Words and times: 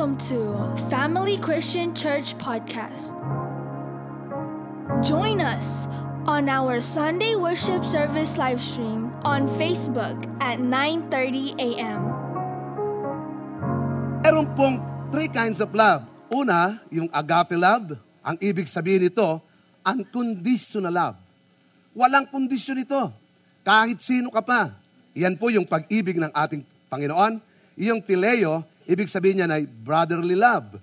Welcome 0.00 0.16
to 0.32 0.56
Family 0.88 1.36
Christian 1.36 1.92
Church 1.92 2.32
Podcast. 2.40 3.12
Join 5.04 5.44
us 5.44 5.92
on 6.24 6.48
our 6.48 6.80
Sunday 6.80 7.36
worship 7.36 7.84
service 7.84 8.40
live 8.40 8.64
stream 8.64 9.12
on 9.28 9.44
Facebook 9.60 10.16
at 10.40 10.56
9:30 10.56 11.52
a.m. 11.60 12.00
Meron 14.24 14.48
pong 14.56 14.80
three 15.12 15.28
kinds 15.28 15.60
of 15.60 15.68
love. 15.76 16.08
Una, 16.32 16.80
yung 16.88 17.12
agape 17.12 17.60
love. 17.60 18.00
Ang 18.24 18.40
ibig 18.40 18.72
sabihin 18.72 19.04
nito, 19.04 19.36
unconditional 19.84 20.96
love. 20.96 21.20
Walang 21.92 22.24
kondisyon 22.32 22.88
ito. 22.88 23.12
Kahit 23.60 24.00
sino 24.00 24.32
ka 24.32 24.40
pa. 24.40 24.72
Yan 25.12 25.36
po 25.36 25.52
yung 25.52 25.68
pag-ibig 25.68 26.16
ng 26.16 26.32
ating 26.32 26.64
Panginoon. 26.88 27.36
Yung 27.76 28.00
phileo, 28.00 28.64
ibig 28.86 29.08
sabihin 29.08 29.44
niya 29.44 29.48
ay 29.50 29.64
brotherly 29.66 30.36
love. 30.36 30.78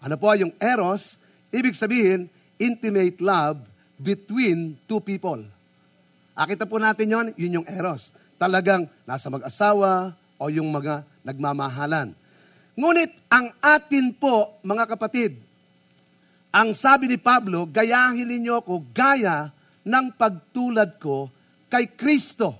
Ano 0.00 0.16
po 0.16 0.32
yung 0.32 0.52
eros? 0.56 1.16
Ibig 1.52 1.76
sabihin, 1.76 2.26
intimate 2.60 3.20
love 3.20 3.60
between 4.00 4.76
two 4.88 5.00
people. 5.00 5.40
Akita 6.32 6.64
po 6.64 6.80
natin 6.80 7.12
yon, 7.12 7.26
yun 7.36 7.60
yung 7.60 7.68
eros. 7.68 8.08
Talagang 8.40 8.88
nasa 9.04 9.28
mag-asawa 9.28 10.16
o 10.40 10.48
yung 10.48 10.72
mga 10.72 11.04
nagmamahalan. 11.20 12.16
Ngunit 12.72 13.12
ang 13.28 13.52
atin 13.60 14.16
po, 14.16 14.56
mga 14.64 14.88
kapatid, 14.88 15.36
ang 16.48 16.72
sabi 16.72 17.06
ni 17.06 17.20
Pablo, 17.20 17.68
gayahin 17.68 18.26
ninyo 18.26 18.58
ako 18.58 18.82
gaya 18.90 19.52
ng 19.84 20.06
pagtulad 20.16 20.96
ko 20.96 21.28
kay 21.70 21.92
Kristo. 21.92 22.58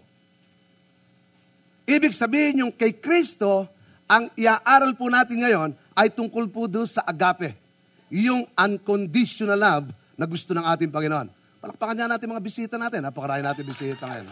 Ibig 1.89 2.15
sabihin 2.15 2.63
yung 2.63 2.73
kay 2.77 3.01
Kristo, 3.01 3.67
ang 4.11 4.27
iaaral 4.35 4.99
po 4.99 5.07
natin 5.07 5.39
ngayon 5.39 5.71
ay 5.95 6.11
tungkol 6.11 6.51
po 6.51 6.67
doon 6.67 6.91
sa 6.91 7.07
agape. 7.07 7.55
Yung 8.11 8.43
unconditional 8.59 9.55
love 9.55 9.87
na 10.19 10.27
gusto 10.27 10.51
ng 10.51 10.67
ating 10.67 10.91
Panginoon. 10.91 11.31
Palakpakan 11.63 11.95
niya 11.95 12.11
natin 12.11 12.27
mga 12.27 12.43
bisita 12.43 12.75
natin. 12.75 13.07
Napakarami 13.07 13.47
natin 13.47 13.63
bisita 13.63 14.11
ngayon. 14.11 14.27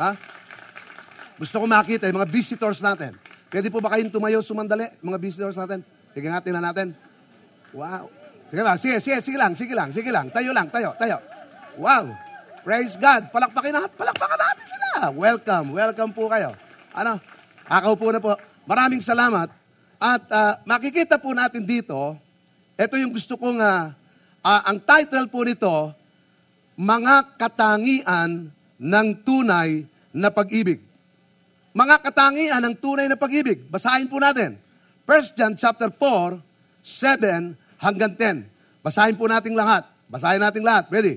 Ha? 0.00 0.10
Gusto 1.36 1.60
ko 1.60 1.68
makita 1.68 2.08
yung 2.08 2.24
mga 2.24 2.30
visitors 2.32 2.80
natin. 2.80 3.12
Pwede 3.52 3.68
po 3.68 3.84
ba 3.84 3.92
kayong 3.92 4.08
tumayo 4.08 4.40
sumandali, 4.40 4.88
mga 5.04 5.18
visitors 5.20 5.60
natin? 5.60 5.84
Sige 6.16 6.32
nga, 6.32 6.40
tingnan 6.40 6.64
natin. 6.64 6.96
Wow. 7.76 8.08
Sige 8.48 8.62
ba? 8.64 8.72
Sige, 8.80 8.96
sige, 9.04 9.20
sige 9.20 9.36
lang, 9.36 9.52
sige 9.52 9.76
lang, 9.76 9.88
sige 9.92 10.08
lang. 10.08 10.32
Tayo 10.32 10.56
lang, 10.56 10.72
tayo, 10.72 10.96
tayo. 10.96 11.20
Wow. 11.76 12.16
Praise 12.64 12.96
God. 12.96 13.28
Palakpakin 13.28 13.76
natin, 13.76 13.92
palakpakan 13.92 14.40
natin 14.40 14.64
sila. 14.64 14.88
Welcome, 15.12 15.76
welcome 15.76 16.12
po 16.16 16.32
kayo. 16.32 16.56
Ano? 16.96 17.20
Akaw 17.68 17.92
po 17.92 18.08
na 18.08 18.20
po. 18.24 18.51
Maraming 18.66 19.02
salamat. 19.02 19.50
At 20.02 20.22
ah, 20.30 20.54
makikita 20.66 21.18
po 21.18 21.30
natin 21.34 21.62
dito, 21.62 22.18
ito 22.74 22.94
yung 22.98 23.14
gusto 23.14 23.38
kong, 23.38 23.58
ah, 23.62 23.94
ah, 24.42 24.62
ang 24.66 24.82
title 24.82 25.26
po 25.30 25.46
nito, 25.46 25.94
Mga 26.74 27.38
Katangian 27.38 28.50
ng 28.82 29.08
Tunay 29.22 29.86
na 30.10 30.28
Pag-ibig. 30.32 30.92
Mga 31.72 32.04
katangian 32.04 32.60
ng 32.60 32.76
tunay 32.76 33.08
na 33.08 33.16
pag-ibig. 33.16 33.64
Basahin 33.72 34.04
po 34.04 34.20
natin. 34.20 34.60
1 35.08 35.32
John 35.32 35.56
chapter 35.56 35.88
4, 35.88 36.36
7 36.84 37.56
hanggang 37.80 38.12
10. 38.12 38.44
Basahin 38.84 39.16
po 39.16 39.24
natin 39.24 39.56
lahat. 39.56 39.88
Basahin 40.04 40.44
natin 40.44 40.60
lahat. 40.60 40.92
Ready? 40.92 41.16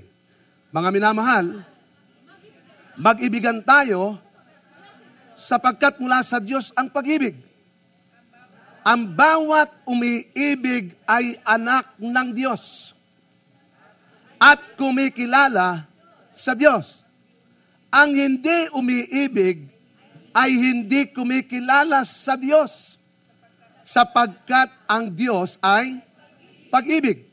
Mga 0.72 0.90
minamahal, 0.96 1.60
mag-ibigan 2.96 3.60
tayo 3.60 4.16
sapagkat 5.46 6.02
mula 6.02 6.26
sa 6.26 6.42
Diyos 6.42 6.74
ang 6.74 6.90
pag-ibig. 6.90 7.38
Ang 8.82 9.14
bawat 9.14 9.70
umiibig 9.86 10.98
ay 11.06 11.38
anak 11.46 11.94
ng 12.02 12.28
Diyos 12.34 12.94
at 14.42 14.78
kumikilala 14.78 15.86
sa 16.34 16.54
Diyos. 16.58 17.02
Ang 17.94 18.14
hindi 18.14 18.70
umiibig 18.73 19.70
ay 20.34 20.52
hindi 20.54 21.10
kumikilala 21.14 22.05
sa 22.05 22.36
Diyos 22.36 22.98
sapagkat 23.86 24.73
ang 24.89 25.14
Diyos 25.14 25.61
ay 25.61 26.02
pag-ibig. 26.73 27.26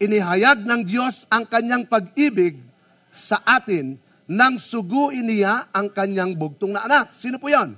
Inihayag 0.00 0.64
ng 0.64 0.80
Diyos 0.84 1.28
ang 1.28 1.44
kanyang 1.44 1.84
pag-ibig 1.84 2.60
sa 3.12 3.40
atin 3.44 4.00
nang 4.30 4.62
suguin 4.62 5.26
niya 5.26 5.74
ang 5.74 5.90
kanyang 5.90 6.38
bugtong 6.38 6.70
na 6.70 6.86
anak. 6.86 7.18
Sino 7.18 7.42
po 7.42 7.50
yon? 7.50 7.74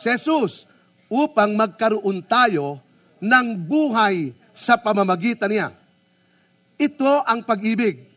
Si 0.00 0.08
Jesus. 0.08 0.64
Upang 1.12 1.52
magkaroon 1.52 2.24
tayo 2.24 2.80
ng 3.20 3.46
buhay 3.52 4.32
sa 4.56 4.80
pamamagitan 4.80 5.52
niya. 5.52 5.68
Ito 6.80 7.20
ang 7.28 7.44
pag-ibig. 7.44 8.08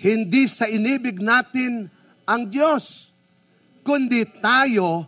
Hindi 0.00 0.48
sa 0.48 0.64
inibig 0.64 1.20
natin 1.20 1.92
ang 2.24 2.48
Diyos, 2.48 3.12
kundi 3.84 4.24
tayo 4.40 5.04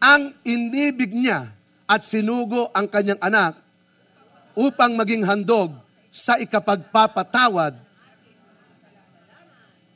ang 0.00 0.32
inibig 0.40 1.12
niya 1.12 1.52
at 1.84 2.08
sinugo 2.08 2.72
ang 2.72 2.88
kanyang 2.88 3.20
anak 3.20 3.60
upang 4.56 4.96
maging 4.96 5.28
handog 5.28 5.76
sa 6.08 6.40
ikapagpapatawad, 6.40 7.76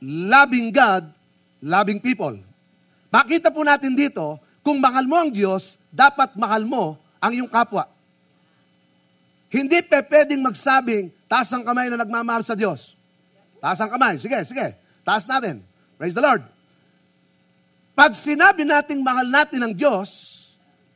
loving 0.05 0.69
God, 0.69 1.09
loving 1.65 1.97
people. 1.97 2.37
Makita 3.09 3.49
po 3.49 3.65
natin 3.65 3.97
dito, 3.97 4.37
kung 4.61 4.77
mahal 4.77 5.09
mo 5.09 5.17
ang 5.17 5.33
Diyos, 5.33 5.81
dapat 5.89 6.37
mahal 6.37 6.69
mo 6.69 7.01
ang 7.17 7.33
iyong 7.33 7.49
kapwa. 7.49 7.89
Hindi 9.49 9.81
pe 9.87 10.03
pwedeng 10.05 10.43
magsabing, 10.45 11.09
taas 11.31 11.49
ang 11.55 11.63
kamay 11.63 11.89
na 11.89 12.03
nagmamahal 12.03 12.43
sa 12.43 12.59
Diyos. 12.59 12.93
Taas 13.63 13.79
ang 13.81 13.89
kamay. 13.89 14.19
Sige, 14.21 14.45
sige. 14.45 14.77
Taas 15.07 15.25
natin. 15.25 15.63
Praise 15.97 16.13
the 16.13 16.21
Lord. 16.21 16.43
Pag 17.95 18.19
sinabi 18.19 18.67
nating 18.67 18.99
mahal 18.99 19.31
natin 19.31 19.63
ang 19.63 19.71
Diyos, 19.71 20.35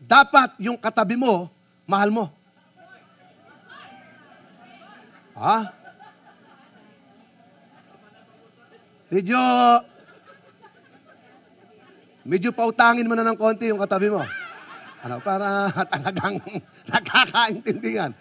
dapat 0.03 0.59
yung 0.59 0.75
katabi 0.75 1.15
mo, 1.15 1.47
mahal 1.87 2.11
mo. 2.11 2.25
Ha? 5.39 5.78
Medyo, 9.09 9.41
medyo 12.29 12.53
pautangin 12.53 13.09
mo 13.09 13.17
na 13.17 13.25
ng 13.25 13.41
konti 13.41 13.73
yung 13.73 13.81
katabi 13.81 14.13
mo. 14.13 14.21
Ano, 15.01 15.17
para 15.25 15.73
talagang 15.93 16.37
nakakaintindihan. 16.85 18.13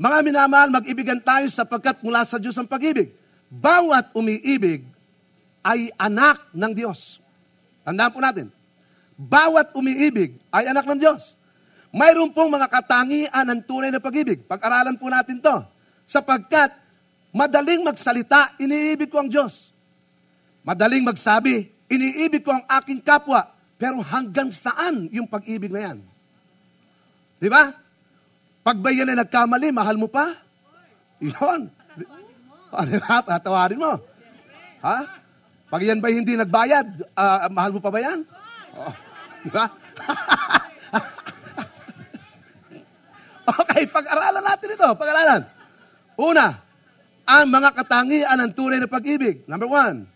Mga 0.00 0.18
minamahal, 0.24 0.68
mag-ibigan 0.72 1.20
tayo 1.20 1.48
sapagkat 1.48 2.00
mula 2.04 2.24
sa 2.28 2.36
Diyos 2.36 2.56
ang 2.56 2.68
pag-ibig. 2.68 3.12
Bawat 3.48 4.12
umiibig 4.12 4.84
ay 5.64 5.92
anak 5.96 6.44
ng 6.52 6.72
Diyos. 6.76 7.20
Tandaan 7.84 8.12
po 8.12 8.20
natin. 8.20 8.48
Bawat 9.16 9.72
umiibig 9.76 10.36
ay 10.52 10.68
anak 10.72 10.88
ng 10.88 11.00
Diyos. 11.00 11.36
Mayroon 11.92 12.32
pong 12.32 12.52
mga 12.52 12.68
katangian 12.68 13.44
ng 13.48 13.60
tunay 13.64 13.92
na 13.92 14.00
pag-ibig. 14.00 14.44
Pag-aralan 14.44 14.96
po 14.96 15.08
natin 15.08 15.40
to. 15.40 15.56
Sapagkat 16.10 16.74
madaling 17.30 17.86
magsalita, 17.86 18.58
iniibig 18.58 19.14
ko 19.14 19.22
ang 19.22 19.30
Diyos. 19.30 19.70
Madaling 20.66 21.06
magsabi, 21.06 21.70
iniibig 21.86 22.42
ko 22.42 22.50
ang 22.50 22.66
aking 22.66 22.98
kapwa. 22.98 23.46
Pero 23.78 24.02
hanggang 24.02 24.50
saan 24.50 25.06
yung 25.14 25.30
pag-ibig 25.30 25.70
na 25.70 25.94
yan? 25.94 25.98
Di 27.38 27.46
ba? 27.46 27.70
Pag 28.66 28.82
ba 28.82 28.90
yan 28.90 29.14
ay 29.14 29.22
nagkamali, 29.22 29.70
mahal 29.70 29.94
mo 29.94 30.10
pa? 30.10 30.34
Yun. 31.22 31.70
Ano 32.74 32.90
nga, 33.06 33.22
tatawarin 33.22 33.78
mo. 33.78 33.94
Ha? 34.82 34.98
Pag 35.70 35.82
yan 35.86 36.02
ba 36.02 36.10
hindi 36.10 36.34
nagbayad, 36.34 37.06
ah, 37.14 37.46
mahal 37.54 37.70
mo 37.70 37.78
pa 37.78 37.94
ba 37.94 38.02
yan? 38.02 38.26
Oh. 38.74 38.94
Di 39.46 39.50
ba? 39.54 39.64
okay, 43.62 43.86
pag-aralan 43.86 44.42
natin 44.42 44.74
ito. 44.74 44.88
Pag-aralan. 44.98 45.59
Una, 46.18 46.58
ang 47.26 47.46
mga 47.46 47.70
katangian 47.74 48.38
ng 48.42 48.50
tunay 48.54 48.78
na 48.82 48.90
pag-ibig. 48.90 49.46
Number 49.46 49.70
one, 49.70 50.08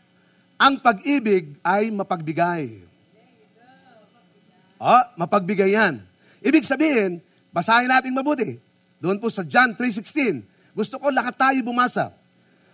ang 0.59 0.75
pag-ibig 0.83 1.55
ay 1.63 1.91
mapagbigay. 1.95 2.83
Oh, 4.83 5.05
mapagbigay 5.15 5.75
yan. 5.79 6.03
Ibig 6.43 6.67
sabihin, 6.67 7.23
basahin 7.55 7.89
natin 7.89 8.13
mabuti. 8.13 8.59
Doon 8.99 9.23
po 9.23 9.31
sa 9.31 9.47
John 9.47 9.79
3.16. 9.79 10.75
Gusto 10.75 10.99
ko 10.99 11.09
lahat 11.09 11.39
tayo 11.39 11.59
bumasa. 11.63 12.11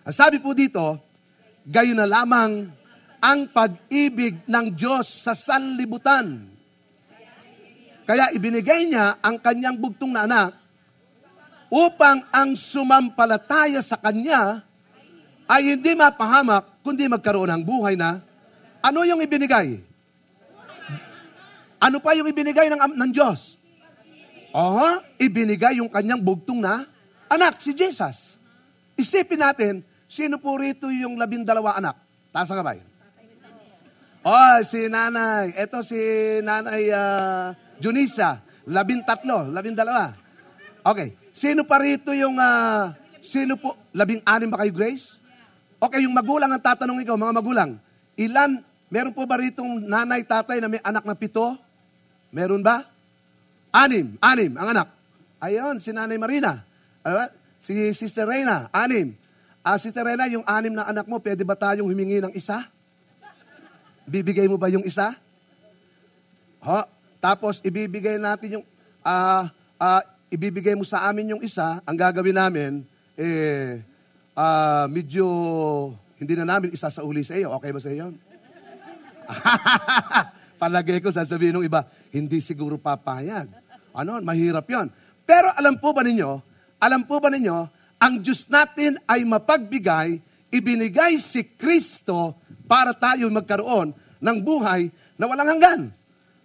Ang 0.03 0.17
sabi 0.17 0.41
po 0.41 0.57
dito, 0.57 0.97
gayon 1.69 2.01
na 2.01 2.09
lamang 2.09 2.73
ang 3.21 3.41
pag-ibig 3.53 4.41
ng 4.49 4.67
Diyos 4.73 5.07
sa 5.07 5.37
sanlibutan. 5.37 6.49
Kaya 8.09 8.33
ibinigay 8.35 8.89
niya 8.89 9.21
ang 9.21 9.39
kanyang 9.39 9.77
bugtong 9.77 10.17
na 10.17 10.25
anak 10.25 10.60
upang 11.71 12.27
ang 12.35 12.59
sumampalataya 12.59 13.79
sa 13.81 13.95
kanya 13.95 14.67
ay 15.47 15.79
hindi 15.79 15.95
mapahamak, 15.95 16.83
kundi 16.83 17.07
magkaroon 17.07 17.55
ng 17.55 17.63
buhay 17.63 17.95
na 17.95 18.19
ano 18.83 19.07
yung 19.07 19.23
ibinigay? 19.23 19.79
Ano 21.81 21.97
pa 22.03 22.13
yung 22.13 22.29
ibinigay 22.29 22.69
ng, 22.69 22.81
ng 22.93 23.11
Diyos? 23.15 23.57
Oho, 24.51 25.01
ibinigay 25.17 25.79
yung 25.79 25.89
kanyang 25.89 26.21
bugtong 26.21 26.59
na 26.61 26.85
anak, 27.31 27.63
si 27.63 27.71
Jesus. 27.71 28.35
Isipin 28.99 29.41
natin, 29.41 29.75
sino 30.11 30.37
po 30.43 30.59
rito 30.59 30.91
yung 30.91 31.17
labindalawa 31.17 31.79
anak? 31.79 31.97
Taas 32.35 32.51
ang 32.51 32.61
kamay. 32.61 32.79
Oh, 34.21 34.59
si 34.69 34.85
nanay. 34.93 35.57
Ito 35.57 35.81
si 35.81 35.97
nanay 36.45 36.93
ah, 36.93 37.57
Junisa. 37.81 38.45
Labintatlo, 38.69 39.49
labindalawa. 39.49 40.13
Okay. 40.85 41.20
Sino 41.41 41.65
pa 41.65 41.81
rito 41.81 42.13
yung, 42.13 42.37
ah, 42.37 42.93
sino 43.25 43.57
po, 43.57 43.73
labing 43.97 44.21
anim 44.29 44.53
ba 44.53 44.61
kayo, 44.61 44.77
Grace? 44.77 45.17
Okay, 45.81 46.05
yung 46.05 46.13
magulang 46.13 46.53
ang 46.53 46.61
tatanong 46.61 47.01
ikaw, 47.01 47.17
mga 47.17 47.33
magulang, 47.41 47.71
ilan, 48.13 48.61
meron 48.93 49.17
po 49.17 49.25
ba 49.25 49.41
ritong 49.41 49.81
nanay, 49.89 50.21
tatay 50.21 50.61
na 50.61 50.69
may 50.69 50.85
anak 50.85 51.01
na 51.01 51.17
pito? 51.17 51.57
Meron 52.29 52.61
ba? 52.61 52.85
Anim, 53.73 54.21
anim 54.21 54.53
ang 54.53 54.69
anak. 54.69 54.93
Ayon, 55.41 55.81
si 55.81 55.97
Nanay 55.97 56.21
Marina. 56.21 56.61
Ah, 57.01 57.33
si 57.65 57.73
Sister 57.97 58.29
Reyna, 58.29 58.69
anim. 58.69 59.17
Ah, 59.65 59.81
Sister 59.81 60.05
Reyna, 60.05 60.29
yung 60.29 60.45
anim 60.45 60.77
na 60.77 60.93
anak 60.93 61.09
mo, 61.09 61.17
pwede 61.25 61.41
ba 61.41 61.57
tayong 61.57 61.89
humingi 61.89 62.21
ng 62.21 62.37
isa? 62.37 62.69
Bibigay 64.05 64.45
mo 64.45 64.61
ba 64.61 64.69
yung 64.69 64.85
isa? 64.85 65.17
Ho, 66.61 66.85
tapos 67.17 67.65
ibibigay 67.65 68.21
natin 68.21 68.61
yung 68.61 68.65
ah 69.01 69.49
ah, 69.81 70.05
ibibigay 70.31 70.79
mo 70.79 70.87
sa 70.87 71.11
amin 71.11 71.37
yung 71.37 71.43
isa, 71.43 71.83
ang 71.83 71.97
gagawin 71.99 72.39
namin 72.39 72.73
eh 73.19 73.83
ah, 74.39 74.87
medyo 74.87 75.27
hindi 76.17 76.39
na 76.39 76.47
namin 76.47 76.73
isa 76.73 76.89
sa 76.89 77.03
uli 77.03 77.27
sa 77.27 77.35
iyo. 77.37 77.53
Okay 77.59 77.71
ba 77.75 77.81
sa 77.83 77.91
iyo? 77.91 78.07
Palagay 80.61 81.03
ko 81.03 81.11
sasabihin 81.11 81.61
ng 81.61 81.67
iba, 81.67 81.85
hindi 82.15 82.39
siguro 82.41 82.79
papayag. 82.79 83.49
Ano, 83.91 84.23
mahirap 84.23 84.65
'yon. 84.71 84.89
Pero 85.27 85.51
alam 85.53 85.77
po 85.77 85.91
ba 85.91 86.07
ninyo, 86.07 86.31
alam 86.79 87.03
po 87.05 87.19
ba 87.19 87.29
ninyo, 87.29 87.59
ang 88.01 88.15
Diyos 88.23 88.47
natin 88.49 88.97
ay 89.05 89.27
mapagbigay, 89.27 90.21
ibinigay 90.49 91.19
si 91.19 91.45
Kristo 91.45 92.39
para 92.71 92.95
tayo 92.95 93.27
magkaroon 93.29 93.93
ng 94.21 94.37
buhay 94.41 94.93
na 95.19 95.25
walang 95.27 95.57
hanggan. 95.57 95.81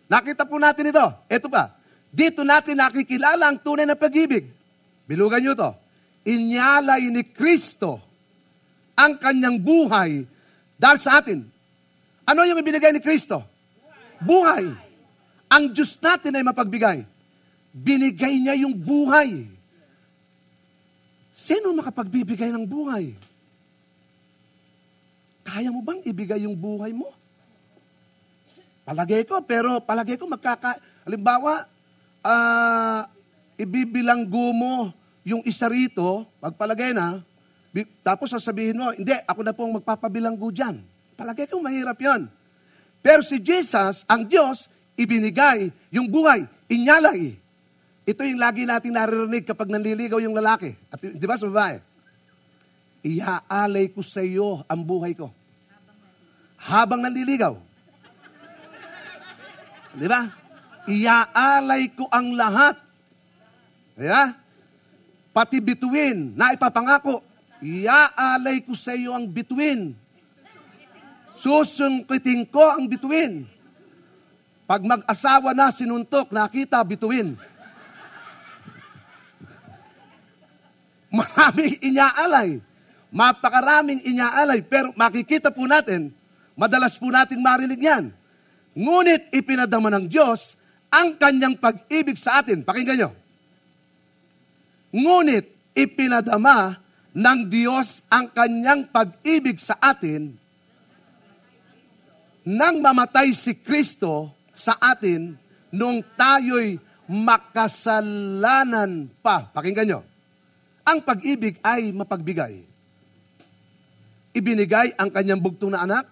Nakita 0.05 0.45
po 0.45 0.59
natin 0.61 0.91
ito. 0.91 1.05
Ito 1.31 1.47
pa. 1.49 1.73
Dito 2.15 2.47
natin 2.47 2.79
nakikilala 2.79 3.51
ang 3.51 3.59
tunay 3.59 3.83
na 3.83 3.99
pag-ibig. 3.99 4.47
Bilugan 5.03 5.43
nyo 5.43 5.51
to. 5.51 5.71
Inyalay 6.23 7.11
ni 7.11 7.27
Kristo 7.27 7.99
ang 8.95 9.19
kanyang 9.19 9.59
buhay 9.59 10.23
dahil 10.79 10.99
sa 11.03 11.19
atin. 11.19 11.43
Ano 12.23 12.47
yung 12.47 12.55
ibinigay 12.63 12.95
ni 12.95 13.03
Kristo? 13.03 13.43
Buhay. 14.23 14.71
Ang 15.51 15.75
Diyos 15.75 15.99
natin 15.99 16.39
ay 16.39 16.43
mapagbigay. 16.47 17.03
Binigay 17.75 18.39
niya 18.39 18.55
yung 18.63 18.71
buhay. 18.71 19.51
Sino 21.35 21.75
makapagbibigay 21.75 22.47
ng 22.55 22.63
buhay? 22.63 23.11
Kaya 25.45 25.67
mo 25.67 25.83
bang 25.83 25.99
ibigay 26.07 26.47
yung 26.47 26.55
buhay 26.55 26.95
mo? 26.95 27.11
Palagay 28.87 29.27
ko, 29.27 29.43
pero 29.43 29.83
palagay 29.83 30.15
ko 30.15 30.25
magkaka... 30.31 30.79
Halimbawa, 31.05 31.69
ah, 32.25 33.05
ibibilanggo 33.61 34.49
mo 34.49 34.89
yung 35.21 35.45
isa 35.45 35.69
rito, 35.69 36.25
pagpalagay 36.41 36.97
na, 36.97 37.21
tapos 38.01 38.31
sasabihin 38.31 38.77
mo, 38.77 38.89
hindi, 38.95 39.11
ako 39.27 39.41
na 39.43 39.53
pong 39.53 39.81
magpapabilanggo 39.81 40.47
dyan. 40.49 40.79
Palagay 41.19 41.45
ko 41.45 41.59
mahirap 41.59 41.99
yon. 41.99 42.31
Pero 43.03 43.21
si 43.21 43.37
Jesus, 43.37 44.07
ang 44.07 44.23
Diyos, 44.25 44.71
ibinigay 44.95 45.69
yung 45.91 46.07
buhay, 46.07 46.47
inyalay. 46.71 47.35
Ito 48.05 48.21
yung 48.21 48.39
lagi 48.39 48.63
nating 48.63 48.95
naririnig 48.95 49.43
kapag 49.43 49.67
nanliligaw 49.67 50.21
yung 50.21 50.37
lalaki. 50.37 50.77
At 50.87 51.01
di 51.01 51.25
ba 51.25 51.35
sa 51.35 51.49
babae? 51.49 51.81
Iaalay 53.05 53.91
ko 53.91 54.01
sa 54.05 54.21
iyo 54.23 54.63
ang 54.69 54.81
buhay 54.81 55.13
ko. 55.17 55.33
Habang 56.61 57.01
nanliligaw. 57.01 57.53
Di 59.95 60.07
ba? 60.07 60.44
Iaalay 60.85 61.89
ko 61.97 62.05
ang 62.13 62.37
lahat. 62.37 62.77
Ba? 63.97 64.37
Pati 65.35 65.57
bituin 65.59 66.37
na 66.37 66.53
ipapangako. 66.53 67.25
Iaalay 67.59 68.61
ko 68.61 68.77
sa 68.77 68.93
iyo 68.93 69.11
ang 69.11 69.25
bituin. 69.25 69.97
Susungkitin 71.41 72.45
ko 72.47 72.63
ang 72.63 72.85
bituin. 72.85 73.49
Pag 74.65 74.81
mag-asawa 74.81 75.53
na 75.53 75.69
sinuntok, 75.69 76.33
nakita 76.33 76.81
bituin. 76.81 77.37
Maraming 81.17 81.77
inyaalay. 81.81 82.61
Mapakaraming 83.13 84.01
inyaalay. 84.05 84.65
Pero 84.65 84.89
makikita 84.97 85.53
po 85.53 85.69
natin, 85.69 86.09
madalas 86.57 86.97
po 86.97 87.09
nating 87.13 87.41
marinig 87.41 87.81
yan. 87.81 88.09
Ngunit 88.75 89.31
ipinadama 89.31 89.87
ng 89.93 90.05
Diyos 90.09 90.57
ang 90.89 91.19
kanyang 91.19 91.59
pag-ibig 91.59 92.17
sa 92.19 92.41
atin. 92.41 92.63
Pakinggan 92.63 92.97
nyo. 92.99 93.11
Ngunit 94.95 95.45
ipinadama 95.75 96.79
ng 97.15 97.39
Diyos 97.47 98.03
ang 98.11 98.31
kanyang 98.31 98.91
pag-ibig 98.91 99.59
sa 99.59 99.75
atin 99.79 100.35
nang 102.45 102.77
mamatay 102.77 103.33
si 103.33 103.57
Kristo 103.57 104.29
sa 104.53 104.77
atin 104.77 105.33
nung 105.73 106.05
tayo'y 106.15 106.77
makasalanan 107.09 109.09
pa. 109.19 109.49
Pakinggan 109.49 109.87
nyo. 109.89 110.01
Ang 110.85 111.01
pag-ibig 111.01 111.57
ay 111.65 111.89
mapagbigay. 111.89 112.61
Ibinigay 114.35 114.93
ang 114.99 115.09
kanyang 115.09 115.41
bugtong 115.41 115.73
na 115.73 115.81
anak. 115.81 116.05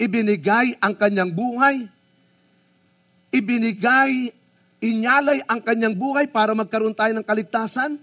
Ibinigay 0.00 0.80
ang 0.82 0.98
kanyang 0.98 1.30
buhay. 1.30 1.86
Ibinigay, 3.30 4.34
inyalay 4.82 5.46
ang 5.46 5.62
kanyang 5.62 5.94
buhay 5.94 6.26
para 6.26 6.50
magkaroon 6.50 6.94
tayo 6.94 7.14
ng 7.14 7.22
kaligtasan. 7.26 7.94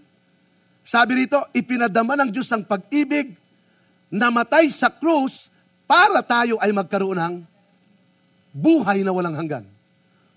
Sabi 0.87 1.27
rito, 1.27 1.43
ipinadama 1.51 2.15
ng 2.15 2.31
Diyos 2.31 2.47
ang 2.55 2.63
pag-ibig, 2.63 3.35
namatay 4.07 4.71
sa 4.71 4.87
krus 4.87 5.51
para 5.83 6.23
tayo 6.23 6.55
ay 6.63 6.71
magkaroon 6.71 7.19
ng 7.19 7.35
buhay 8.55 9.03
na 9.03 9.11
walang 9.11 9.35
hanggan. 9.35 9.67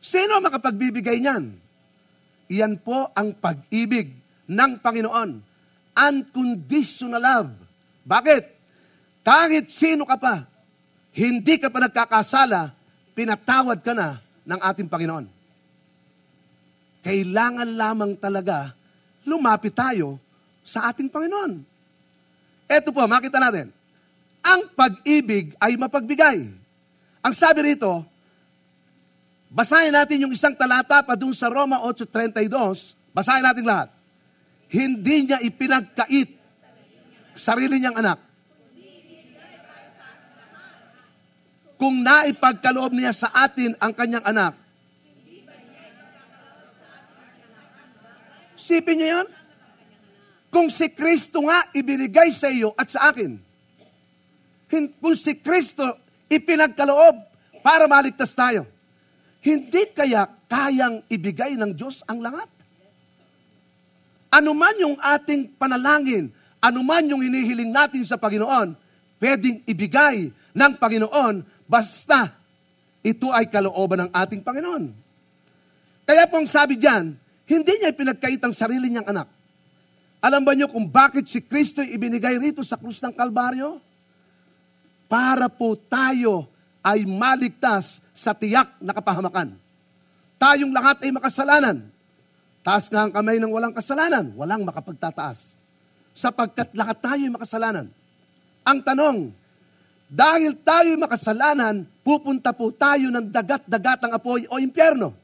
Sino 0.02 0.42
makapagbibigay 0.42 1.22
niyan? 1.22 1.54
Iyan 2.50 2.82
po 2.82 3.14
ang 3.14 3.30
pag-ibig 3.38 4.10
ng 4.50 4.72
Panginoon. 4.82 5.30
Unconditional 5.94 7.22
love. 7.22 7.50
Bakit? 8.02 8.42
Kahit 9.22 9.70
sino 9.70 10.02
ka 10.02 10.18
pa, 10.18 10.48
hindi 11.14 11.60
ka 11.60 11.68
pa 11.70 11.78
nagkakasala, 11.86 12.74
pinatawad 13.14 13.78
ka 13.84 13.92
na 13.94 14.18
ng 14.50 14.58
ating 14.58 14.90
Panginoon. 14.90 15.30
Kailangan 17.06 17.68
lamang 17.70 18.12
talaga 18.18 18.74
lumapit 19.22 19.70
tayo 19.70 20.18
sa 20.66 20.90
ating 20.90 21.06
Panginoon. 21.06 21.62
Ito 22.66 22.90
po, 22.90 23.06
makita 23.06 23.38
natin. 23.38 23.70
Ang 24.42 24.66
pag-ibig 24.74 25.54
ay 25.62 25.78
mapagbigay. 25.78 26.50
Ang 27.20 27.34
sabi 27.36 27.74
rito, 27.74 28.02
basahin 29.52 29.94
natin 29.94 30.26
yung 30.26 30.32
isang 30.34 30.54
talata 30.54 31.02
pa 31.04 31.14
dun 31.14 31.34
sa 31.34 31.46
Roma 31.46 31.82
8.32, 31.86 32.50
basahin 33.14 33.44
natin 33.44 33.64
lahat. 33.66 33.88
Hindi 34.70 35.30
niya 35.30 35.42
ipinagkait 35.42 36.30
sarili 37.34 37.80
niyang 37.80 37.98
anak. 37.98 38.29
Kung 41.80 42.04
naipagkaloob 42.04 42.92
niya 42.92 43.16
sa 43.16 43.32
atin 43.32 43.72
ang 43.80 43.96
kanyang 43.96 44.24
anak, 44.28 44.52
Sipin 48.70 49.02
niyo 49.02 49.08
yan? 49.18 49.28
Kung 50.46 50.70
si 50.70 50.86
Kristo 50.94 51.42
nga 51.42 51.66
ibinigay 51.74 52.30
sa 52.30 52.46
iyo 52.46 52.70
at 52.78 52.86
sa 52.86 53.10
akin, 53.10 53.34
kung 54.70 55.16
si 55.18 55.34
Kristo 55.42 55.82
ipinagkaloob 56.30 57.18
para 57.66 57.90
maligtas 57.90 58.30
tayo, 58.30 58.62
hindi 59.42 59.90
kaya 59.90 60.30
kayang 60.46 61.02
ibigay 61.10 61.58
ng 61.58 61.74
Diyos 61.74 62.06
ang 62.06 62.22
lahat? 62.22 62.46
Ano 64.30 64.54
man 64.54 64.78
yung 64.78 64.94
ating 65.02 65.58
panalangin, 65.58 66.30
ano 66.62 66.86
man 66.86 67.10
yung 67.10 67.26
hinihiling 67.26 67.74
natin 67.74 68.06
sa 68.06 68.14
Panginoon, 68.14 68.78
pwedeng 69.18 69.66
ibigay 69.66 70.30
ng 70.30 70.72
Panginoon 70.78 71.42
basta 71.70 72.34
ito 73.00 73.30
ay 73.30 73.46
kalooban 73.46 74.06
ng 74.06 74.10
ating 74.10 74.42
Panginoon. 74.42 74.90
Kaya 76.02 76.26
po 76.26 76.42
ang 76.42 76.48
sabi 76.50 76.74
diyan, 76.74 77.14
hindi 77.46 77.72
niya 77.78 77.94
pinagkait 77.94 78.42
ang 78.42 78.50
sarili 78.50 78.90
niyang 78.90 79.06
anak. 79.06 79.30
Alam 80.20 80.42
ba 80.42 80.52
niyo 80.52 80.68
kung 80.68 80.84
bakit 80.84 81.30
si 81.30 81.38
Kristo 81.40 81.80
ibinigay 81.80 82.36
rito 82.36 82.60
sa 82.66 82.76
krus 82.76 82.98
ng 83.00 83.14
Kalbaryo? 83.14 83.78
Para 85.06 85.48
po 85.48 85.78
tayo 85.78 86.50
ay 86.84 87.08
maligtas 87.08 88.02
sa 88.12 88.36
tiyak 88.36 88.76
na 88.82 88.92
kapahamakan. 88.92 89.56
tayong 90.40 90.72
lahat 90.72 91.04
ay 91.04 91.12
makasalanan. 91.12 91.84
Taas 92.60 92.88
nga 92.92 93.08
ang 93.08 93.12
kamay 93.12 93.40
ng 93.40 93.52
walang 93.52 93.72
kasalanan, 93.72 94.32
walang 94.36 94.64
makapagtataas. 94.64 95.56
Sapagkat 96.12 96.72
lahat 96.76 97.00
tayo 97.00 97.22
ay 97.24 97.32
makasalanan. 97.32 97.86
Ang 98.64 98.78
tanong, 98.84 99.18
dahil 100.10 100.58
tayo 100.58 100.90
ay 100.90 100.98
makasalanan, 100.98 101.86
pupunta 102.02 102.50
po 102.50 102.74
tayo 102.74 103.14
ng 103.14 103.30
dagat-dagatang 103.30 104.10
apoy 104.10 104.42
o 104.50 104.58
impyerno. 104.58 105.14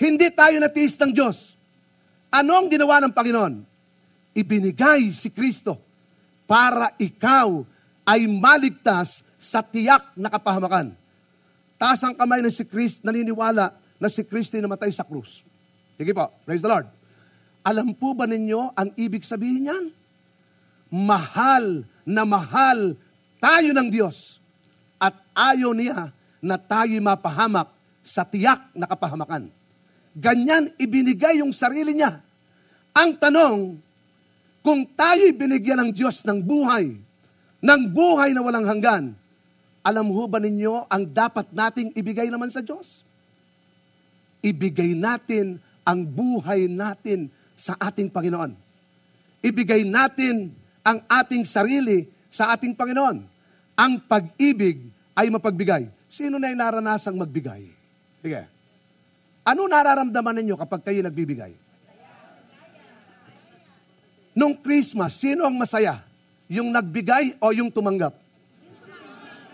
Hindi 0.00 0.32
tayo 0.32 0.56
natiis 0.56 0.96
ng 0.96 1.12
Diyos. 1.12 1.36
Ano 2.32 2.56
ang 2.56 2.72
ginawa 2.72 2.96
ng 3.04 3.12
Panginoon? 3.12 3.60
Ibinigay 4.32 5.12
si 5.12 5.28
Kristo 5.28 5.76
para 6.48 6.96
ikaw 6.96 7.60
ay 8.08 8.24
maligtas 8.24 9.20
sa 9.36 9.60
tiyak 9.60 10.16
na 10.16 10.32
kapahamakan. 10.32 10.96
Taas 11.76 12.00
ang 12.00 12.16
kamay 12.16 12.40
ng 12.40 12.54
si 12.54 12.64
Kristo, 12.64 13.04
naniniwala 13.04 13.76
na 14.00 14.08
si 14.08 14.24
Kristo 14.24 14.56
ay 14.56 14.64
namatay 14.64 14.96
sa 14.96 15.04
krus. 15.04 15.44
Sige 16.00 16.16
po, 16.16 16.32
praise 16.48 16.64
the 16.64 16.72
Lord. 16.72 16.88
Alam 17.60 17.92
po 17.92 18.16
ba 18.16 18.24
ninyo 18.24 18.72
ang 18.72 18.96
ibig 18.96 19.28
sabihin 19.28 19.68
niyan? 19.68 19.84
Mahal 20.88 21.84
na 22.08 22.24
mahal 22.24 22.96
tayo 23.38 23.70
ng 23.74 23.88
Diyos 23.90 24.38
at 24.98 25.14
ayaw 25.34 25.70
niya 25.74 26.10
na 26.42 26.56
tayo 26.58 26.94
mapahamak 26.98 27.70
sa 28.02 28.26
tiyak 28.26 28.70
na 28.74 28.86
kapahamakan. 28.86 29.50
Ganyan 30.18 30.74
ibinigay 30.78 31.38
yung 31.38 31.54
sarili 31.54 31.94
niya. 31.94 32.18
Ang 32.96 33.14
tanong, 33.14 33.78
kung 34.66 34.82
tayo'y 34.82 35.30
binigyan 35.30 35.78
ng 35.86 35.90
Diyos 35.94 36.26
ng 36.26 36.42
buhay, 36.42 36.98
ng 37.62 37.82
buhay 37.94 38.34
na 38.34 38.42
walang 38.42 38.66
hanggan, 38.66 39.14
alam 39.86 40.10
ho 40.10 40.26
ba 40.26 40.42
ninyo 40.42 40.90
ang 40.90 41.06
dapat 41.06 41.54
nating 41.54 41.94
ibigay 41.94 42.26
naman 42.26 42.50
sa 42.50 42.58
Diyos? 42.58 43.06
Ibigay 44.42 44.98
natin 44.98 45.62
ang 45.86 46.02
buhay 46.02 46.66
natin 46.66 47.30
sa 47.54 47.78
ating 47.78 48.10
Panginoon. 48.10 48.52
Ibigay 49.40 49.86
natin 49.86 50.50
ang 50.82 51.00
ating 51.06 51.46
sarili 51.46 52.10
sa 52.28 52.52
ating 52.54 52.76
Panginoon. 52.76 53.24
Ang 53.78 53.92
pag-ibig 54.04 54.82
ay 55.14 55.30
mapagbigay. 55.30 55.88
Sino 56.08 56.40
na 56.40 56.50
yung 56.50 56.60
naranasang 56.60 57.14
magbigay? 57.14 57.68
Sige. 58.22 58.42
Ano 59.46 59.64
nararamdaman 59.64 60.42
ninyo 60.42 60.54
kapag 60.60 60.84
kayo 60.84 61.00
nagbibigay? 61.00 61.52
Nung 64.38 64.54
Christmas, 64.54 65.18
sino 65.18 65.42
ang 65.42 65.56
masaya? 65.56 66.04
Yung 66.46 66.70
nagbigay 66.70 67.40
o 67.42 67.50
yung 67.50 67.72
tumanggap? 67.72 68.14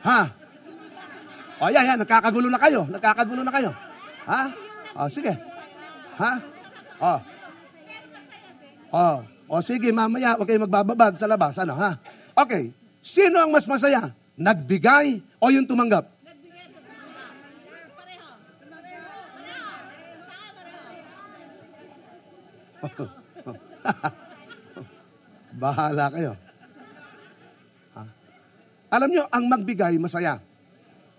Ha? 0.04 0.21
O 1.64 1.71
yan, 1.73 1.88
yan, 1.88 1.99
nakakagulo 2.04 2.52
na 2.52 2.61
kayo. 2.61 2.85
Nakakagulo 2.90 3.40
na 3.40 3.52
kayo. 3.54 3.71
Ha? 4.28 4.43
O, 4.95 5.09
sige. 5.09 5.33
Ha? 6.21 6.33
O. 7.00 7.12
O. 8.95 9.04
O, 9.49 9.62
sige, 9.64 9.88
mamaya, 9.88 10.37
huwag 10.37 10.49
kayo 10.49 10.61
magbababag 10.64 11.16
sa 11.16 11.31
labas. 11.31 11.57
Ano, 11.57 11.75
ha? 11.76 11.97
Okay. 12.35 12.75
Sino 13.05 13.38
ang 13.38 13.55
mas 13.55 13.69
masaya? 13.69 14.11
Nagbigay 14.35 15.23
o 15.38 15.47
yung 15.55 15.69
tumanggap? 15.69 16.11
Bahala 25.62 26.12
kayo. 26.12 26.37
Ha? 27.95 28.03
Alam 28.93 29.09
nyo, 29.09 29.25
ang 29.31 29.45
magbigay, 29.49 29.97
masaya. 29.97 30.37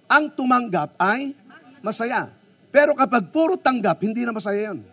Ang 0.05 0.29
tumanggap 0.35 0.93
ay 1.01 1.33
masaya. 1.81 2.29
Pero 2.69 2.93
kapag 2.93 3.31
puro 3.31 3.55
tanggap, 3.55 4.03
hindi 4.03 4.27
na 4.27 4.35
masaya 4.35 4.73
yun. 4.73 4.83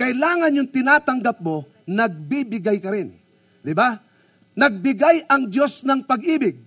Kailangan 0.00 0.56
yung 0.56 0.70
tinatanggap 0.70 1.36
mo, 1.42 1.66
nagbibigay 1.84 2.80
ka 2.80 2.94
rin. 2.94 3.12
Di 3.60 3.76
ba? 3.76 4.00
Nagbigay 4.58 5.30
ang 5.30 5.46
Diyos 5.46 5.86
ng 5.86 6.02
pag-ibig. 6.02 6.58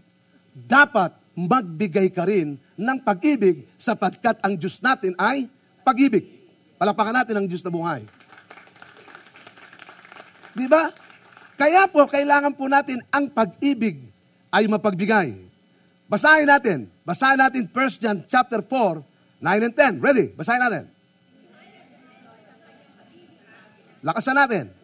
Dapat 0.56 1.12
magbigay 1.36 2.08
ka 2.16 2.24
rin 2.24 2.56
ng 2.80 2.98
pag-ibig 3.04 3.68
sapagkat 3.76 4.40
ang 4.40 4.56
Diyos 4.56 4.80
natin 4.80 5.12
ay 5.20 5.52
pag-ibig. 5.84 6.24
Palapakan 6.80 7.20
natin 7.20 7.36
ang 7.36 7.48
Diyos 7.52 7.60
na 7.60 7.72
buhay. 7.72 8.08
Di 10.56 10.72
ba? 10.72 10.96
Kaya 11.60 11.86
po, 11.92 12.08
kailangan 12.08 12.56
po 12.56 12.72
natin 12.72 13.04
ang 13.12 13.28
pag-ibig 13.28 14.00
ay 14.52 14.72
mapagbigay. 14.72 15.36
Basahin 16.08 16.48
natin. 16.48 16.88
Basahin 17.04 17.40
natin 17.40 17.68
1 17.68 18.02
John 18.04 18.18
chapter 18.28 18.64
4, 18.64 19.04
9 19.44 19.68
and 19.68 19.76
10. 19.76 20.04
Ready? 20.04 20.26
Basahin 20.32 20.64
natin. 20.64 20.84
Lakasan 24.02 24.36
natin. 24.40 24.81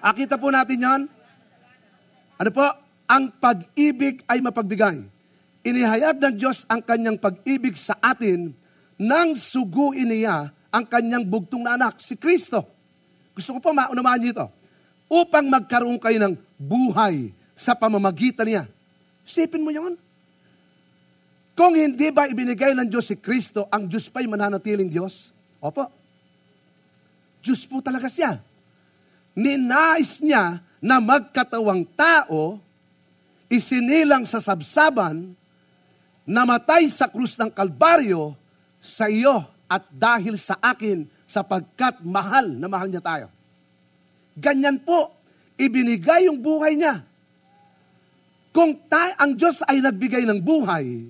Akita 0.00 0.40
po 0.40 0.48
natin 0.48 0.80
yon. 0.80 1.02
Ano 2.40 2.50
po? 2.56 2.64
Ang 3.04 3.28
pag-ibig 3.36 4.24
ay 4.24 4.40
mapagbigay. 4.40 5.04
Inihayag 5.60 6.16
ng 6.16 6.34
Diyos 6.40 6.64
ang 6.72 6.80
kanyang 6.80 7.20
pag-ibig 7.20 7.76
sa 7.76 7.92
atin 8.00 8.56
nang 8.96 9.36
suguin 9.36 10.08
niya 10.08 10.48
ang 10.72 10.84
kanyang 10.88 11.28
bugtong 11.28 11.68
na 11.68 11.76
anak, 11.76 12.00
si 12.00 12.16
Kristo. 12.16 12.64
Gusto 13.36 13.56
ko 13.56 13.58
po 13.60 13.70
maunawahan 13.76 14.20
niyo 14.24 14.32
ito. 14.32 14.46
Upang 15.10 15.44
magkaroon 15.52 16.00
kayo 16.00 16.16
ng 16.16 16.34
buhay 16.56 17.34
sa 17.52 17.76
pamamagitan 17.76 18.46
niya. 18.48 18.64
Isipin 19.28 19.60
mo 19.60 19.68
yon. 19.68 20.00
Kung 21.52 21.76
hindi 21.76 22.08
ba 22.08 22.24
ibinigay 22.24 22.72
ng 22.72 22.88
Diyos 22.88 23.10
si 23.10 23.20
Kristo, 23.20 23.68
ang 23.68 23.84
Diyos 23.84 24.08
pa'y 24.08 24.24
mananatiling 24.24 24.88
Diyos? 24.88 25.28
Opo. 25.60 25.92
Diyos 27.44 27.68
po 27.68 27.84
talaga 27.84 28.08
siya 28.08 28.40
ninais 29.34 30.18
niya 30.20 30.62
na 30.80 30.96
magkatawang 30.98 31.84
tao, 31.92 32.56
isinilang 33.52 34.24
sa 34.24 34.40
sabsaban, 34.40 35.36
namatay 36.24 36.88
sa 36.88 37.10
krus 37.10 37.36
ng 37.36 37.50
Kalbaryo 37.50 38.38
sa 38.80 39.10
iyo 39.10 39.44
at 39.68 39.84
dahil 39.92 40.40
sa 40.40 40.56
akin 40.58 41.04
sapagkat 41.28 42.00
mahal 42.02 42.48
na 42.56 42.66
mahal 42.66 42.88
niya 42.90 43.04
tayo. 43.04 43.26
Ganyan 44.34 44.80
po, 44.80 45.12
ibinigay 45.60 46.26
yung 46.26 46.40
buhay 46.40 46.74
niya. 46.78 47.04
Kung 48.50 48.74
ta- 48.90 49.14
ang 49.14 49.36
Diyos 49.38 49.62
ay 49.68 49.78
nagbigay 49.78 50.26
ng 50.26 50.42
buhay, 50.42 51.06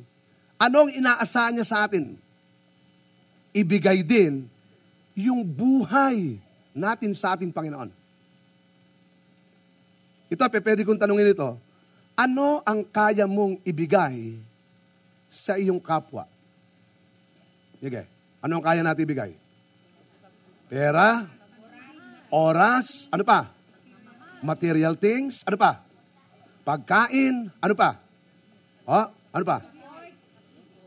anong 0.61 0.93
inaasahan 0.93 1.57
niya 1.57 1.67
sa 1.69 1.89
atin? 1.89 2.21
Ibigay 3.57 4.05
din 4.05 4.45
yung 5.17 5.41
buhay 5.41 6.37
natin 6.77 7.17
sa 7.17 7.33
ating 7.33 7.49
Panginoon. 7.49 8.00
Ito, 10.30 10.46
pwede 10.46 10.87
kong 10.87 11.02
tanungin 11.02 11.34
ito. 11.34 11.58
Ano 12.14 12.62
ang 12.62 12.87
kaya 12.87 13.26
mong 13.26 13.58
ibigay 13.66 14.38
sa 15.34 15.58
iyong 15.58 15.82
kapwa? 15.82 16.22
Sige. 17.82 18.06
Ano 18.38 18.62
ang 18.62 18.64
kaya 18.64 18.87
natin 18.87 19.02
ibigay? 19.02 19.34
Pera? 20.70 21.26
Oras? 22.30 23.10
Ano 23.10 23.26
pa? 23.26 23.50
Material 24.38 24.94
things? 24.94 25.42
Ano 25.42 25.58
pa? 25.58 25.82
Pagkain? 26.62 27.50
Ano 27.58 27.75
pa? 27.75 27.99
Oh, 28.87 29.10
ano 29.34 29.44
pa? 29.44 29.66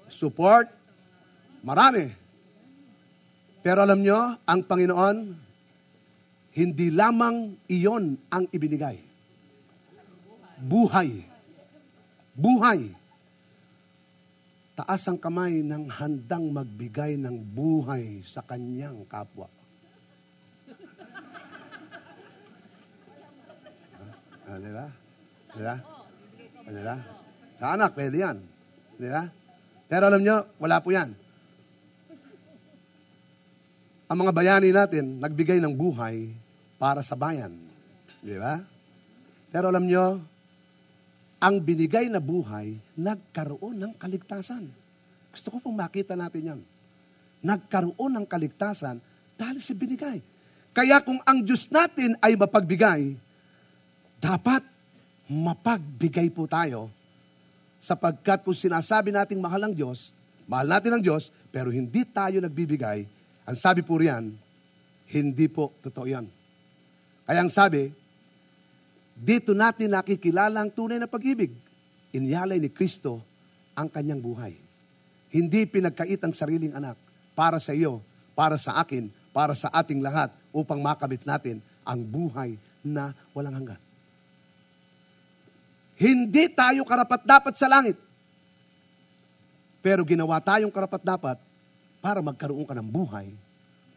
Support? 0.08 0.72
Marami. 1.68 2.16
Pero 3.60 3.84
alam 3.84 4.00
nyo, 4.00 4.40
ang 4.48 4.64
Panginoon, 4.64 5.18
hindi 6.56 6.88
lamang 6.96 7.60
iyon 7.68 8.16
ang 8.32 8.48
ibinigay 8.56 9.13
buhay. 10.60 11.26
Buhay. 12.34 12.92
Taas 14.74 15.06
ang 15.06 15.22
kamay 15.22 15.62
ng 15.62 15.86
handang 15.86 16.50
magbigay 16.50 17.14
ng 17.18 17.38
buhay 17.54 18.26
sa 18.26 18.42
kanyang 18.42 19.06
kapwa. 19.06 19.46
Ah, 24.44 24.60
di 24.60 24.72
ba? 24.74 24.88
Di 25.56 25.62
ba? 25.62 25.76
Ah, 26.68 26.72
di? 26.74 26.82
Sa 27.62 27.66
anak, 27.80 27.96
pwede 27.96 28.18
yan. 28.18 28.38
Di? 28.98 29.10
Pero 29.88 30.04
alam 30.10 30.22
nyo, 30.26 30.46
wala 30.58 30.82
po 30.82 30.90
yan. 30.90 31.14
Ang 34.10 34.18
mga 34.20 34.34
bayani 34.36 34.70
natin, 34.74 35.22
nagbigay 35.22 35.58
ng 35.62 35.74
buhay 35.74 36.34
para 36.82 37.06
sa 37.06 37.16
bayan. 37.16 37.56
Di 38.20 38.36
ba? 38.42 38.62
Pero 39.54 39.70
alam 39.70 39.86
nyo, 39.86 40.18
ang 41.44 41.60
binigay 41.60 42.08
na 42.08 42.24
buhay, 42.24 42.80
nagkaroon 42.96 43.76
ng 43.76 43.94
kaligtasan. 44.00 44.64
Gusto 45.36 45.52
ko 45.52 45.58
pong 45.60 45.76
makita 45.76 46.16
natin 46.16 46.56
yan. 46.56 46.62
Nagkaroon 47.44 48.16
ng 48.16 48.24
kaligtasan 48.24 49.04
Dahil 49.34 49.60
sa 49.60 49.74
binigay. 49.74 50.22
Kaya 50.72 51.02
kung 51.02 51.20
ang 51.26 51.42
Diyos 51.42 51.68
natin 51.70 52.18
ay 52.22 52.38
mapagbigay, 52.38 53.18
dapat 54.22 54.64
mapagbigay 55.28 56.30
po 56.32 56.46
tayo 56.48 56.90
sapagkat 57.84 58.46
kung 58.46 58.56
sinasabi 58.56 59.12
nating 59.12 59.42
mahal 59.44 59.68
ang 59.68 59.74
Diyos, 59.76 60.14
mahal 60.48 60.70
natin 60.70 60.96
ang 60.96 61.04
Diyos, 61.04 61.28
pero 61.52 61.70
hindi 61.70 62.08
tayo 62.08 62.40
nagbibigay, 62.40 63.06
ang 63.44 63.58
sabi 63.60 63.84
po 63.84 64.00
riyan, 64.00 64.32
hindi 65.12 65.46
po 65.52 65.76
totoo 65.84 66.08
yan. 66.08 66.26
Kaya 67.28 67.44
ang 67.44 67.52
sabi, 67.52 67.92
dito 69.14 69.54
natin 69.54 69.94
nakikilala 69.94 70.62
ang 70.66 70.70
tunay 70.74 70.98
na 70.98 71.10
pag-ibig. 71.10 71.54
Inyalay 72.14 72.58
ni 72.58 72.70
Kristo 72.70 73.22
ang 73.74 73.90
kanyang 73.90 74.22
buhay. 74.22 74.54
Hindi 75.34 75.66
pinagkait 75.66 76.22
ang 76.22 76.34
sariling 76.34 76.78
anak 76.78 76.98
para 77.34 77.58
sa 77.58 77.74
iyo, 77.74 78.02
para 78.38 78.58
sa 78.62 78.78
akin, 78.82 79.10
para 79.34 79.58
sa 79.58 79.70
ating 79.74 80.02
lahat 80.02 80.30
upang 80.54 80.78
makamit 80.78 81.26
natin 81.26 81.58
ang 81.82 82.02
buhay 82.06 82.54
na 82.86 83.18
walang 83.34 83.58
hanggan. 83.58 83.82
Hindi 85.98 86.50
tayo 86.54 86.86
karapat-dapat 86.86 87.54
sa 87.58 87.70
langit. 87.70 87.98
Pero 89.82 90.06
ginawa 90.06 90.40
tayong 90.40 90.72
karapat-dapat 90.72 91.38
para 92.00 92.20
magkaroon 92.22 92.68
ka 92.68 92.78
ng 92.78 92.88
buhay 92.88 93.28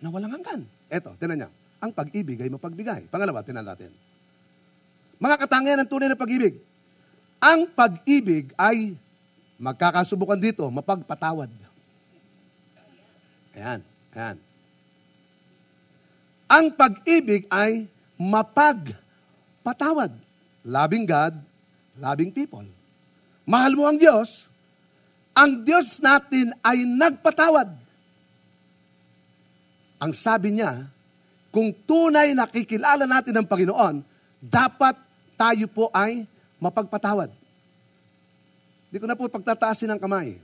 na 0.01 0.09
walang 0.09 0.35
hanggan. 0.41 0.63
Eto, 0.89 1.15
tinan 1.21 1.47
niya. 1.47 1.51
Ang 1.83 1.93
pag-ibig 1.93 2.41
ay 2.41 2.49
mapagbigay. 2.49 3.13
Pangalawa, 3.13 3.45
tinan 3.45 3.67
natin. 3.67 3.93
Mga 5.17 5.37
katangian 5.41 5.79
ng 5.81 5.89
tunay 5.89 6.09
na 6.13 6.19
pag-ibig. 6.19 6.61
Ang 7.41 7.69
pag-ibig 7.73 8.53
ay 8.57 8.97
magkakasubukan 9.57 10.41
dito, 10.41 10.65
mapagpatawad. 10.69 11.49
Ayan, 13.57 13.81
ayan. 14.13 14.37
Ang 16.47 16.67
pag-ibig 16.77 17.49
ay 17.49 17.89
mapagpatawad. 18.21 20.13
Loving 20.67 21.07
God, 21.09 21.35
loving 21.97 22.31
people. 22.35 22.67
Mahal 23.47 23.79
mo 23.79 23.87
ang 23.87 23.97
Diyos, 23.97 24.45
ang 25.37 25.63
Diyos 25.63 26.03
natin 26.03 26.53
ay 26.61 26.83
nagpatawad. 26.85 27.71
Ang 29.97 30.13
sabi 30.13 30.59
niya, 30.59 30.91
kung 31.49 31.73
tunay 31.73 32.37
nakikilala 32.37 33.09
natin 33.09 33.33
ang 33.33 33.47
Panginoon, 33.49 34.05
dapat 34.43 35.06
tayo 35.37 35.69
po 35.69 35.93
ay 35.93 36.25
mapagpatawad. 36.57 37.31
Hindi 38.89 38.99
ko 38.99 39.07
na 39.07 39.19
po 39.19 39.29
pagtataasin 39.29 39.93
ang 39.93 40.01
kamay. 40.01 40.41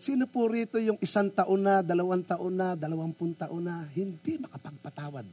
Sino 0.00 0.24
po 0.24 0.46
rito 0.48 0.80
yung 0.80 0.96
isang 1.02 1.28
taon 1.28 1.60
na, 1.60 1.82
dalawang 1.82 2.22
taon 2.22 2.54
na, 2.54 2.78
dalawampung 2.78 3.34
taon 3.36 3.66
na, 3.66 3.84
hindi 3.92 4.38
makapagpatawad? 4.38 5.26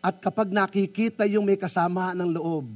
At 0.00 0.22
kapag 0.22 0.54
nakikita 0.54 1.26
yung 1.26 1.44
may 1.44 1.58
kasama 1.58 2.14
ng 2.14 2.30
loob, 2.30 2.70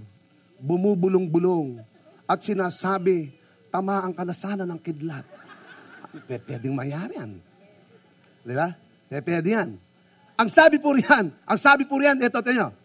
bumubulong-bulong, 0.58 1.78
at 2.26 2.42
sinasabi, 2.42 3.30
tamaan 3.70 4.10
ka 4.10 4.26
na 4.26 4.66
ng 4.66 4.80
kidlat. 4.82 5.22
Pwedeng 6.26 6.74
mayari 6.74 7.14
yan. 7.14 7.32
Di 8.42 8.54
ba? 8.54 8.74
Pwede 9.06 9.46
yan. 9.46 9.78
Ang 10.40 10.48
sabi 10.48 10.80
po 10.80 10.96
riyan, 10.96 11.28
ang 11.44 11.58
sabi 11.60 11.84
po 11.84 12.00
riyan, 12.00 12.16
ito, 12.16 12.40
ito 12.40 12.80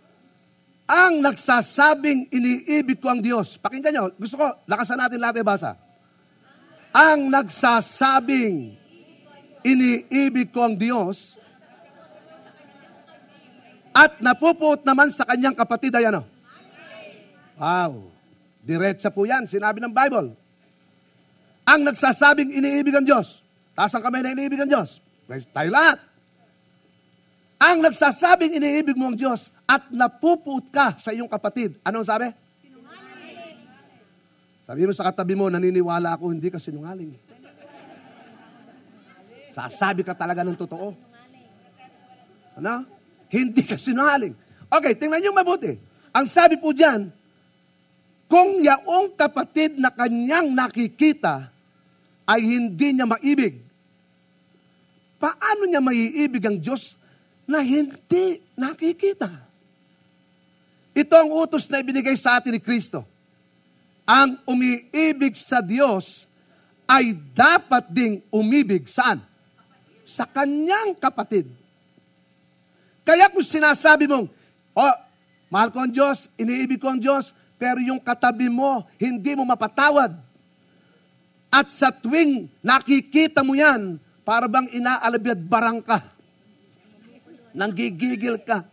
ang 0.85 1.17
nagsasabing 1.17 2.29
iniibig 2.29 3.01
ko 3.01 3.09
ang 3.09 3.21
Diyos. 3.21 3.57
Pakinggan 3.57 3.91
nyo, 3.93 4.05
gusto 4.21 4.37
ko, 4.37 4.53
lakasan 4.69 5.01
natin 5.01 5.17
lahat 5.17 5.41
ay 5.41 5.45
basa. 5.45 5.71
Ang 6.93 7.33
nagsasabing 7.33 8.77
iniibig 9.65 10.53
ko 10.53 10.61
ang 10.61 10.77
Diyos 10.77 11.33
at 13.95 14.21
napupuot 14.21 14.85
naman 14.85 15.09
sa 15.09 15.25
kanyang 15.25 15.57
kapatid 15.57 15.91
ay 15.97 16.13
ano? 16.13 16.21
Wow. 17.57 18.13
Diretsa 18.61 19.09
po 19.09 19.25
yan, 19.25 19.49
sinabi 19.49 19.81
ng 19.81 19.93
Bible. 19.93 20.37
Ang 21.65 21.81
nagsasabing 21.81 22.53
iniibig 22.53 22.93
ang 22.93 23.05
Diyos. 23.05 23.41
Taas 23.73 23.91
ang 23.97 24.05
kamay 24.05 24.21
na 24.21 24.37
iniibig 24.37 24.61
ang 24.61 24.69
Diyos. 24.69 25.01
Praise 25.25 25.49
tayo 25.49 25.73
lahat. 25.73 25.97
Ang 27.55 27.87
nagsasabing 27.87 28.59
iniibig 28.59 28.99
mo 28.99 29.07
ang 29.11 29.17
Diyos 29.17 29.47
at 29.63 29.87
napupuot 29.87 30.67
ka 30.69 30.99
sa 30.99 31.15
iyong 31.15 31.31
kapatid. 31.31 31.79
Anong 31.81 32.03
sabi? 32.03 32.29
Sabi 34.65 34.81
mo 34.83 34.91
sa 34.97 35.05
katabi 35.07 35.37
mo, 35.37 35.45
naniniwala 35.47 36.17
ako, 36.17 36.33
hindi 36.33 36.49
ka 36.49 36.57
sinungaling. 36.57 37.13
Sasabi 39.53 40.03
ka 40.03 40.17
talaga 40.17 40.43
ng 40.43 40.57
totoo. 40.57 40.91
Ano? 42.59 42.83
Hindi 43.29 43.61
ka 43.61 43.77
sinungaling. 43.79 44.35
Okay, 44.67 44.97
tingnan 44.97 45.21
niyo 45.21 45.31
mabuti. 45.31 45.77
Ang 46.11 46.25
sabi 46.27 46.57
po 46.59 46.73
diyan, 46.73 47.07
kung 48.25 48.59
yaong 48.59 49.13
kapatid 49.13 49.77
na 49.77 49.93
kanyang 49.93 50.49
nakikita 50.49 51.47
ay 52.25 52.41
hindi 52.41 52.97
niya 52.97 53.05
maibig, 53.05 53.61
paano 55.21 55.69
niya 55.69 55.79
maiibig 55.79 56.41
ang 56.41 56.57
Diyos 56.57 56.97
na 57.45 57.61
hindi 57.61 58.41
nakikita? 58.57 59.29
Ito 60.95 61.13
ang 61.13 61.29
utos 61.31 61.69
na 61.69 61.81
ibinigay 61.81 62.17
sa 62.17 62.39
atin 62.39 62.55
ni 62.55 62.61
Kristo. 62.61 63.05
Ang 64.05 64.37
umiibig 64.45 65.37
sa 65.37 65.61
Diyos 65.61 66.25
ay 66.85 67.17
dapat 67.33 67.89
ding 67.89 68.21
umibig 68.29 68.85
saan? 68.89 69.21
Sa 70.05 70.23
kanyang 70.29 70.93
kapatid. 70.95 71.49
Kaya 73.05 73.29
kung 73.29 73.45
sinasabi 73.45 74.05
mong, 74.09 74.29
oh, 74.77 74.95
mahal 75.49 75.69
ko 75.73 75.81
ang 75.81 75.91
Diyos, 75.91 76.29
iniibig 76.37 76.81
ko 76.81 76.93
ang 76.93 77.01
Diyos, 77.01 77.33
pero 77.57 77.81
yung 77.81 78.01
katabi 78.01 78.49
mo, 78.49 78.85
hindi 78.97 79.33
mo 79.33 79.45
mapatawad. 79.45 80.13
At 81.49 81.69
sa 81.73 81.93
tuwing 81.93 82.49
nakikita 82.61 83.45
mo 83.45 83.53
yan, 83.53 84.01
para 84.25 84.49
bang 84.49 84.65
inaalabiyad 84.73 85.37
barang 85.45 85.79
ka. 85.85 86.14
Nanggigigil 87.55 88.43
ka. 88.43 88.67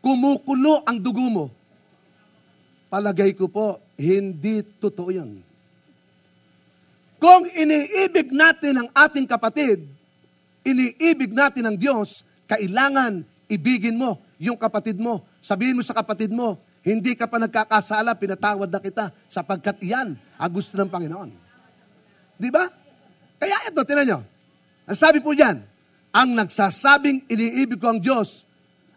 Kumukulo 0.00 0.86
ang 0.86 0.96
dugo 1.02 1.26
mo. 1.26 1.46
Palagay 2.86 3.34
ko 3.34 3.50
po, 3.50 3.82
hindi 3.98 4.62
totoo 4.78 5.10
yan. 5.10 5.30
Kung 7.20 7.44
iniibig 7.52 8.32
natin 8.32 8.80
ang 8.80 8.88
ating 8.96 9.28
kapatid, 9.28 9.84
iniibig 10.64 11.30
natin 11.36 11.68
ang 11.68 11.76
Diyos, 11.76 12.24
kailangan 12.48 13.22
ibigin 13.50 13.98
mo 13.98 14.16
yung 14.40 14.56
kapatid 14.56 14.96
mo. 14.96 15.20
Sabihin 15.44 15.76
mo 15.76 15.84
sa 15.84 15.92
kapatid 15.92 16.32
mo, 16.32 16.56
hindi 16.80 17.12
ka 17.12 17.28
pa 17.28 17.36
nagkakasala, 17.36 18.16
pinatawad 18.16 18.72
na 18.72 18.80
kita 18.80 19.12
sapagkat 19.28 19.84
iyan 19.84 20.16
ang 20.16 20.50
gusto 20.50 20.72
ng 20.80 20.88
Panginoon. 20.88 21.30
Di 22.40 22.48
ba? 22.48 22.72
Kaya 23.36 23.68
ito, 23.68 23.84
tinan 23.84 24.04
nyo. 24.08 24.18
Ang 24.88 24.96
sabi 24.96 25.20
po 25.20 25.36
diyan, 25.36 25.60
ang 26.10 26.34
nagsasabing 26.34 27.26
iniibig 27.30 27.78
ko 27.78 27.94
ang 27.94 28.02
Diyos 28.02 28.42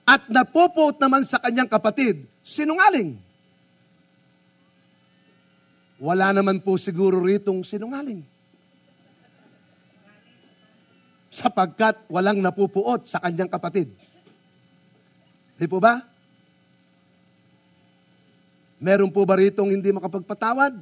at 0.04 0.28
napupuot 0.28 1.00
naman 1.00 1.24
sa 1.24 1.40
kanyang 1.40 1.70
kapatid, 1.70 2.26
sinungaling. 2.44 3.16
Wala 6.02 6.36
naman 6.36 6.60
po 6.60 6.76
siguro 6.76 7.24
ritong 7.24 7.64
sinungaling. 7.64 8.20
Sapagkat 11.34 12.04
walang 12.12 12.44
napupuot 12.44 13.08
sa 13.08 13.24
kanyang 13.24 13.50
kapatid. 13.50 13.90
Di 15.56 15.66
po 15.70 15.80
ba? 15.80 16.04
Meron 18.84 19.14
po 19.16 19.24
ba 19.24 19.40
ritong 19.40 19.72
hindi 19.72 19.96
makapagpatawad? 19.96 20.76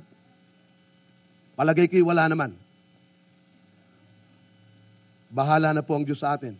Palagay 1.53 1.85
ko'y 1.85 2.01
wala 2.01 2.25
naman. 2.25 2.57
Bahala 5.31 5.71
na 5.71 5.79
po 5.79 5.95
ang 5.95 6.03
Diyos 6.03 6.19
sa 6.19 6.35
atin. 6.35 6.59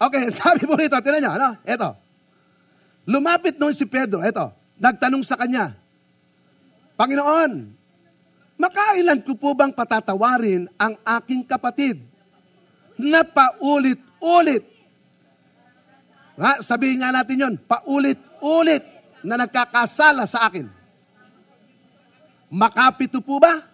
Okay, 0.00 0.32
sabi 0.40 0.64
po 0.64 0.74
rito, 0.74 0.96
tinan 1.04 1.20
niyo, 1.20 1.32
ano? 1.36 1.48
Ito. 1.62 1.88
Lumapit 3.04 3.60
noon 3.60 3.76
si 3.76 3.84
Pedro, 3.84 4.24
ito, 4.24 4.48
nagtanong 4.80 5.22
sa 5.26 5.36
kanya, 5.36 5.74
Panginoon, 6.94 7.52
makailan 8.56 9.20
ko 9.26 9.34
po 9.34 9.58
bang 9.58 9.74
patatawarin 9.74 10.70
ang 10.78 10.94
aking 11.02 11.42
kapatid 11.42 11.98
na 12.94 13.26
paulit-ulit? 13.26 14.62
Ha, 16.38 16.62
sabihin 16.62 17.02
nga 17.02 17.10
natin 17.10 17.42
yon, 17.42 17.54
paulit-ulit 17.58 18.86
na 19.26 19.34
nagkakasala 19.34 20.30
sa 20.30 20.46
akin. 20.46 20.70
Makapito 22.52 23.18
po 23.18 23.42
ba? 23.42 23.71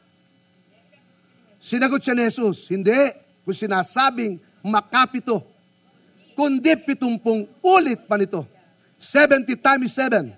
Sinagot 1.68 2.00
siya 2.00 2.16
ni 2.16 2.24
Jesus, 2.24 2.64
hindi. 2.72 2.96
Kung 3.44 3.52
sinasabing 3.52 4.40
makapito, 4.64 5.44
kundi 6.33 6.72
pitumpong 6.81 7.44
ulit 7.61 8.09
pa 8.09 8.16
nito. 8.16 8.48
70 8.96 9.44
times 9.61 9.92
7. 9.92 10.33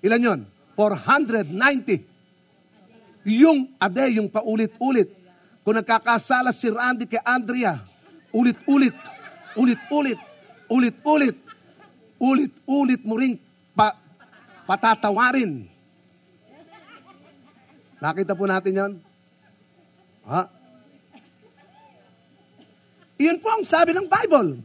Ilan 0.00 0.24
yon? 0.24 0.40
490. 0.72 2.00
Yung 3.28 3.68
ade, 3.76 4.16
yung 4.16 4.32
paulit-ulit. 4.32 5.20
kung 5.60 5.76
nagkakasala 5.76 6.56
si 6.56 6.72
Randy 6.72 7.04
kay 7.04 7.20
Andrea, 7.20 7.84
ulit-ulit, 8.32 8.96
ulit-ulit, 9.52 10.16
ulit-ulit, 10.64 11.36
ulit-ulit 12.16 13.00
mo 13.04 13.20
ring 13.20 13.36
pa, 13.76 13.92
patatawarin. 14.64 15.68
Nakita 18.00 18.32
po 18.32 18.48
natin 18.48 18.72
yon? 18.72 18.92
Ha? 20.24 20.59
Iyon 23.20 23.36
po 23.36 23.52
ang 23.52 23.60
sabi 23.68 23.92
ng 23.92 24.08
Bible. 24.08 24.64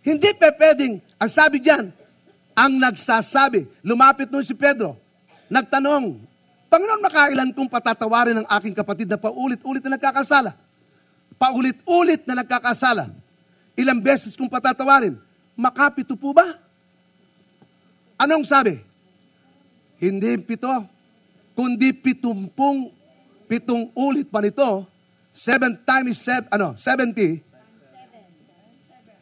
Hindi 0.00 0.32
pe 0.32 0.48
pwedeng, 0.56 0.96
ang 1.20 1.30
sabi 1.30 1.60
diyan, 1.60 1.92
ang 2.56 2.72
nagsasabi, 2.80 3.68
lumapit 3.84 4.32
nun 4.32 4.42
si 4.42 4.56
Pedro, 4.56 4.96
nagtanong, 5.52 6.16
Panginoon, 6.72 7.04
makailan 7.04 7.52
kong 7.52 7.68
patatawarin 7.68 8.40
ang 8.40 8.48
aking 8.48 8.72
kapatid 8.72 9.04
na 9.04 9.20
paulit-ulit 9.20 9.84
na 9.84 10.00
nagkakasala? 10.00 10.56
Paulit-ulit 11.36 12.24
na 12.24 12.40
nagkakasala. 12.40 13.12
Ilang 13.76 14.00
beses 14.00 14.32
kong 14.40 14.48
patatawarin? 14.48 15.20
Makapito 15.52 16.16
po 16.16 16.32
ba? 16.32 16.56
Anong 18.16 18.48
sabi? 18.48 18.80
Hindi 20.00 20.40
pito, 20.40 20.72
kundi 21.52 21.92
pitumpung, 21.92 22.88
pitong 23.44 23.92
ulit 23.92 24.32
pa 24.32 24.40
nito, 24.40 24.88
seven 25.36 25.76
times 25.84 26.16
seven, 26.24 26.48
ano, 26.48 26.72
70, 26.80 27.51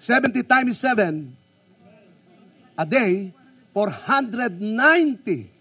70 0.01 0.41
times 0.49 0.81
7 0.81 1.29
a 2.81 2.85
day, 2.89 3.29
490. 3.77 5.53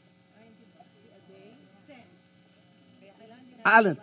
Alan. 3.60 4.00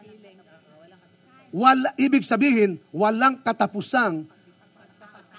Wala, 1.57 1.97
ibig 1.97 2.29
sabihin, 2.29 2.77
walang 2.93 3.41
katapusang 3.41 4.29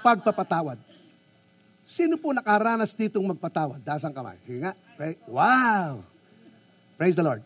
pagpapatawad. 0.01 0.81
Sino 1.85 2.17
po 2.17 2.33
nakaranas 2.33 2.97
ditong 2.97 3.29
magpatawad? 3.37 3.77
Taas 3.85 4.01
kamay. 4.01 4.41
Sige. 4.43 4.73
Pray. 4.97 5.13
Wow! 5.29 6.01
Praise 6.97 7.13
the 7.13 7.21
Lord. 7.21 7.45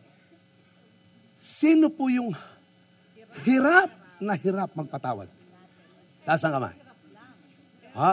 Sino 1.44 1.92
po 1.92 2.08
yung 2.08 2.32
hirap 3.44 3.92
na 4.24 4.40
hirap 4.40 4.72
magpatawad? 4.72 5.28
Taas 6.24 6.42
kamay. 6.42 6.81
Ha? 7.96 8.12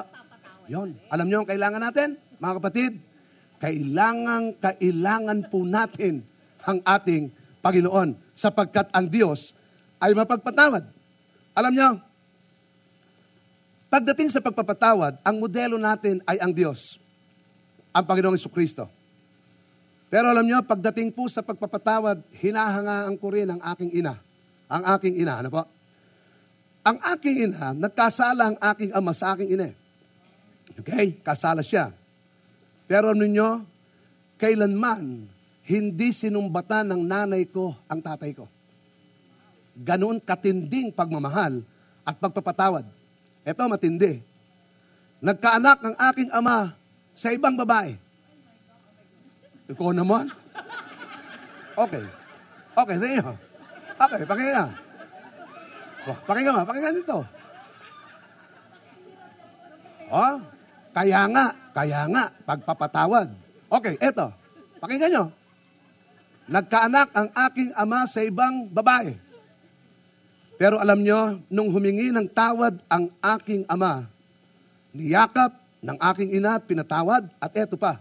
Yon. 0.69 0.99
Alam 1.09 1.27
niyo 1.27 1.39
ang 1.43 1.49
kailangan 1.49 1.83
natin, 1.83 2.09
mga 2.43 2.55
kapatid? 2.61 2.93
Kailangan, 3.59 4.55
kailangan 4.63 5.39
po 5.51 5.67
natin 5.67 6.23
ang 6.63 6.79
ating 6.85 7.33
Panginoon 7.65 8.15
sapagkat 8.39 8.87
ang 8.95 9.07
Diyos 9.11 9.51
ay 9.99 10.15
mapagpatawad. 10.15 10.87
Alam 11.59 11.73
niyo, 11.75 11.89
pagdating 13.91 14.31
sa 14.31 14.39
pagpapatawad, 14.39 15.19
ang 15.27 15.37
modelo 15.43 15.75
natin 15.75 16.23
ay 16.23 16.39
ang 16.39 16.55
Diyos, 16.55 17.01
ang 17.91 18.07
Panginoong 18.07 18.39
Kristo. 18.53 18.87
Pero 20.09 20.31
alam 20.31 20.47
niyo, 20.47 20.63
pagdating 20.65 21.13
po 21.13 21.27
sa 21.29 21.45
pagpapatawad, 21.45 22.23
hinahangaan 22.41 23.17
ko 23.19 23.27
rin 23.29 23.49
ang 23.53 23.61
aking 23.75 23.93
ina. 23.93 24.17
Ang 24.71 24.83
aking 24.97 25.21
ina, 25.21 25.43
ano 25.43 25.49
po? 25.53 25.63
Ang 26.89 26.97
aking 27.05 27.53
ina, 27.53 27.77
nagkasala 27.77 28.49
ang 28.49 28.57
aking 28.73 28.97
ama 28.97 29.13
sa 29.13 29.37
aking 29.37 29.61
ina. 29.61 29.77
Okay? 30.81 31.21
Kasala 31.21 31.61
siya. 31.61 31.93
Pero 32.89 33.13
niyo, 33.13 33.61
kailanman 34.41 35.29
hindi 35.69 36.17
sinumbatan 36.17 36.89
ng 36.89 37.03
nanay 37.05 37.45
ko 37.45 37.77
ang 37.85 38.01
tatay 38.01 38.33
ko. 38.33 38.49
Ganoon 39.77 40.17
katinding 40.17 40.89
pagmamahal 40.89 41.61
at 42.09 42.17
pagpapatawad. 42.17 42.89
Ito 43.45 43.69
matindi. 43.69 44.25
Nagkaanak 45.21 45.79
ang 45.85 45.97
aking 46.09 46.33
ama 46.33 46.73
sa 47.13 47.29
ibang 47.37 47.53
babae. 47.53 48.01
Ikaw 49.69 49.93
naman? 49.93 50.33
Okay. 51.77 52.05
Okay, 52.73 52.97
inyo. 52.97 53.37
Okay, 54.01 54.23
pakinggan. 54.25 54.88
Pakinggan 56.15 56.55
nga, 56.55 56.69
pakinggan 56.69 56.95
nito. 56.97 57.19
Oh, 60.09 60.35
kaya 60.97 61.21
nga, 61.29 61.45
kaya 61.77 62.01
nga, 62.09 62.25
pagpapatawad. 62.49 63.29
Okay, 63.69 63.95
eto. 64.01 64.33
Pakinggan 64.81 65.11
nyo. 65.13 65.25
Nagkaanak 66.49 67.13
ang 67.13 67.29
aking 67.49 67.71
ama 67.77 68.09
sa 68.09 68.25
ibang 68.25 68.65
babae. 68.73 69.13
Pero 70.57 70.81
alam 70.81 71.05
nyo, 71.05 71.39
nung 71.53 71.69
humingi 71.69 72.09
ng 72.09 72.25
tawad 72.33 72.81
ang 72.89 73.13
aking 73.21 73.69
ama, 73.69 74.09
niyakap 74.97 75.55
ng 75.85 75.99
aking 76.01 76.41
ina 76.41 76.59
at 76.59 76.65
pinatawad, 76.65 77.29
at 77.39 77.53
eto 77.55 77.77
pa, 77.79 78.01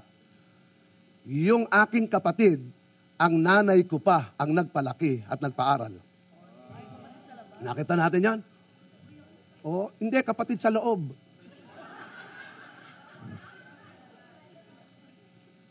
yung 1.28 1.68
aking 1.68 2.08
kapatid, 2.08 2.64
ang 3.20 3.36
nanay 3.36 3.84
ko 3.84 4.00
pa 4.00 4.32
ang 4.40 4.56
nagpalaki 4.56 5.28
at 5.28 5.38
nagpaaral. 5.44 6.07
Nakita 7.58 7.94
natin 7.98 8.22
yan? 8.22 8.40
O, 9.66 9.90
hindi, 9.98 10.18
kapatid 10.22 10.62
sa 10.62 10.70
loob. 10.70 11.12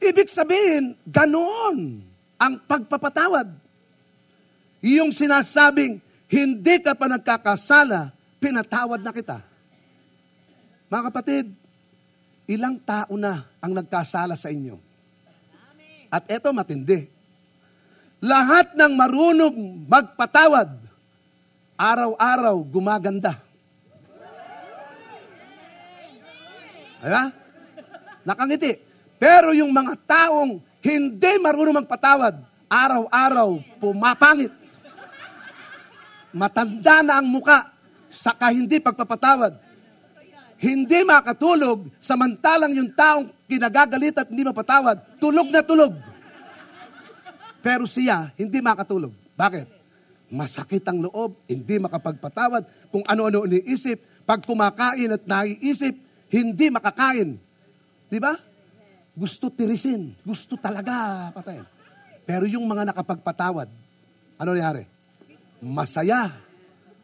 Ibig 0.03 0.29
sabihin, 0.31 0.95
ganoon 1.09 2.05
ang 2.37 2.55
pagpapatawad. 2.69 3.49
Yung 4.85 5.11
sinasabing, 5.11 5.99
hindi 6.31 6.75
ka 6.83 6.95
pa 6.95 7.07
nagkakasala, 7.11 8.13
pinatawad 8.39 9.01
na 9.03 9.11
kita. 9.15 9.39
Mga 10.87 11.03
kapatid, 11.11 11.47
ilang 12.47 12.79
tao 12.79 13.19
na 13.19 13.43
ang 13.59 13.73
nagkasala 13.75 14.39
sa 14.39 14.53
inyo? 14.53 14.79
At 16.07 16.23
eto 16.31 16.55
matindi. 16.55 17.11
Lahat 18.23 18.79
ng 18.79 18.93
marunong 18.95 19.57
magpatawad, 19.91 20.86
araw-araw 21.77 22.57
gumaganda. 22.65 23.39
Diba? 27.01 27.31
Nakangiti. 28.27 28.81
Pero 29.17 29.55
yung 29.55 29.71
mga 29.71 29.95
taong 30.05 30.59
hindi 30.83 31.33
marunong 31.39 31.85
magpatawad, 31.85 32.35
araw-araw 32.67 33.63
pumapangit. 33.79 34.53
Matanda 36.35 37.01
na 37.01 37.23
ang 37.23 37.29
muka, 37.29 37.71
saka 38.13 38.53
hindi 38.53 38.77
pagpapatawad. 38.83 39.57
Hindi 40.57 41.05
makatulog, 41.05 41.93
samantalang 42.01 42.73
yung 42.73 42.91
taong 42.93 43.29
kinagagalit 43.45 44.17
at 44.17 44.29
hindi 44.33 44.45
mapatawad, 44.45 45.21
tulog 45.21 45.49
na 45.53 45.61
tulog. 45.61 45.93
Pero 47.61 47.85
siya, 47.85 48.33
hindi 48.41 48.59
makatulog. 48.65 49.13
Bakit? 49.37 49.76
Masakit 50.27 50.83
ang 50.91 51.07
loob, 51.07 51.39
hindi 51.47 51.79
makapagpatawad, 51.79 52.67
kung 52.91 53.07
ano-ano 53.07 53.47
iniisip, 53.47 54.27
pag 54.27 54.43
kumakain 54.43 55.15
at 55.15 55.23
naiisip, 55.23 55.95
hindi 56.35 56.67
makakain. 56.67 57.39
Di 58.11 58.19
ba? 58.19 58.35
Gusto 59.15 59.49
tirisin, 59.49 60.13
gusto 60.27 60.59
talaga 60.59 61.31
patayin. 61.31 61.65
Pero 62.27 62.45
yung 62.51 62.67
mga 62.67 62.91
nakapagpatawad, 62.91 63.71
ano 64.37 64.49
nangyari? 64.51 64.85
Masaya, 65.63 66.35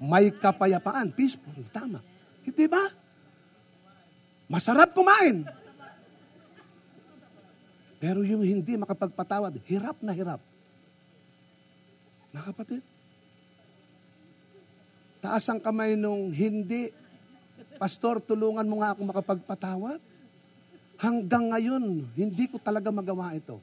may 0.02 0.34
kapayapaan, 0.34 1.14
peaceful, 1.14 1.54
tama. 1.70 2.02
Hindi 2.42 2.66
ba? 2.66 2.90
Masarap 4.50 4.90
kumain. 4.92 5.46
Pero 8.02 8.26
yung 8.26 8.42
hindi 8.42 8.74
makapagpatawad, 8.74 9.62
hirap 9.70 9.94
na 10.02 10.10
hirap. 10.10 10.42
Mga 12.34 12.50
taas 15.22 15.46
ang 15.46 15.62
kamay 15.62 15.94
nung 15.94 16.34
hindi, 16.34 16.90
Pastor, 17.78 18.18
tulungan 18.18 18.66
mo 18.66 18.82
nga 18.82 18.90
ako 18.90 19.00
makapagpatawad. 19.06 20.00
Hanggang 20.98 21.54
ngayon, 21.54 22.10
hindi 22.18 22.44
ko 22.50 22.58
talaga 22.58 22.90
magawa 22.90 23.30
ito. 23.30 23.62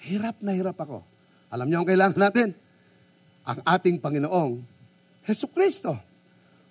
Hirap 0.00 0.40
na 0.40 0.56
hirap 0.56 0.76
ako. 0.80 1.04
Alam 1.52 1.68
niyo 1.68 1.84
ang 1.84 1.88
kailangan 1.88 2.16
natin? 2.16 2.48
Ang 3.46 3.58
ating 3.62 3.96
Panginoong 4.00 4.58
Heso 5.28 5.44
Kristo. 5.48 5.92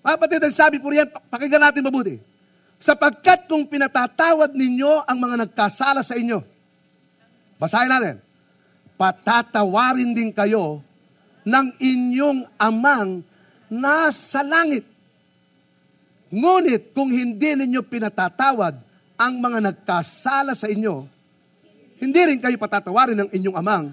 Mga 0.02 0.13
kapatid, 0.17 0.41
ang 0.41 0.56
sabi 0.56 0.78
po 0.82 0.89
riyan, 0.89 1.10
pakinggan 1.30 1.63
natin 1.69 1.86
mabuti. 1.86 2.15
Sapagkat 2.82 3.50
kung 3.50 3.65
pinatatawad 3.65 4.54
ninyo 4.54 5.06
ang 5.06 5.17
mga 5.17 5.45
nagkasala 5.45 6.02
sa 6.06 6.13
inyo, 6.13 6.41
basahin 7.58 7.89
natin, 7.89 8.15
patatawarin 9.00 10.12
din 10.13 10.30
kayo 10.30 10.84
ng 11.45 11.67
inyong 11.80 12.39
amang 12.60 13.21
nasa 13.69 14.41
langit. 14.45 14.86
Ngunit 16.30 16.91
kung 16.91 17.13
hindi 17.13 17.56
ninyo 17.56 17.82
pinatatawad 17.86 18.75
ang 19.15 19.34
mga 19.39 19.60
nagkasala 19.71 20.51
sa 20.58 20.67
inyo, 20.67 21.08
hindi 22.01 22.21
rin 22.28 22.39
kayo 22.43 22.60
patatawarin 22.60 23.15
ng 23.15 23.30
inyong 23.32 23.58
amang. 23.58 23.86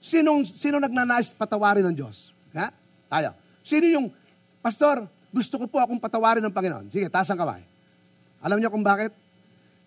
Sinong, 0.00 0.48
sino 0.56 0.80
nagnanais 0.80 1.32
patawarin 1.36 1.84
ng 1.92 1.96
Diyos? 1.96 2.32
Ha? 2.56 2.72
Tayo. 3.08 3.36
Sino 3.64 3.84
yung, 3.88 4.06
Pastor, 4.64 5.04
gusto 5.28 5.60
ko 5.60 5.64
po 5.68 5.76
akong 5.80 6.00
patawarin 6.00 6.44
ng 6.44 6.54
Panginoon. 6.54 6.88
Sige, 6.88 7.08
taas 7.12 7.28
ang 7.28 7.40
kamay. 7.40 7.60
Alam 8.40 8.60
niyo 8.60 8.72
kung 8.72 8.84
bakit? 8.84 9.12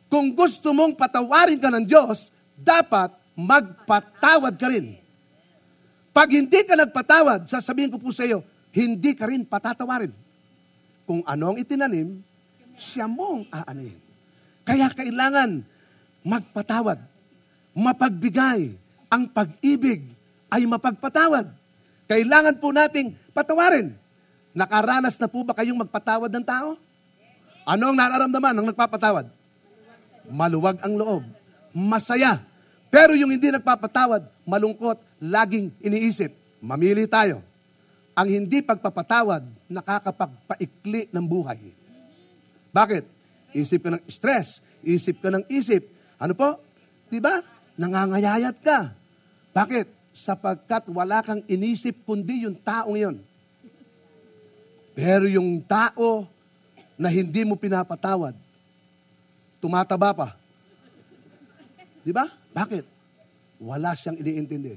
Kung 0.09 0.33
gusto 0.33 0.73
mong 0.73 0.97
patawarin 0.97 1.57
ka 1.57 1.69
ng 1.73 1.85
Diyos, 1.85 2.29
dapat 2.57 3.13
magpatawad 3.37 4.53
ka 4.57 4.67
rin. 4.69 4.97
Pag 6.09 6.33
hindi 6.33 6.65
ka 6.65 6.73
nagpatawad, 6.73 7.45
sasabihin 7.45 7.93
ko 7.93 8.01
po 8.01 8.09
sa 8.09 8.25
iyo, 8.25 8.41
hindi 8.77 9.17
ka 9.17 9.25
rin 9.25 9.41
patatawarin. 9.41 10.13
Kung 11.09 11.25
anong 11.25 11.57
itinanim, 11.65 12.21
siya 12.77 13.09
mong 13.09 13.49
aanayin. 13.49 13.97
Kaya 14.61 14.93
kailangan 14.93 15.65
magpatawad, 16.21 17.01
mapagbigay. 17.73 18.77
Ang 19.07 19.23
pag-ibig 19.33 20.03
ay 20.51 20.67
mapagpatawad. 20.67 21.47
Kailangan 22.05 22.59
po 22.59 22.69
nating 22.75 23.15
patawarin. 23.33 23.95
Nakaranas 24.51 25.15
na 25.17 25.31
po 25.31 25.41
ba 25.47 25.55
kayong 25.55 25.79
magpatawad 25.87 26.27
ng 26.27 26.45
tao? 26.45 26.75
Ano 27.63 27.83
ang 27.89 27.97
nararamdaman 27.97 28.53
ng 28.61 28.67
nagpapatawad? 28.75 29.31
Maluwag 30.27 30.83
ang 30.83 30.93
loob. 30.99 31.23
Masaya. 31.71 32.43
Pero 32.91 33.15
yung 33.15 33.31
hindi 33.31 33.47
nagpapatawad, 33.47 34.27
malungkot, 34.43 34.99
laging 35.23 35.71
iniisip. 35.79 36.35
Mamili 36.59 37.07
tayo. 37.07 37.46
Ang 38.17 38.27
hindi 38.33 38.65
pagpapatawad, 38.65 39.45
nakakapagpaikli 39.69 41.13
ng 41.13 41.21
buhay. 41.21 41.69
Bakit? 42.73 43.05
Isip 43.53 43.85
ka 43.85 43.93
ng 43.93 44.01
stress, 44.09 44.57
isip 44.81 45.21
ka 45.21 45.29
ng 45.29 45.45
isip. 45.53 45.85
Ano 46.17 46.33
po? 46.33 46.57
Di 47.13 47.21
ba? 47.21 47.45
Nangangayayat 47.77 48.57
ka. 48.65 48.89
Bakit? 49.53 50.17
Sapagkat 50.17 50.89
wala 50.89 51.21
kang 51.21 51.45
inisip 51.45 51.93
kundi 52.09 52.49
yung 52.49 52.57
taong 52.57 52.97
yon. 52.97 53.21
Pero 54.97 55.29
yung 55.29 55.61
tao 55.61 56.25
na 56.97 57.13
hindi 57.13 57.45
mo 57.45 57.53
pinapatawad, 57.53 58.33
tumataba 59.61 60.09
pa. 60.09 60.27
Di 62.01 62.09
ba? 62.09 62.25
Bakit? 62.49 62.85
Wala 63.61 63.93
siyang 63.93 64.17
iniintindi. 64.17 64.73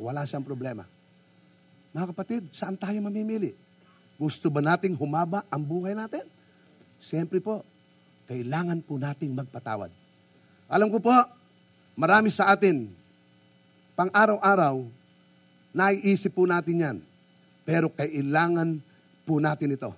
Wala 0.00 0.24
siyang 0.24 0.48
problema. 0.48 0.93
Mga 1.94 2.10
kapatid, 2.10 2.42
saan 2.50 2.74
tayo 2.74 2.98
mamimili? 2.98 3.54
Gusto 4.18 4.50
ba 4.50 4.58
nating 4.58 4.98
humaba 4.98 5.46
ang 5.46 5.62
buhay 5.62 5.94
natin? 5.94 6.26
Siyempre 6.98 7.38
po, 7.38 7.62
kailangan 8.26 8.82
po 8.82 8.98
nating 8.98 9.30
magpatawad. 9.30 9.94
Alam 10.66 10.90
ko 10.90 10.98
po, 10.98 11.14
marami 11.94 12.34
sa 12.34 12.50
atin, 12.50 12.90
pang 13.94 14.10
araw-araw, 14.10 14.82
naiisip 15.70 16.34
po 16.34 16.50
natin 16.50 16.82
yan. 16.82 16.96
Pero 17.62 17.86
kailangan 17.94 18.82
po 19.22 19.38
natin 19.38 19.78
ito. 19.78 19.94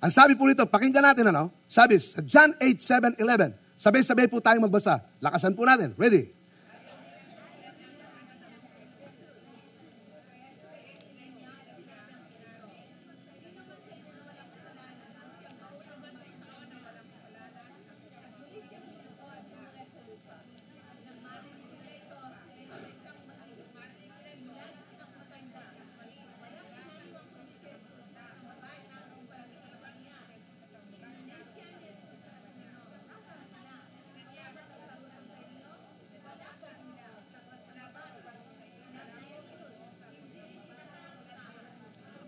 Ang 0.00 0.12
sabi 0.16 0.32
po 0.40 0.48
nito, 0.48 0.64
pakinggan 0.64 1.12
natin 1.12 1.28
ano? 1.28 1.52
Sabi 1.68 2.00
sa 2.00 2.24
John 2.24 2.56
8, 2.56 3.20
7, 3.20 3.20
11. 3.20 3.52
Sabay-sabay 3.84 4.32
po 4.32 4.40
tayong 4.40 4.64
magbasa. 4.64 5.04
Lakasan 5.20 5.52
po 5.52 5.68
natin. 5.68 5.92
Ready? 6.00 6.32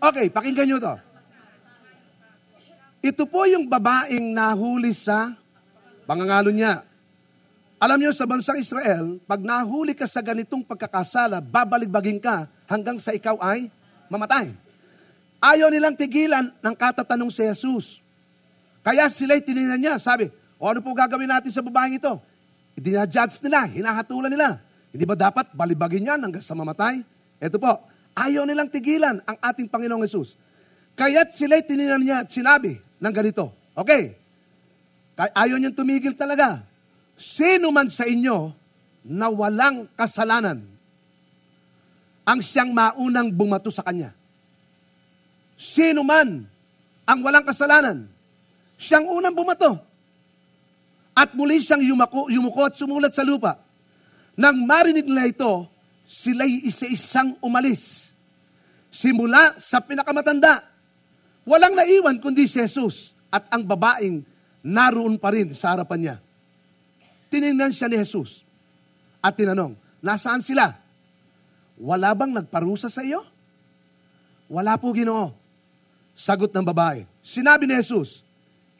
Okay, 0.07 0.31
pakinggan 0.31 0.71
nyo 0.71 0.77
to. 0.79 0.95
Ito 3.03 3.27
po 3.27 3.43
yung 3.43 3.67
babaeng 3.67 4.31
nahuli 4.31 4.95
sa 4.95 5.35
pangangalo 6.07 6.47
niya. 6.47 6.87
Alam 7.75 7.99
niyo 7.99 8.15
sa 8.15 8.23
bansang 8.23 8.57
Israel, 8.57 9.19
pag 9.27 9.43
nahuli 9.43 9.91
ka 9.91 10.07
sa 10.07 10.23
ganitong 10.23 10.63
pagkakasala, 10.63 11.43
babaligbagin 11.43 12.23
ka 12.23 12.47
hanggang 12.71 12.97
sa 13.03 13.11
ikaw 13.11 13.35
ay 13.43 13.67
mamatay. 14.07 14.55
Ayaw 15.43 15.69
nilang 15.69 15.93
tigilan 15.93 16.55
ng 16.55 16.75
katatanong 16.79 17.29
si 17.29 17.43
Jesus. 17.43 17.99
Kaya 18.81 19.11
sila'y 19.11 19.43
tinignan 19.43 19.77
niya, 19.77 19.95
sabi, 19.99 20.31
o 20.55 20.71
ano 20.71 20.79
po 20.79 20.95
gagawin 20.95 21.27
natin 21.27 21.51
sa 21.51 21.59
babaeng 21.59 21.99
ito? 21.99 22.17
Dinajudge 22.79 23.43
nila, 23.43 23.67
hinahatulan 23.67 24.31
nila. 24.31 24.57
Hindi 24.89 25.03
ba 25.03 25.19
dapat 25.19 25.51
balibagin 25.51 26.07
yan 26.07 26.19
hanggang 26.23 26.41
sa 26.41 26.55
mamatay? 26.55 27.03
Ito 27.37 27.59
po, 27.61 27.77
ayaw 28.17 28.49
nilang 28.49 28.73
tigilan 28.73 29.21
ang 29.21 29.37
ating 29.37 29.69
Panginoong 29.69 30.01
Yesus. 30.01 30.33
Kaya't 30.97 31.37
sila'y 31.37 31.61
tinignan 31.61 32.01
niya 32.01 32.25
at 32.25 32.33
sinabi 32.33 32.81
ng 32.97 33.13
ganito, 33.13 33.53
okay, 33.77 34.17
kay- 35.13 35.33
ayaw 35.37 35.61
niyang 35.61 35.77
tumigil 35.77 36.17
talaga. 36.17 36.65
Sino 37.13 37.69
man 37.69 37.93
sa 37.93 38.09
inyo 38.09 38.49
na 39.05 39.29
walang 39.29 39.85
kasalanan 39.93 40.65
ang 42.25 42.39
siyang 42.41 42.73
maunang 42.73 43.29
bumato 43.29 43.69
sa 43.69 43.85
kanya? 43.85 44.09
Sino 45.57 46.01
man 46.01 46.49
ang 47.07 47.19
walang 47.23 47.45
kasalanan, 47.45 48.09
siyang 48.75 49.07
unang 49.07 49.31
bumato. 49.31 49.79
At 51.17 51.33
muli 51.33 51.63
siyang 51.63 51.81
yumako, 51.81 52.29
yumuko 52.29 52.67
at 52.67 52.77
sumulat 52.77 53.15
sa 53.15 53.25
lupa. 53.25 53.57
Nang 54.37 54.67
marinig 54.69 55.07
nila 55.07 55.25
ito, 55.25 55.65
sila'y 56.05 56.67
isa-isang 56.67 57.39
umalis. 57.41 58.06
Simula 58.91 59.59
sa 59.59 59.83
pinakamatanda. 59.83 60.63
Walang 61.47 61.75
naiwan 61.77 62.19
kundi 62.19 62.47
si 62.49 62.59
Jesus 62.59 63.15
at 63.31 63.47
ang 63.51 63.63
babaeng 63.63 64.23
naroon 64.63 65.15
pa 65.15 65.31
rin 65.31 65.55
sa 65.55 65.75
harapan 65.75 65.99
niya. 65.99 66.15
Tinignan 67.31 67.71
siya 67.71 67.87
ni 67.87 67.99
Jesus 67.99 68.43
at 69.23 69.35
tinanong, 69.35 69.75
nasaan 69.99 70.43
sila? 70.43 70.75
Wala 71.77 72.11
bang 72.17 72.33
nagparusa 72.33 72.89
sa 72.89 73.05
iyo? 73.05 73.23
Wala 74.47 74.79
po, 74.79 74.89
Ginoo. 74.95 75.35
Sagot 76.17 76.49
ng 76.49 76.65
babae. 76.65 77.05
Sinabi 77.21 77.69
ni 77.69 77.77
Jesus, 77.77 78.23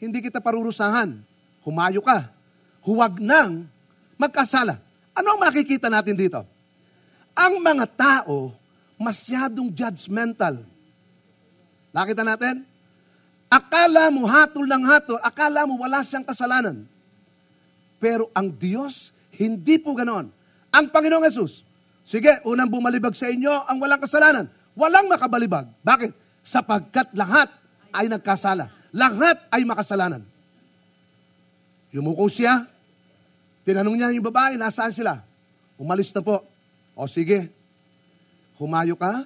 hindi 0.01 0.23
kita 0.23 0.41
parurusahan. 0.41 1.21
Humayo 1.61 2.01
ka. 2.01 2.31
Huwag 2.81 3.19
nang 3.19 3.67
magkasala. 4.15 4.79
Ano 5.11 5.35
ang 5.35 5.39
makikita 5.43 5.91
natin 5.91 6.15
dito? 6.15 6.41
Ang 7.37 7.61
mga 7.61 7.85
tao 7.93 8.55
masyadong 8.97 9.69
judgmental. 9.71 10.65
Nakita 11.93 12.25
natin? 12.25 12.65
Akala 13.47 14.11
mo 14.11 14.27
hatol 14.27 14.67
ng 14.67 14.83
hatol, 14.83 15.17
akala 15.23 15.63
mo 15.63 15.79
wala 15.79 16.03
siyang 16.03 16.27
kasalanan. 16.27 16.83
Pero 17.97 18.27
ang 18.35 18.51
Diyos, 18.51 19.15
hindi 19.33 19.79
po 19.79 19.95
ganoon. 19.95 20.27
Ang 20.67 20.85
Panginoong 20.91 21.25
Yesus, 21.25 21.63
sige, 22.03 22.43
unang 22.43 22.67
bumalibag 22.67 23.15
sa 23.15 23.31
inyo 23.31 23.65
ang 23.65 23.79
walang 23.79 24.03
kasalanan. 24.03 24.45
Walang 24.77 25.09
makabalibag. 25.09 25.65
Bakit? 25.81 26.11
Sapagkat 26.45 27.15
lahat 27.17 27.49
ay 27.89 28.11
nagkasala. 28.11 28.69
Lahat 28.93 29.41
ay 29.49 29.65
makasalanan. 29.65 30.21
Yumuko 31.89 32.29
siya. 32.29 32.67
Tinanong 33.65 33.95
niya 33.97 34.13
yung 34.13 34.27
babae, 34.27 34.53
nasaan 34.59 34.93
sila? 34.93 35.23
Umalis 35.81 36.13
na 36.13 36.21
po. 36.21 36.45
O 36.93 37.09
sige, 37.09 37.49
humayo 38.57 38.97
ka 38.97 39.25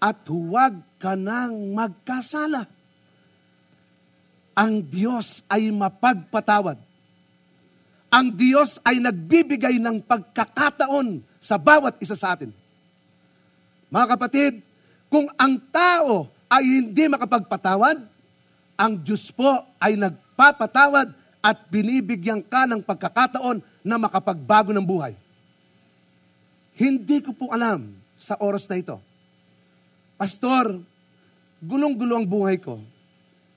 at 0.00 0.18
huwag 0.26 0.80
ka 0.96 1.12
nang 1.14 1.76
magkasala. 1.76 2.64
Ang 4.56 4.82
Diyos 4.82 5.44
ay 5.46 5.68
mapagpatawad. 5.70 6.80
Ang 8.10 8.26
Diyos 8.34 8.82
ay 8.82 8.98
nagbibigay 8.98 9.78
ng 9.78 10.02
pagkakataon 10.02 11.22
sa 11.38 11.54
bawat 11.54 11.94
isa 12.02 12.18
sa 12.18 12.34
atin. 12.34 12.50
Mga 13.86 14.06
kapatid, 14.18 14.52
kung 15.06 15.30
ang 15.38 15.58
tao 15.70 16.26
ay 16.50 16.62
hindi 16.66 17.06
makapagpatawad, 17.06 18.02
ang 18.74 18.92
Diyos 18.98 19.30
po 19.30 19.62
ay 19.78 19.94
nagpapatawad 19.94 21.14
at 21.40 21.56
binibigyan 21.70 22.42
ka 22.42 22.66
ng 22.66 22.82
pagkakataon 22.82 23.62
na 23.84 23.96
makapagbago 23.96 24.74
ng 24.74 24.84
buhay. 24.84 25.14
Hindi 26.80 27.20
ko 27.20 27.36
po 27.36 27.52
alam 27.52 27.92
sa 28.16 28.40
oras 28.40 28.64
na 28.64 28.80
ito. 28.80 28.96
Pastor, 30.16 30.80
gulong-gulo 31.60 32.16
ang 32.16 32.24
buhay 32.24 32.56
ko. 32.56 32.80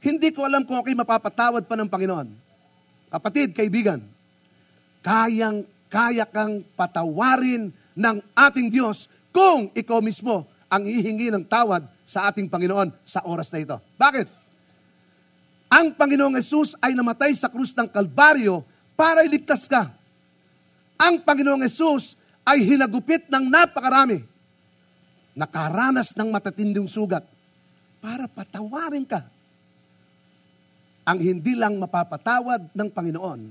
Hindi 0.04 0.36
ko 0.36 0.44
alam 0.44 0.68
kung 0.68 0.76
ako'y 0.76 0.92
mapapatawad 0.92 1.64
pa 1.64 1.80
ng 1.80 1.88
Panginoon. 1.88 2.28
Kapatid, 3.08 3.56
kaibigan, 3.56 4.04
kayang 5.00 5.64
kaya 5.88 6.28
kang 6.28 6.68
patawarin 6.76 7.72
ng 7.96 8.18
ating 8.36 8.68
Diyos 8.68 9.08
kung 9.32 9.72
ikaw 9.72 10.04
mismo 10.04 10.44
ang 10.68 10.84
hihingi 10.84 11.32
ng 11.32 11.48
tawad 11.48 11.88
sa 12.04 12.28
ating 12.28 12.52
Panginoon 12.52 12.92
sa 13.08 13.24
oras 13.24 13.48
na 13.54 13.64
ito. 13.64 13.78
Bakit? 13.96 14.28
Ang 15.72 15.96
Panginoong 15.96 16.36
Yesus 16.36 16.76
ay 16.84 16.92
namatay 16.92 17.38
sa 17.40 17.48
krus 17.48 17.72
ng 17.72 17.88
Kalbaryo 17.88 18.68
para 19.00 19.24
iligtas 19.24 19.64
ka. 19.64 19.94
Ang 21.00 21.24
Panginoong 21.24 21.64
Yesus 21.64 22.20
ay 22.43 22.63
hinagupit 22.63 23.27
ng 23.32 23.47
napakarami. 23.47 24.23
Nakaranas 25.34 26.13
ng 26.13 26.29
matatinding 26.29 26.86
sugat 26.86 27.25
para 28.03 28.27
patawarin 28.29 29.08
ka. 29.08 29.25
Ang 31.03 31.19
hindi 31.19 31.56
lang 31.56 31.75
mapapatawad 31.79 32.71
ng 32.71 32.89
Panginoon, 32.91 33.41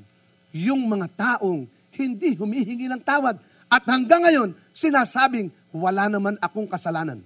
yung 0.57 0.88
mga 0.88 1.09
taong 1.12 1.68
hindi 1.96 2.33
humihingi 2.37 2.88
ng 2.88 3.02
tawad. 3.02 3.37
At 3.68 3.85
hanggang 3.88 4.24
ngayon, 4.24 4.57
sinasabing, 4.72 5.52
wala 5.72 6.09
naman 6.09 6.37
akong 6.40 6.68
kasalanan. 6.68 7.20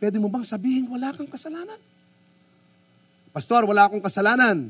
Pwede 0.00 0.20
mo 0.20 0.28
bang 0.28 0.44
sabihin, 0.44 0.84
wala 0.92 1.16
kang 1.16 1.28
kasalanan? 1.28 1.80
Pastor, 3.32 3.64
wala 3.64 3.88
akong 3.88 4.04
kasalanan. 4.04 4.68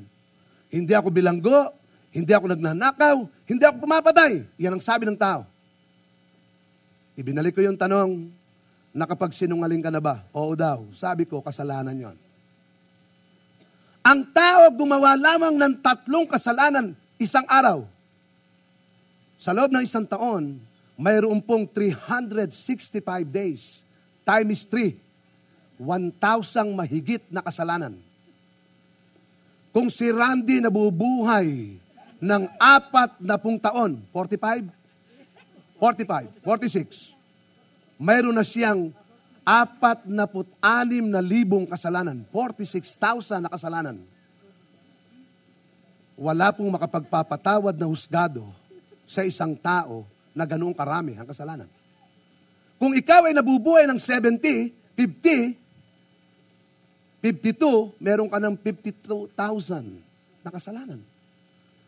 Hindi 0.70 0.92
ako 0.94 1.10
bilanggo, 1.10 1.74
hindi 2.14 2.30
ako 2.30 2.46
nagnanakaw, 2.54 3.26
hindi 3.50 3.64
ako 3.66 3.76
pumapatay. 3.82 4.46
Yan 4.62 4.78
ang 4.78 4.84
sabi 4.86 5.02
ng 5.02 5.18
tao. 5.18 5.42
Ibinalik 7.18 7.58
ko 7.58 7.60
yung 7.66 7.74
tanong, 7.74 8.30
nakapagsinungaling 8.94 9.82
ka 9.82 9.90
na 9.90 9.98
ba? 9.98 10.22
Oo 10.30 10.54
daw. 10.54 10.86
Sabi 10.94 11.26
ko, 11.26 11.42
kasalanan 11.42 11.98
yon. 11.98 12.16
Ang 14.06 14.30
tao 14.30 14.70
gumawa 14.70 15.18
lamang 15.18 15.58
ng 15.58 15.74
tatlong 15.82 16.22
kasalanan 16.30 16.94
isang 17.18 17.42
araw. 17.50 17.82
Sa 19.42 19.50
loob 19.50 19.74
ng 19.74 19.82
isang 19.82 20.06
taon, 20.06 20.62
mayroon 20.94 21.42
pong 21.42 21.66
365 21.66 22.94
days. 23.26 23.82
Time 24.22 24.54
is 24.54 24.62
3. 24.70 24.94
1,000 25.82 26.78
mahigit 26.78 27.26
na 27.26 27.42
kasalanan. 27.42 27.98
Kung 29.74 29.90
si 29.90 30.06
Randy 30.06 30.62
nabubuhay 30.62 31.82
ng 32.24 32.48
apat 32.56 33.20
na 33.20 33.36
pung 33.36 33.60
taon, 33.60 34.00
45? 34.08 34.64
45, 35.76 36.32
46. 36.40 37.12
Mayroon 38.00 38.32
na 38.32 38.40
siyang 38.40 38.88
apat 39.44 40.08
na 40.08 40.24
anim 40.64 41.04
na 41.04 41.20
libong 41.20 41.68
kasalanan. 41.68 42.24
46,000 42.32 43.44
na 43.44 43.52
kasalanan. 43.52 44.00
Wala 46.16 46.48
pong 46.56 46.72
makapagpapatawad 46.72 47.76
na 47.76 47.84
husgado 47.92 48.48
sa 49.04 49.20
isang 49.20 49.52
tao 49.52 50.08
na 50.32 50.48
ganoong 50.48 50.72
karami 50.72 51.12
ang 51.20 51.28
kasalanan. 51.28 51.68
Kung 52.80 52.96
ikaw 52.96 53.28
ay 53.28 53.36
nabubuhay 53.36 53.84
ng 53.84 54.00
70, 54.00 54.72
50, 54.96 55.60
52, 57.20 58.00
meron 58.00 58.32
ka 58.32 58.40
ng 58.40 58.56
52,000 58.56 60.00
na 60.40 60.48
kasalanan. 60.48 61.13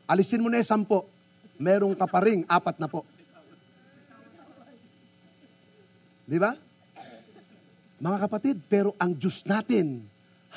Alisin 0.06 0.42
mo 0.42 0.48
na 0.48 0.62
yung 0.62 0.86
10, 0.86 1.58
meron 1.58 1.94
ka 1.98 2.06
pa 2.06 2.22
ring 2.22 2.46
apat 2.46 2.78
na 2.78 2.86
po. 2.86 3.02
Di 6.26 6.38
ba? 6.38 6.54
Mga 7.98 8.18
kapatid, 8.26 8.56
pero 8.66 8.94
ang 8.98 9.14
Diyos 9.14 9.42
natin 9.46 10.06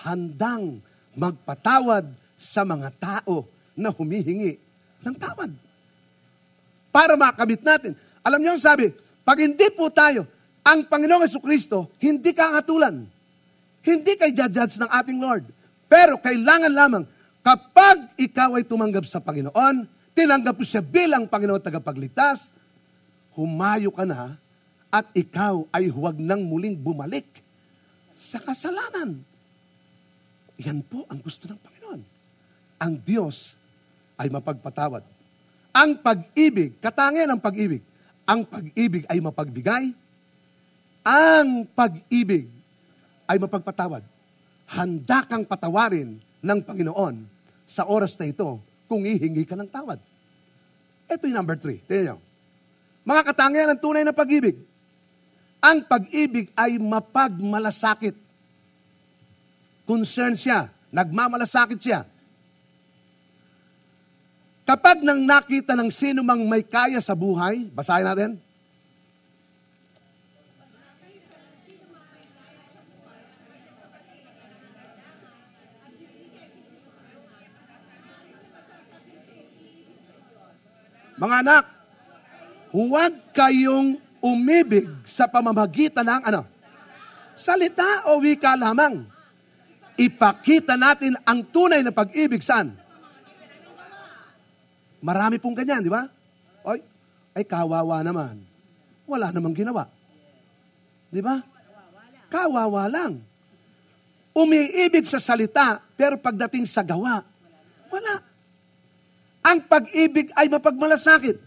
handang 0.05 0.81
magpatawad 1.17 2.05
sa 2.39 2.62
mga 2.65 2.89
tao 2.97 3.45
na 3.73 3.89
humihingi 3.89 4.57
ng 5.05 5.15
tawad. 5.15 5.51
Para 6.89 7.13
makamit 7.15 7.62
natin. 7.62 7.93
Alam 8.25 8.41
niyo 8.43 8.51
ang 8.57 8.63
sabi, 8.63 8.91
pag 9.23 9.39
hindi 9.39 9.67
po 9.71 9.88
tayo, 9.93 10.25
ang 10.65 10.83
Panginoong 10.85 11.23
Yesu 11.25 11.39
Kristo, 11.39 11.88
hindi 12.01 12.35
kakatulan. 12.35 13.07
Hindi 13.79 14.12
kay 14.19 14.35
judge 14.35 14.75
ng 14.77 14.91
ating 14.91 15.17
Lord. 15.21 15.47
Pero 15.88 16.19
kailangan 16.19 16.71
lamang, 16.73 17.03
kapag 17.49 18.13
ikaw 18.13 18.62
ay 18.62 18.62
tumanggap 18.62 19.09
sa 19.09 19.17
Panginoon, 19.17 19.89
tinanggap 20.13 20.53
mo 20.53 20.62
siya 20.62 20.85
bilang 20.85 21.25
Panginoon 21.25 21.57
tagapagligtas, 21.57 22.53
humayo 23.33 23.89
ka 23.89 24.05
na 24.05 24.38
at 24.93 25.09
ikaw 25.17 25.65
ay 25.73 25.89
huwag 25.89 26.21
nang 26.21 26.45
muling 26.45 26.77
bumalik 26.77 27.25
sa 28.21 28.38
kasalanan. 28.38 29.25
Yan 30.62 30.85
po 30.85 31.09
ang 31.09 31.17
gusto 31.25 31.49
ng 31.49 31.57
Panginoon. 31.57 32.01
Ang 32.85 32.93
Diyos 33.01 33.57
ay 34.21 34.29
mapagpatawad. 34.29 35.01
Ang 35.73 35.97
pag-ibig, 36.05 36.77
katangian 36.77 37.33
ng 37.33 37.41
pag-ibig, 37.41 37.81
ang 38.29 38.45
pag-ibig 38.45 39.09
ay 39.09 39.17
mapagbigay, 39.25 39.89
ang 41.01 41.65
pag-ibig 41.73 42.45
ay 43.25 43.41
mapagpatawad. 43.41 44.05
Handa 44.69 45.25
kang 45.25 45.49
patawarin 45.49 46.21
ng 46.45 46.59
Panginoon 46.62 47.38
sa 47.69 47.86
oras 47.86 48.17
na 48.17 48.25
ito 48.25 48.58
kung 48.89 49.05
ihingi 49.05 49.45
ka 49.45 49.53
ng 49.53 49.69
tawad. 49.69 50.01
Ito 51.05 51.29
yung 51.29 51.38
number 51.38 51.55
three. 51.55 51.77
Tingnan 51.86 52.17
nyo. 52.17 52.17
Mga 53.05 53.21
katangian 53.29 53.69
ng 53.73 53.82
tunay 53.82 54.01
na 54.01 54.13
pag-ibig. 54.13 54.58
Ang 55.62 55.86
pag-ibig 55.86 56.49
ay 56.58 56.82
mapagmalasakit. 56.82 58.17
Concern 59.86 60.34
siya. 60.34 60.73
Nagmamalasakit 60.89 61.79
siya. 61.82 62.10
Kapag 64.65 65.01
nang 65.01 65.25
nakita 65.25 65.73
ng 65.73 65.89
sino 65.89 66.21
mang 66.21 66.45
may 66.45 66.62
kaya 66.62 67.01
sa 67.01 67.17
buhay, 67.17 67.65
basahin 67.73 68.05
natin. 68.05 68.32
Mga 81.19 81.36
anak, 81.43 81.63
huwag 82.71 83.12
kayong 83.36 83.99
umibig 84.23 84.88
sa 85.03 85.27
pamamagitan 85.27 86.08
ng 86.08 86.23
ano? 86.32 86.41
Salita 87.36 88.08
o 88.08 88.23
wika 88.23 88.55
lamang. 88.55 89.03
Ipakita 89.99 90.79
natin 90.79 91.19
ang 91.27 91.43
tunay 91.43 91.84
na 91.84 91.91
pag-ibig 91.91 92.39
saan? 92.39 92.71
Marami 95.03 95.43
pong 95.43 95.60
ganyan, 95.60 95.84
di 95.84 95.91
ba? 95.91 96.08
Oy, 96.63 96.79
ay 97.36 97.43
kawawa 97.43 97.99
naman. 97.99 98.39
Wala 99.03 99.36
namang 99.36 99.55
ginawa. 99.55 99.91
Di 101.12 101.19
ba? 101.19 101.43
Kawawa 102.32 102.88
lang. 102.88 103.19
Umiibig 104.32 105.03
sa 105.03 105.19
salita, 105.19 105.84
pero 105.99 106.15
pagdating 106.15 106.63
sa 106.63 106.79
gawa, 106.79 107.27
wala. 107.91 108.28
Ang 109.49 109.65
pag-ibig 109.65 110.29
ay 110.38 110.45
mapagmalasakit. 110.45 111.41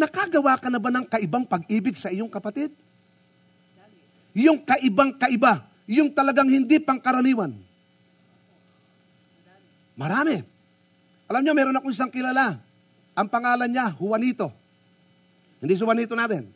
Nakagawa 0.00 0.56
ka 0.56 0.72
na 0.72 0.80
ba 0.80 0.88
ng 0.88 1.04
kaibang 1.04 1.44
pag-ibig 1.44 2.00
sa 2.00 2.08
iyong 2.08 2.32
kapatid? 2.32 2.72
Yung 4.32 4.64
kaibang 4.64 5.12
kaiba, 5.14 5.68
yung 5.84 6.08
talagang 6.08 6.48
hindi 6.48 6.80
pangkaraniwan. 6.80 7.52
Marami. 9.94 10.40
Alam 11.28 11.42
niyo, 11.44 11.52
meron 11.52 11.76
akong 11.76 11.92
isang 11.94 12.10
kilala. 12.10 12.58
Ang 13.14 13.28
pangalan 13.28 13.70
niya, 13.70 13.94
Juanito. 13.94 14.50
Hindi 15.60 15.76
si 15.76 15.84
Juanito 15.84 16.16
natin. 16.16 16.48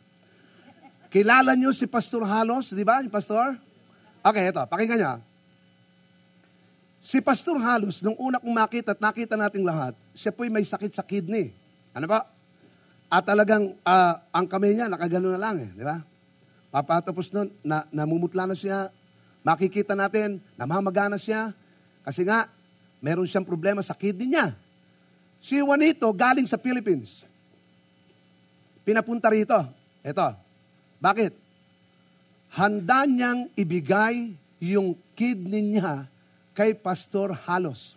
Kilala 1.13 1.53
niyo 1.53 1.71
si 1.71 1.85
Pastor 1.85 2.25
Halos, 2.25 2.73
di 2.73 2.83
ba? 2.83 2.99
Yung 2.99 3.13
pastor? 3.13 3.57
Okay, 4.21 4.51
ito, 4.51 4.61
pakinggan 4.67 4.99
niya. 4.99 5.13
Si 7.09 7.17
Pastor 7.25 7.57
Halos, 7.57 8.05
nung 8.05 8.13
una 8.21 8.37
kong 8.37 8.53
makita 8.53 8.93
at 8.93 9.01
nakita 9.01 9.33
nating 9.33 9.65
lahat, 9.65 9.97
siya 10.13 10.29
po'y 10.29 10.45
may 10.45 10.61
sakit 10.61 10.93
sa 10.93 11.01
kidney. 11.01 11.49
Ano 11.89 12.05
ba? 12.05 12.21
At 13.09 13.25
talagang 13.25 13.73
ah, 13.81 14.21
ang 14.29 14.45
kamay 14.45 14.77
niya, 14.77 14.85
nakagano 14.85 15.33
na 15.33 15.41
lang 15.41 15.57
eh, 15.57 15.73
di 15.73 15.81
ba? 15.81 16.05
Papatapos 16.69 17.33
nun, 17.33 17.49
na, 17.65 17.81
namumutla 17.89 18.45
na 18.45 18.53
siya, 18.53 18.93
makikita 19.41 19.97
natin, 19.97 20.37
namamagana 20.53 21.17
siya, 21.17 21.49
kasi 22.05 22.21
nga, 22.21 22.45
meron 23.01 23.25
siyang 23.25 23.49
problema 23.49 23.81
sa 23.81 23.97
kidney 23.97 24.29
niya. 24.29 24.53
Si 25.41 25.57
Juanito, 25.57 26.05
galing 26.13 26.45
sa 26.45 26.61
Philippines. 26.61 27.25
Pinapunta 28.85 29.33
rito. 29.33 29.57
Ito. 30.05 30.37
Bakit? 31.01 31.33
Handa 32.53 33.09
niyang 33.09 33.49
ibigay 33.57 34.29
yung 34.61 34.93
kidney 35.17 35.73
niya 35.73 36.05
kay 36.59 36.75
Pastor 36.75 37.31
Halos. 37.47 37.95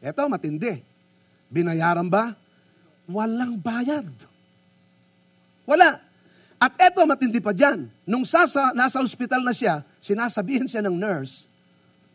Ito, 0.00 0.24
matindi. 0.24 0.80
Binayaran 1.52 2.08
ba? 2.08 2.32
Walang 3.04 3.60
bayad. 3.60 4.08
Wala. 5.68 6.00
At 6.56 6.72
eto, 6.80 7.04
matindi 7.04 7.44
pa 7.44 7.52
dyan. 7.52 7.84
Nung 8.08 8.24
sasa, 8.24 8.72
nasa 8.72 9.04
ospital 9.04 9.44
na 9.44 9.52
siya, 9.52 9.84
sinasabihin 10.00 10.64
siya 10.64 10.80
ng 10.80 10.96
nurse, 10.96 11.44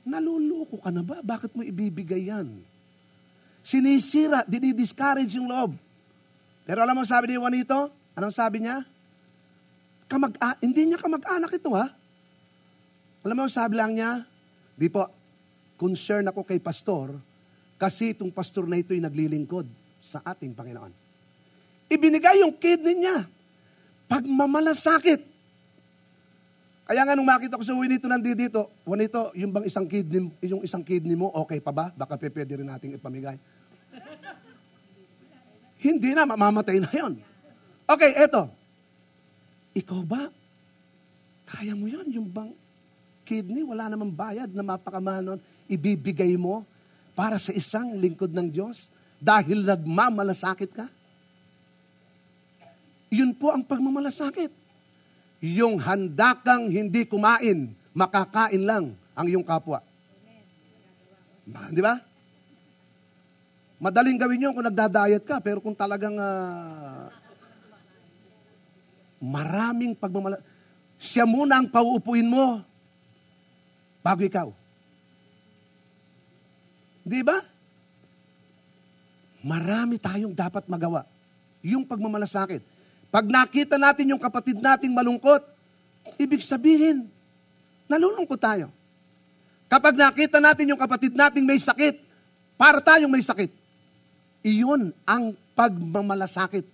naluloko 0.02 0.82
ka 0.82 0.90
na 0.90 1.06
ba? 1.06 1.22
Bakit 1.22 1.54
mo 1.54 1.62
ibibigay 1.62 2.34
yan? 2.34 2.50
Sinisira, 3.62 4.42
dinidiscourage 4.50 5.38
yung 5.38 5.54
loob. 5.54 5.78
Pero 6.66 6.82
alam 6.82 6.98
mo 6.98 7.06
sabi 7.06 7.30
ni 7.30 7.38
Juanito? 7.38 7.94
Anong 8.18 8.34
sabi 8.34 8.66
niya? 8.66 8.82
kamag 10.10 10.34
hindi 10.66 10.90
niya 10.90 10.98
kamag-anak 10.98 11.54
ito 11.54 11.70
ha. 11.78 11.94
Alam 13.22 13.46
mo, 13.46 13.46
sabi 13.46 13.78
lang 13.78 13.94
niya, 13.94 14.26
di 14.74 14.90
po, 14.90 15.06
concern 15.80 16.28
ako 16.28 16.44
kay 16.44 16.60
pastor 16.60 17.16
kasi 17.80 18.12
itong 18.12 18.36
pastor 18.36 18.68
na 18.68 18.76
ito'y 18.76 19.00
naglilingkod 19.00 19.64
sa 20.04 20.20
ating 20.28 20.52
Panginoon. 20.52 20.92
Ibinigay 21.88 22.44
yung 22.44 22.52
kidney 22.60 23.08
niya. 23.08 23.24
Pagmamalasakit. 24.12 25.24
Kaya 26.90 27.02
nga 27.06 27.16
nung 27.16 27.30
makita 27.30 27.56
ko 27.56 27.64
sa 27.64 27.72
Juanito 27.72 28.10
nandito 28.10 28.36
dito, 28.36 28.62
Juanito, 28.84 29.30
yung 29.38 29.54
bang 29.54 29.66
isang 29.70 29.86
kidney, 29.86 30.28
yung 30.44 30.66
isang 30.66 30.82
kidney 30.82 31.14
mo, 31.14 31.30
okay 31.32 31.62
pa 31.62 31.70
ba? 31.70 31.94
Baka 31.94 32.18
pwede 32.18 32.60
rin 32.60 32.66
nating 32.66 32.98
ipamigay. 32.98 33.38
Hindi 35.80 36.12
na, 36.12 36.28
mamamatay 36.28 36.82
na 36.84 36.92
yon. 36.92 37.14
Okay, 37.88 38.12
eto. 38.20 38.52
Ikaw 39.78 40.02
ba? 40.04 40.28
Kaya 41.48 41.78
mo 41.78 41.88
yon 41.88 42.10
Yung 42.10 42.28
bang 42.28 42.52
kidney, 43.24 43.62
wala 43.62 43.88
namang 43.88 44.12
bayad 44.12 44.50
na 44.50 44.66
mapakamahal 44.66 45.24
nun, 45.24 45.40
ibibigay 45.70 46.34
mo 46.36 46.66
para 47.14 47.38
sa 47.38 47.54
isang 47.54 47.96
lingkod 47.96 48.34
ng 48.34 48.50
Diyos 48.50 48.90
dahil 49.22 49.64
nagmamalasakit 49.64 50.72
ka? 50.74 50.88
Yun 53.14 53.34
po 53.38 53.54
ang 53.54 53.66
pagmamalasakit. 53.66 54.54
Yung 55.40 55.80
handa 55.80 56.36
kang 56.36 56.68
hindi 56.68 57.08
kumain, 57.08 57.72
makakain 57.96 58.64
lang 58.66 58.94
ang 59.16 59.26
iyong 59.26 59.46
kapwa. 59.46 59.80
Di 61.74 61.82
ba? 61.82 61.98
Madaling 63.80 64.20
gawin 64.20 64.44
yun 64.44 64.54
kung 64.54 64.68
nagda-diet 64.68 65.24
ka, 65.24 65.40
pero 65.40 65.64
kung 65.64 65.74
talagang 65.74 66.20
ah, 66.20 67.08
maraming 69.24 69.96
pagmamala... 69.96 70.38
Siya 71.00 71.24
muna 71.24 71.64
ang 71.64 71.72
pauupuin 71.72 72.28
mo 72.28 72.60
bago 74.04 74.20
ikaw. 74.20 74.52
Di 77.10 77.26
ba? 77.26 77.42
Marami 79.42 79.98
tayong 79.98 80.38
dapat 80.38 80.70
magawa. 80.70 81.10
Yung 81.66 81.82
pagmamalasakit. 81.82 82.62
Pag 83.10 83.26
nakita 83.26 83.82
natin 83.82 84.14
yung 84.14 84.22
kapatid 84.22 84.62
nating 84.62 84.94
malungkot, 84.94 85.42
ibig 86.22 86.46
sabihin, 86.46 87.10
nalulungkot 87.90 88.38
tayo. 88.38 88.70
Kapag 89.66 89.98
nakita 89.98 90.38
natin 90.38 90.70
yung 90.70 90.78
kapatid 90.78 91.18
nating 91.18 91.50
may 91.50 91.58
sakit, 91.58 91.98
para 92.54 92.78
tayong 92.78 93.10
may 93.10 93.26
sakit, 93.26 93.50
iyon 94.46 94.94
ang 95.02 95.34
pagmamalasakit. 95.58 96.68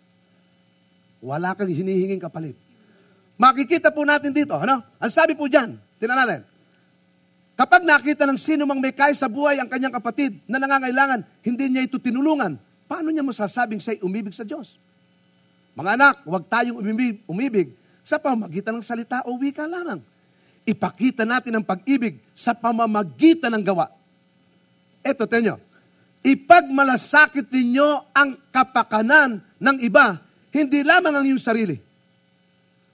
Wala 1.24 1.56
kang 1.56 1.72
hinihinging 1.72 2.20
kapalit. 2.20 2.60
Makikita 3.40 3.88
po 3.88 4.04
natin 4.04 4.36
dito, 4.36 4.52
ano? 4.60 4.84
Ang 5.00 5.12
sabi 5.12 5.32
po 5.32 5.48
dyan, 5.48 5.80
tinan 5.96 6.20
natin, 6.20 6.44
kapag 7.56 7.88
nakita 7.88 8.28
ng 8.28 8.40
sino 8.40 8.68
mang 8.68 8.80
may 8.80 8.92
kaya 8.92 9.16
sa 9.16 9.32
buhay 9.32 9.60
ang 9.60 9.72
kanyang 9.72 9.96
kapatid 9.96 10.40
na 10.46 10.60
nangangailangan, 10.60 11.24
hindi 11.42 11.66
niya 11.72 11.88
ito 11.88 11.98
tinulungan, 11.98 12.60
paano 12.86 13.10
niya 13.10 13.24
masasabing 13.24 13.80
siya'y 13.80 14.04
umibig 14.04 14.36
sa 14.36 14.44
Diyos? 14.44 14.76
Mga 15.76 15.92
anak, 16.00 16.16
huwag 16.24 16.48
tayong 16.48 16.80
umibig, 16.80 17.20
umibig 17.28 17.68
sa 18.06 18.16
pamamagitan 18.16 18.80
ng 18.80 18.86
salita 18.86 19.26
o 19.28 19.36
wika 19.36 19.68
lamang. 19.68 20.00
Ipakita 20.64 21.28
natin 21.28 21.60
ang 21.60 21.66
pag-ibig 21.68 22.18
sa 22.34 22.56
pamamagitan 22.56 23.52
ng 23.54 23.64
gawa. 23.66 23.92
Eto, 25.06 25.30
tenyo. 25.30 25.62
Ipagmalasakit 26.26 27.54
ninyo 27.54 28.10
ang 28.10 28.34
kapakanan 28.50 29.44
ng 29.62 29.78
iba, 29.86 30.18
hindi 30.50 30.82
lamang 30.82 31.14
ang 31.14 31.26
iyong 31.28 31.44
sarili. 31.44 31.78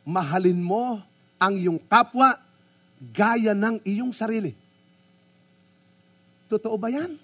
Mahalin 0.03 0.59
mo 0.59 0.99
ang 1.39 1.53
iyong 1.55 1.79
kapwa 1.87 2.35
gaya 3.01 3.57
ng 3.57 3.81
iyong 3.81 4.13
sarili. 4.13 4.53
Totoo 6.45 6.77
ba 6.77 6.93
yan? 6.93 7.17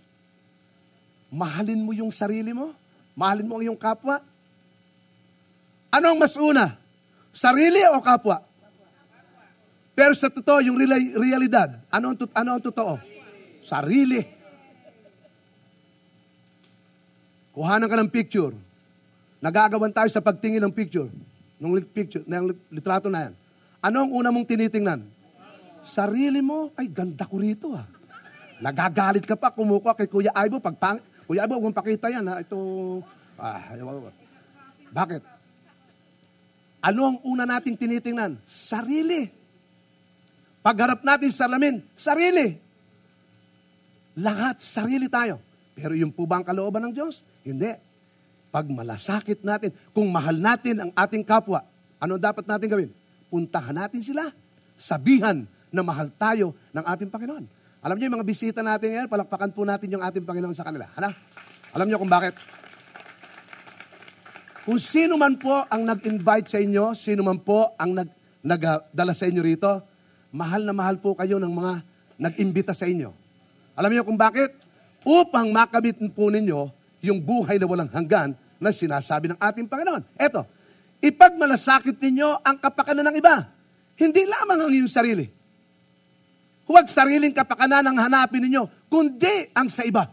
Mahalin 1.29 1.85
mo 1.85 1.93
yung 1.93 2.09
sarili 2.09 2.49
mo? 2.49 2.73
Mahalin 3.13 3.45
mo 3.45 3.61
ang 3.61 3.63
iyong 3.69 3.77
kapwa? 3.77 4.17
Ano 5.93 6.05
ang 6.09 6.17
mas 6.17 6.33
una? 6.33 6.73
Sarili 7.37 7.85
o 7.93 8.01
kapwa? 8.01 8.41
Pero 9.93 10.13
sa 10.13 10.29
totoo, 10.29 10.61
yung 10.61 10.77
reali- 10.77 11.13
realidad, 11.13 11.73
ano 11.89 12.13
ang, 12.13 12.17
ano 12.33 12.49
ang 12.57 12.61
totoo? 12.61 13.01
Sarili. 13.65 14.21
Kuhanan 17.53 17.89
ka 17.89 17.97
ng 17.97 18.13
picture. 18.13 18.53
Nagagawan 19.41 19.89
tayo 19.89 20.09
sa 20.13 20.21
pagtingin 20.21 20.61
ng 20.61 20.73
picture. 20.73 21.09
Ng 21.57 21.73
lit- 21.73 21.89
picture, 21.89 22.21
ng 22.25 22.53
lit- 22.53 22.65
litrato 22.69 23.09
na 23.09 23.29
yan. 23.29 23.33
Ano 23.81 24.05
ang 24.05 24.11
una 24.13 24.29
mong 24.29 24.45
tinitingnan? 24.45 25.01
Sarili 25.87 26.43
mo, 26.43 26.75
ay 26.75 26.91
ganda 26.91 27.23
ko 27.23 27.39
rito 27.39 27.71
ah. 27.71 27.87
Nagagalit 28.59 29.23
ka 29.23 29.37
pa, 29.37 29.53
kumukuha 29.53 29.93
kay 29.95 30.09
Kuya 30.09 30.33
Aibo. 30.33 30.59
Pag 30.59 30.75
pang, 30.75 30.99
Kuya 31.29 31.45
Aibo, 31.45 31.61
huwag 31.61 31.77
pakita 31.77 32.11
yan 32.11 32.25
ha. 32.27 32.41
Ito, 32.41 32.57
ah, 33.39 33.71
ayaw- 33.71 34.11
bakit? 34.91 35.21
Ano 36.81 37.01
ang 37.05 37.17
una 37.25 37.43
nating 37.45 37.77
tinitingnan? 37.77 38.37
Sarili. 38.47 39.29
Pagharap 40.61 41.05
natin 41.05 41.31
sa 41.31 41.47
salamin, 41.47 41.79
sarili. 41.95 42.57
Lahat, 44.17 44.59
sarili 44.59 45.07
tayo. 45.07 45.39
Pero 45.77 45.93
yung 45.93 46.09
po 46.09 46.25
ba 46.25 46.41
ang 46.41 46.45
kalooban 46.47 46.89
ng 46.89 46.93
Diyos? 46.93 47.21
Hindi. 47.45 47.71
Pag 48.49 48.65
malasakit 48.67 49.45
natin, 49.45 49.69
kung 49.93 50.09
mahal 50.09 50.33
natin 50.33 50.81
ang 50.81 50.91
ating 50.97 51.21
kapwa, 51.21 51.61
ano 52.01 52.17
dapat 52.17 52.49
natin 52.49 52.67
gawin? 52.67 52.91
Puntahan 53.29 53.75
natin 53.75 54.01
sila. 54.01 54.33
Sabihan 54.81 55.45
na 55.71 55.81
mahal 55.83 56.07
tayo 56.15 56.55
ng 56.71 56.83
ating 56.83 57.09
Panginoon. 57.11 57.45
Alam 57.83 57.95
niyo 57.95 58.09
yung 58.09 58.17
mga 58.19 58.27
bisita 58.27 58.59
natin 58.65 58.93
ngayon, 58.93 59.07
palakpakan 59.07 59.51
po 59.53 59.61
natin 59.63 59.87
yung 59.93 60.03
ating 60.03 60.25
Panginoon 60.25 60.57
sa 60.57 60.65
kanila. 60.65 60.89
Hala? 60.97 61.13
Alam 61.71 61.87
niyo 61.87 62.01
kung 62.01 62.11
bakit? 62.11 62.33
Kung 64.67 64.83
sino 64.83 65.15
man 65.15 65.39
po 65.39 65.63
ang 65.71 65.87
nag-invite 65.87 66.51
sa 66.51 66.59
inyo, 66.59 66.91
sino 66.91 67.23
man 67.23 67.39
po 67.39 67.71
ang 67.79 67.95
nag, 67.95 68.09
nagdala 68.43 69.15
sa 69.15 69.23
inyo 69.23 69.39
rito, 69.39 69.79
mahal 70.35 70.67
na 70.67 70.75
mahal 70.75 70.99
po 70.99 71.15
kayo 71.15 71.39
ng 71.39 71.53
mga 71.53 71.71
nag-imbita 72.19 72.75
sa 72.75 72.83
inyo. 72.83 73.13
Alam 73.79 73.95
niyo 73.95 74.03
kung 74.03 74.19
bakit? 74.19 74.51
Upang 75.07 75.53
makamit 75.55 75.95
po 76.11 76.27
ninyo 76.27 76.67
yung 76.99 77.23
buhay 77.23 77.55
na 77.61 77.69
walang 77.69 77.87
hanggan 77.93 78.35
na 78.59 78.73
sinasabi 78.73 79.31
ng 79.31 79.39
ating 79.39 79.69
Panginoon. 79.69 80.03
Eto, 80.17 80.43
ipagmalasakit 80.99 81.95
ninyo 82.01 82.41
ang 82.43 82.57
kapakanan 82.59 83.07
ng 83.07 83.15
iba. 83.21 83.47
Hindi 83.95 84.25
lamang 84.25 84.67
ang 84.67 84.71
iyong 84.73 84.91
sarili. 84.91 85.36
Huwag 86.67 86.91
sariling 86.91 87.31
kapakanan 87.31 87.87
ang 87.87 87.97
hanapin 87.97 88.43
ninyo, 88.43 88.67
kundi 88.91 89.47
ang 89.55 89.71
sa 89.71 89.87
iba. 89.87 90.11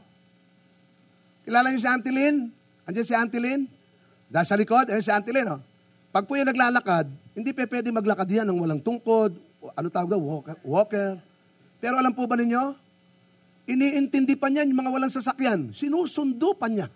Kilala 1.42 1.68
niyo 1.68 1.82
si 1.82 1.90
Auntie 1.90 2.14
Lynn? 2.14 2.48
Andiyan 2.86 3.06
si 3.06 3.14
Auntie 3.14 3.42
Lynn? 3.42 3.66
Dahil 4.30 4.46
sa 4.46 4.56
likod, 4.56 4.86
eh, 4.88 5.02
si 5.02 5.10
Auntie 5.10 5.34
Lynn, 5.34 5.58
oh. 5.58 5.60
Pag 6.14 6.30
po 6.30 6.38
yung 6.38 6.46
naglalakad, 6.46 7.10
hindi 7.34 7.50
pa 7.50 7.66
pwede 7.66 7.90
maglakad 7.90 8.30
yan 8.30 8.46
ng 8.46 8.58
walang 8.62 8.78
tungkod, 8.78 9.34
ano 9.74 9.88
tawag 9.90 10.14
daw, 10.14 10.20
walker, 10.22 10.56
walker. 10.62 11.10
Pero 11.82 11.98
alam 11.98 12.14
po 12.14 12.22
ba 12.30 12.38
ninyo, 12.38 12.78
iniintindi 13.66 14.38
pa 14.38 14.46
niya 14.46 14.62
yung 14.62 14.78
mga 14.78 14.94
walang 14.94 15.12
sasakyan. 15.12 15.74
Sinusundo 15.74 16.54
pa 16.54 16.70
niya. 16.70 16.86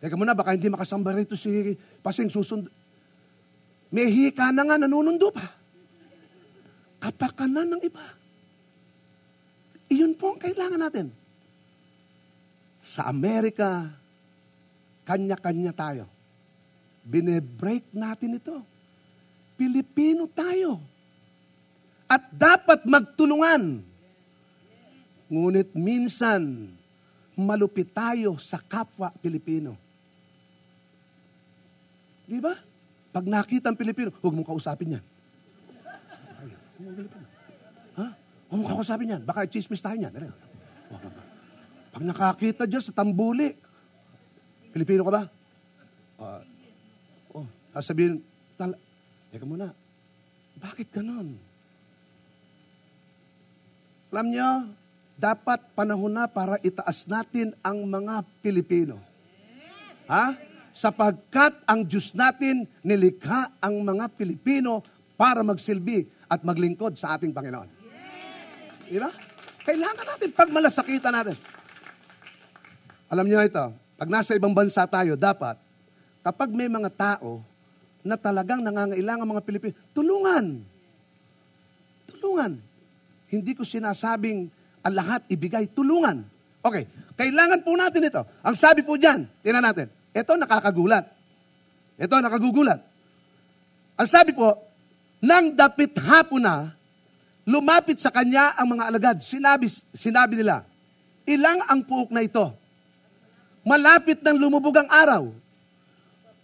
Teka 0.00 0.16
muna, 0.16 0.32
baka 0.32 0.56
hindi 0.56 0.72
makasamba 0.72 1.16
rito 1.20 1.36
si 1.36 1.76
Pasing 2.00 2.32
susundo. 2.32 2.72
May 3.92 4.08
hika 4.08 4.48
na 4.50 4.64
nga, 4.64 4.80
nanunundo 4.80 5.28
pa. 5.30 5.63
Kapakanan 7.04 7.76
ng 7.76 7.82
iba. 7.84 8.16
Iyon 9.92 10.16
po 10.16 10.32
ang 10.32 10.40
kailangan 10.40 10.80
natin. 10.80 11.12
Sa 12.80 13.04
Amerika, 13.12 13.92
kanya-kanya 15.04 15.76
tayo. 15.76 16.08
Binebreak 17.04 17.92
natin 17.92 18.40
ito. 18.40 18.56
Pilipino 19.60 20.24
tayo. 20.32 20.80
At 22.08 22.24
dapat 22.32 22.88
magtulungan. 22.88 23.84
Ngunit 25.28 25.76
minsan, 25.76 26.72
malupit 27.36 27.92
tayo 27.92 28.40
sa 28.40 28.56
kapwa 28.56 29.12
Pilipino. 29.20 29.76
Di 32.24 32.40
ba? 32.40 32.56
Pag 33.12 33.28
nakita 33.28 33.68
ang 33.68 33.76
Pilipino, 33.76 34.08
huwag 34.08 34.34
mong 34.40 34.48
kausapin 34.48 34.96
yan. 34.96 35.04
Ay, 35.04 35.12
huwag 35.92 36.08
mong 36.24 36.40
Pilipino. 36.40 36.63
Ha? 37.94 38.06
Huwag 38.50 38.58
mong 38.58 38.70
kausapin 38.74 39.14
yan. 39.14 39.22
Baka 39.22 39.46
chismis 39.46 39.82
tayo 39.82 39.98
yan. 39.98 40.10
Dali. 40.10 40.28
Pag 41.94 42.02
nakakita 42.02 42.66
dyan 42.66 42.82
sa 42.82 42.90
tambuli, 42.94 43.54
Pilipino 44.74 45.06
ka 45.06 45.12
ba? 45.14 45.22
Ah, 46.18 46.42
oh, 47.34 47.46
sasabihin, 47.74 48.18
tal- 48.58 48.78
teka 49.30 49.46
muna, 49.46 49.70
bakit 50.58 50.90
ganon? 50.90 51.38
Alam 54.10 54.26
nyo, 54.30 54.50
dapat 55.18 55.62
panahon 55.74 56.10
na 56.10 56.26
para 56.26 56.58
itaas 56.62 57.06
natin 57.06 57.54
ang 57.62 57.82
mga 57.86 58.26
Pilipino. 58.42 58.98
Ha? 60.10 60.34
sapagkat 60.74 61.54
ang 61.64 61.86
Diyos 61.86 62.10
natin 62.12 62.66
nilikha 62.82 63.54
ang 63.62 63.78
mga 63.86 64.10
Pilipino 64.18 64.82
para 65.14 65.46
magsilbi 65.46 66.10
at 66.28 66.40
maglingkod 66.42 66.96
sa 66.96 67.16
ating 67.16 67.32
Panginoon. 67.32 67.68
Di 68.88 69.00
ba? 69.00 69.10
Kailangan 69.64 70.04
natin 70.04 70.30
pagmalasakitan 70.36 71.12
natin. 71.12 71.36
Alam 73.08 73.26
niyo 73.28 73.40
ito, 73.40 73.64
pag 73.96 74.08
nasa 74.10 74.36
ibang 74.36 74.52
bansa 74.52 74.84
tayo, 74.84 75.16
dapat, 75.16 75.56
kapag 76.20 76.52
may 76.52 76.68
mga 76.68 76.90
tao 76.92 77.40
na 78.04 78.20
talagang 78.20 78.60
nangangailangan 78.60 79.24
mga 79.24 79.44
Pilipino, 79.44 79.74
tulungan. 79.96 80.60
Tulungan. 82.12 82.52
Hindi 83.32 83.52
ko 83.56 83.64
sinasabing 83.64 84.52
ang 84.84 84.94
lahat 84.94 85.24
ibigay, 85.32 85.64
tulungan. 85.72 86.20
Okay, 86.60 86.84
kailangan 87.16 87.64
po 87.64 87.72
natin 87.76 88.08
ito. 88.08 88.20
Ang 88.44 88.56
sabi 88.56 88.84
po 88.84 89.00
dyan, 89.00 89.24
tingnan 89.40 89.64
natin, 89.64 89.88
ito 90.12 90.32
nakakagulat. 90.36 91.04
Ito 91.96 92.14
nakagugulat. 92.20 92.80
Ang 93.94 94.08
sabi 94.10 94.34
po, 94.34 94.58
nang 95.24 95.56
dapit 95.56 95.96
hapon 95.96 96.44
na, 96.44 96.76
lumapit 97.48 97.96
sa 97.96 98.12
kanya 98.12 98.52
ang 98.60 98.76
mga 98.76 98.84
alagad. 98.92 99.16
Sinabi, 99.24 99.72
sinabi 99.96 100.36
nila, 100.36 100.68
ilang 101.24 101.64
ang 101.64 101.80
puok 101.80 102.12
na 102.12 102.20
ito? 102.20 102.52
Malapit 103.64 104.20
ng 104.20 104.36
lumubog 104.36 104.76
ang 104.76 104.88
araw. 104.92 105.32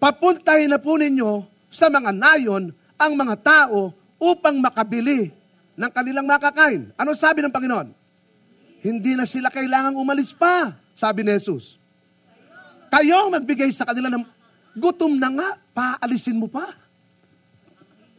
Papuntahin 0.00 0.72
na 0.72 0.80
po 0.80 0.96
ninyo 0.96 1.44
sa 1.68 1.92
mga 1.92 2.08
nayon 2.08 2.72
ang 2.96 3.12
mga 3.12 3.36
tao 3.44 3.92
upang 4.16 4.56
makabili 4.56 5.28
ng 5.76 5.90
kanilang 5.92 6.24
makakain. 6.24 6.88
Ano 6.96 7.12
sabi 7.12 7.44
ng 7.44 7.52
Panginoon? 7.52 7.92
Hindi 8.80 9.12
na 9.12 9.28
sila 9.28 9.52
kailangang 9.52 10.00
umalis 10.00 10.32
pa, 10.32 10.72
sabi 10.96 11.20
ni 11.20 11.36
Jesus. 11.36 11.76
Kayo 12.88 13.28
ang 13.28 13.36
magbigay 13.36 13.68
sa 13.76 13.84
kanila 13.84 14.08
ng 14.08 14.24
gutom 14.72 15.20
na 15.20 15.28
nga, 15.28 15.48
paalisin 15.76 16.40
mo 16.40 16.48
pa. 16.48 16.72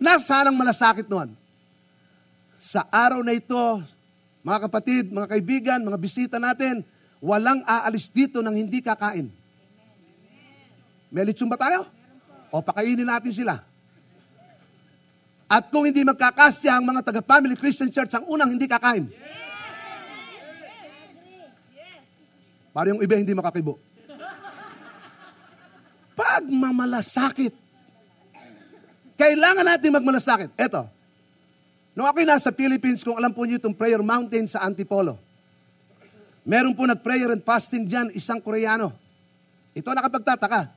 Nasaan 0.02 0.50
ang 0.50 0.58
malasakit 0.58 1.06
noon? 1.06 1.38
Sa 2.66 2.82
araw 2.90 3.22
na 3.22 3.38
ito, 3.38 3.86
mga 4.42 4.66
kapatid, 4.66 5.14
mga 5.14 5.30
kaibigan, 5.30 5.86
mga 5.86 6.02
bisita 6.02 6.42
natin, 6.42 6.82
walang 7.22 7.62
aalis 7.70 8.10
dito 8.10 8.42
ng 8.42 8.56
hindi 8.58 8.82
kakain. 8.82 9.30
May 11.14 11.30
litsong 11.30 11.54
ba 11.54 11.62
tayo? 11.62 11.86
O 12.50 12.66
pakainin 12.66 13.06
natin 13.06 13.30
sila. 13.30 13.62
At 15.46 15.70
kung 15.70 15.86
hindi 15.86 16.02
magkakasya 16.02 16.82
ang 16.82 16.86
mga 16.90 17.06
taga-family 17.06 17.54
Christian 17.54 17.94
Church, 17.94 18.10
ang 18.18 18.26
unang 18.26 18.58
hindi 18.58 18.66
kakain. 18.66 19.06
Para 22.74 22.90
yung 22.90 23.04
iba 23.06 23.22
hindi 23.22 23.38
makakibo. 23.38 23.78
Pagmamalasakit. 26.18 27.61
Kailangan 29.22 29.62
natin 29.62 29.94
magmalasakit. 29.94 30.50
Eto, 30.58 30.90
nung 31.94 32.10
ako'y 32.10 32.26
nasa 32.26 32.50
Philippines, 32.50 33.06
kung 33.06 33.14
alam 33.14 33.30
po 33.30 33.46
niyo 33.46 33.62
itong 33.62 33.78
prayer 33.78 34.02
mountain 34.02 34.50
sa 34.50 34.66
Antipolo, 34.66 35.22
meron 36.42 36.74
po 36.74 36.90
nag-prayer 36.90 37.30
and 37.30 37.46
fasting 37.46 37.86
dyan, 37.86 38.10
isang 38.18 38.42
Koreano. 38.42 38.90
Ito 39.78 39.94
nakapagtataka. 39.94 40.74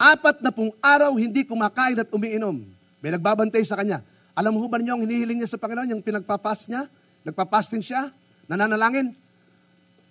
Apat 0.00 0.40
na 0.40 0.48
pong 0.48 0.72
araw 0.80 1.12
hindi 1.20 1.44
kumakain 1.44 2.00
at 2.00 2.08
umiinom. 2.08 2.64
May 3.04 3.12
nagbabantay 3.12 3.60
sa 3.68 3.76
kanya. 3.76 4.00
Alam 4.32 4.56
mo 4.56 4.64
ba 4.72 4.80
niyo 4.80 4.96
ang 4.96 5.04
hinihiling 5.04 5.44
niya 5.44 5.52
sa 5.52 5.60
Panginoon, 5.60 5.92
yung 5.92 6.00
pinagpapas 6.00 6.64
niya? 6.72 6.88
Nagpapasting 7.28 7.84
siya? 7.84 8.08
Nananalangin? 8.48 9.12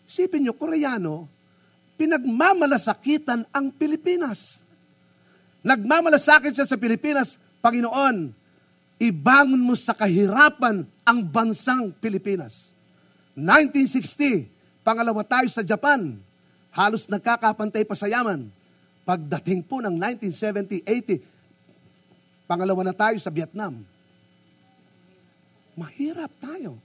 Sipin 0.05 0.45
niyo, 0.45 0.53
Koreano, 0.53 1.25
pinagmamalasakitan 1.97 3.49
ang 3.49 3.73
Pilipinas. 3.73 4.61
Nagmamalasakit 5.65 6.53
siya 6.53 6.69
sa 6.69 6.77
Pilipinas, 6.77 7.41
Panginoon, 7.65 8.29
ibangon 9.01 9.57
mo 9.57 9.73
sa 9.73 9.97
kahirapan 9.97 10.85
ang 11.01 11.19
bansang 11.25 11.89
Pilipinas. 11.97 12.53
1960, 13.33 14.45
pangalawa 14.85 15.25
tayo 15.25 15.49
sa 15.49 15.65
Japan, 15.65 16.13
halos 16.69 17.09
nagkakapantay 17.09 17.81
pa 17.81 17.97
sa 17.97 18.05
yaman. 18.05 18.53
Pagdating 19.01 19.65
po 19.65 19.81
ng 19.81 19.97
1970-80, 19.97 21.25
pangalawa 22.45 22.85
na 22.85 22.93
tayo 22.93 23.17
sa 23.17 23.33
Vietnam. 23.33 23.81
Mahirap 25.73 26.29
tayo. 26.37 26.77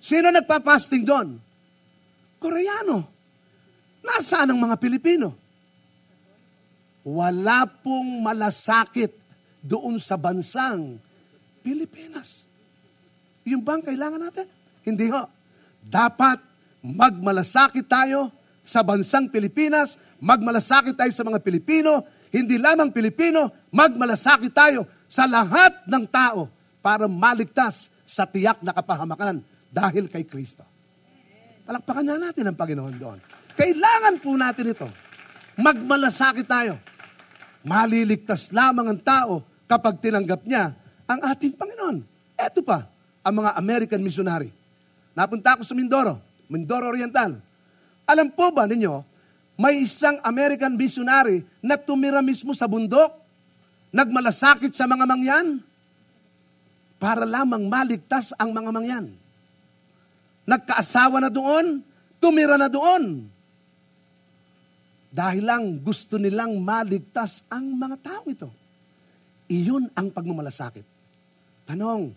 Sino 0.00 0.32
nagpa-fasting 0.32 1.04
doon? 1.04 1.36
Koreano. 2.40 3.04
Nasaan 4.00 4.48
ang 4.48 4.60
mga 4.64 4.80
Pilipino? 4.80 5.36
Wala 7.04 7.68
pong 7.68 8.24
malasakit 8.24 9.17
doon 9.68 10.00
sa 10.00 10.16
bansang 10.16 10.96
Pilipinas. 11.60 12.40
Yung 13.44 13.60
bang 13.60 13.84
kailangan 13.84 14.20
natin? 14.24 14.48
Hindi 14.80 15.12
ho. 15.12 15.28
Dapat 15.84 16.40
magmalasakit 16.80 17.84
tayo 17.84 18.32
sa 18.64 18.80
bansang 18.80 19.28
Pilipinas, 19.28 20.00
magmalasakit 20.20 20.96
tayo 20.96 21.12
sa 21.12 21.24
mga 21.24 21.40
Pilipino, 21.44 22.04
hindi 22.32 22.56
lamang 22.56 22.92
Pilipino, 22.92 23.52
magmalasakit 23.72 24.52
tayo 24.52 24.88
sa 25.08 25.24
lahat 25.24 25.84
ng 25.88 26.04
tao 26.08 26.48
para 26.84 27.08
maligtas 27.08 27.88
sa 28.08 28.24
tiyak 28.24 28.60
na 28.64 28.72
kapahamakan 28.72 29.40
dahil 29.68 30.08
kay 30.08 30.24
Kristo. 30.24 30.64
Palakpakan 31.68 32.04
na 32.04 32.32
natin 32.32 32.48
ang 32.48 32.56
Panginoon 32.56 32.96
doon. 32.96 33.18
Kailangan 33.52 34.14
po 34.24 34.32
natin 34.36 34.72
ito. 34.72 34.88
Magmalasakit 35.60 36.48
tayo. 36.48 36.80
Maliligtas 37.60 38.48
lamang 38.48 38.96
ang 38.96 39.00
tao 39.00 39.44
kapag 39.68 40.00
tinanggap 40.00 40.42
niya 40.48 40.72
ang 41.04 41.20
ating 41.28 41.52
Panginoon. 41.52 42.02
Eto 42.34 42.64
pa, 42.64 42.88
ang 43.20 43.44
mga 43.44 43.50
American 43.60 44.00
missionary. 44.00 44.48
Napunta 45.12 45.54
ako 45.54 45.62
sa 45.68 45.76
Mindoro, 45.76 46.16
Mindoro 46.48 46.88
Oriental. 46.88 47.36
Alam 48.08 48.32
po 48.32 48.48
ba 48.48 48.64
ninyo, 48.64 49.04
may 49.60 49.84
isang 49.84 50.16
American 50.24 50.72
missionary 50.78 51.44
na 51.60 51.76
tumira 51.76 52.24
mismo 52.24 52.56
sa 52.56 52.64
bundok, 52.64 53.12
nagmalasakit 53.92 54.72
sa 54.72 54.88
mga 54.88 55.04
mangyan, 55.04 55.60
para 56.98 57.28
lamang 57.28 57.68
maligtas 57.68 58.32
ang 58.40 58.50
mga 58.50 58.70
mangyan. 58.74 59.06
Nagkaasawa 60.48 61.20
na 61.20 61.30
doon, 61.30 61.84
tumira 62.22 62.56
na 62.56 62.70
doon. 62.70 63.28
Dahil 65.12 65.44
lang 65.44 65.64
gusto 65.82 66.16
nilang 66.16 66.56
maligtas 66.62 67.42
ang 67.50 67.74
mga 67.76 67.96
tao 68.00 68.24
ito. 68.28 68.50
Iyon 69.48 69.88
ang 69.96 70.12
pagmamalasakit. 70.12 70.84
Tanong, 71.64 72.12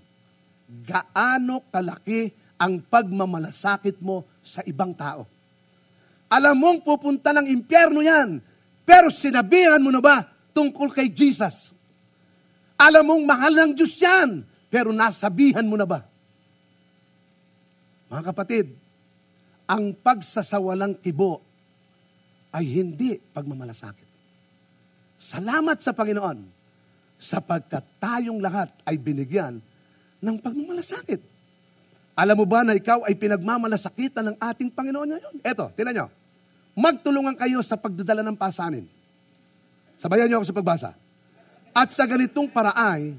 gaano 0.84 1.64
kalaki 1.72 2.32
ang 2.60 2.84
pagmamalasakit 2.84 4.04
mo 4.04 4.28
sa 4.44 4.60
ibang 4.68 4.92
tao? 4.92 5.24
Alam 6.32 6.56
mong 6.60 6.80
pupunta 6.84 7.36
ng 7.36 7.48
impyerno 7.48 8.00
yan, 8.00 8.40
pero 8.88 9.12
sinabihan 9.12 9.80
mo 9.80 9.92
na 9.92 10.00
ba 10.00 10.28
tungkol 10.56 10.92
kay 10.92 11.12
Jesus? 11.12 11.72
Alam 12.76 13.16
mong 13.16 13.24
mahal 13.28 13.54
ng 13.56 13.72
Diyos 13.76 13.96
yan, 14.00 14.44
pero 14.72 14.96
nasabihan 14.96 15.64
mo 15.68 15.76
na 15.76 15.88
ba? 15.88 16.04
Mga 18.12 18.24
kapatid, 18.32 18.68
ang 19.68 19.96
pagsasawalang 19.96 21.00
kibo 21.00 21.40
ay 22.52 22.68
hindi 22.68 23.16
pagmamalasakit. 23.32 24.10
Salamat 25.20 25.80
sa 25.80 25.96
Panginoon 25.96 26.61
sapagkat 27.22 27.86
tayong 28.02 28.42
lahat 28.42 28.74
ay 28.82 28.98
binigyan 28.98 29.62
ng 30.18 30.36
pagmamalasakit. 30.42 31.22
Alam 32.18 32.44
mo 32.44 32.46
ba 32.50 32.66
na 32.66 32.74
ikaw 32.74 33.06
ay 33.06 33.14
pinagmamalasakitan 33.14 34.34
ng 34.34 34.38
ating 34.42 34.74
Panginoon 34.74 35.10
ngayon? 35.16 35.36
Eto, 35.46 35.70
tinan 35.78 35.94
nyo. 35.94 36.08
Magtulungan 36.74 37.38
kayo 37.38 37.62
sa 37.62 37.78
pagdadala 37.78 38.26
ng 38.26 38.36
pasanin. 38.36 38.90
Sabayan 40.02 40.26
niyo 40.26 40.42
ako 40.42 40.50
sa 40.50 40.58
pagbasa. 40.58 40.90
At 41.72 41.94
sa 41.94 42.10
ganitong 42.10 42.50
paraay, 42.50 43.16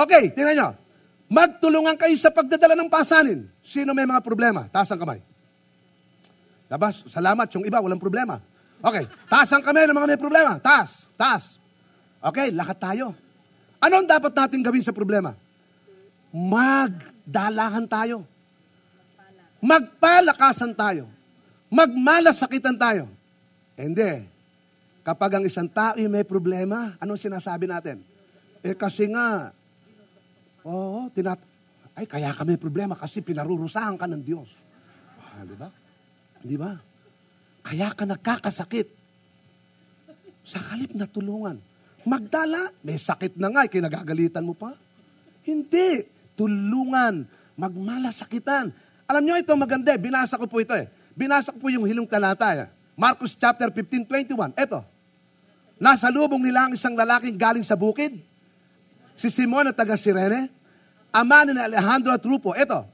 Okay, 0.00 0.32
tingnan 0.32 0.56
nyo. 0.56 0.79
Magtulungan 1.30 1.94
kayo 1.94 2.18
sa 2.18 2.34
pagdadala 2.34 2.74
ng 2.74 2.90
pasanin. 2.90 3.46
Sino 3.62 3.94
may 3.94 4.02
mga 4.02 4.18
problema? 4.18 4.66
Taas 4.66 4.90
ang 4.90 4.98
kamay. 4.98 5.22
Labas, 6.66 7.06
salamat. 7.06 7.46
Yung 7.54 7.62
iba, 7.62 7.78
walang 7.78 8.02
problema. 8.02 8.42
Okay, 8.82 9.06
taas 9.30 9.46
ang 9.54 9.62
kamay 9.62 9.86
ng 9.86 9.94
mga 9.94 10.10
may 10.10 10.18
problema. 10.18 10.58
Taas, 10.58 11.06
taas. 11.14 11.54
Okay, 12.18 12.50
lahat 12.50 12.82
tayo. 12.82 13.14
Ano 13.78 14.02
ang 14.02 14.06
dapat 14.10 14.34
natin 14.34 14.58
gawin 14.58 14.82
sa 14.82 14.90
problema? 14.90 15.38
Magdalahan 16.34 17.86
tayo. 17.86 18.26
Magpalakasan 19.62 20.74
tayo. 20.74 21.06
Magmalasakitan 21.70 22.74
tayo. 22.74 23.06
Hindi. 23.78 24.26
Kapag 25.06 25.38
ang 25.38 25.44
isang 25.46 25.70
tao 25.70 25.94
ay 25.94 26.10
may 26.10 26.26
problema, 26.26 26.98
anong 26.98 27.22
sinasabi 27.22 27.70
natin? 27.70 28.02
Eh 28.66 28.74
kasi 28.74 29.06
nga, 29.08 29.54
Oo, 30.64 31.08
tinat... 31.12 31.40
Ay, 31.96 32.06
kaya 32.06 32.32
kami 32.32 32.56
problema 32.56 32.94
kasi 32.96 33.20
pinarurusahan 33.20 33.98
ka 33.98 34.06
ng 34.08 34.22
Diyos. 34.22 34.48
Ah, 35.20 35.42
di 35.44 35.56
ba? 35.58 35.68
Di 36.40 36.56
ba? 36.56 36.72
Kaya 37.60 37.92
ka 37.92 38.04
nagkakasakit. 38.08 38.88
Sa 40.48 40.58
halip 40.72 40.96
na 40.96 41.04
tulungan. 41.04 41.60
Magdala, 42.06 42.72
may 42.80 42.96
sakit 42.96 43.36
na 43.36 43.52
nga, 43.52 43.68
eh, 43.68 43.70
kinagagalitan 43.70 44.40
mo 44.40 44.56
pa. 44.56 44.72
Hindi. 45.44 46.08
Tulungan. 46.38 47.28
Magmalasakitan. 47.60 48.72
Alam 49.04 49.22
nyo 49.26 49.34
ito 49.36 49.52
maganda 49.52 49.92
eh. 49.92 50.00
Binasa 50.00 50.40
ko 50.40 50.48
po 50.48 50.62
ito 50.62 50.72
eh. 50.72 50.88
Binasa 51.12 51.52
ko 51.52 51.58
po 51.60 51.68
yung 51.68 51.84
hilong 51.84 52.08
talata. 52.08 52.56
eh. 52.56 52.70
Marcos 52.96 53.36
chapter 53.36 53.68
15, 53.68 54.08
21. 54.08 54.56
Ito. 54.56 54.80
Nasa 55.76 56.08
lubong 56.08 56.40
nila 56.40 56.68
ang 56.68 56.72
isang 56.72 56.96
lalaking 56.96 57.36
galing 57.36 57.64
sa 57.66 57.76
bukid. 57.76 58.29
Si 59.20 59.28
Simon 59.28 59.68
na 59.68 59.76
taga 59.76 60.00
Sirene. 60.00 60.48
Ama 61.12 61.44
ni 61.44 61.52
Alejandro 61.60 62.08
at 62.08 62.24
Rupo. 62.24 62.56
Ito. 62.56 62.88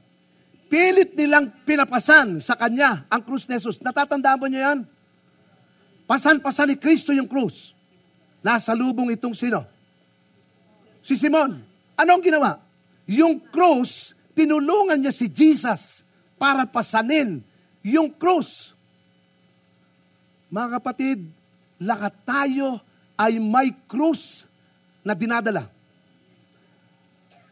Pilit 0.67 1.15
nilang 1.15 1.63
pinapasan 1.63 2.43
sa 2.43 2.59
kanya 2.59 3.07
ang 3.07 3.23
krus 3.23 3.47
ni 3.47 3.55
Jesus. 3.55 3.79
Natatandaan 3.79 4.35
mo 4.35 4.51
niyo 4.51 4.59
yan? 4.59 4.79
Pasan-pasan 6.03 6.67
ni 6.67 6.75
Kristo 6.75 7.15
yung 7.15 7.31
krus. 7.31 7.71
Nasa 8.43 8.75
lubong 8.75 9.07
itong 9.15 9.31
sino? 9.31 9.63
Si 11.07 11.15
Simon. 11.15 11.63
Anong 11.95 12.19
ginawa? 12.19 12.59
Yung 13.07 13.39
krus, 13.47 14.11
tinulungan 14.35 14.99
niya 14.99 15.15
si 15.15 15.31
Jesus 15.31 16.03
para 16.35 16.67
pasanin 16.67 17.39
yung 17.79 18.11
krus. 18.11 18.75
Mga 20.51 20.83
kapatid, 20.83 21.23
lahat 21.79 22.11
tayo 22.27 22.83
ay 23.15 23.39
may 23.39 23.71
krus 23.87 24.43
na 25.07 25.15
dinadala. 25.15 25.76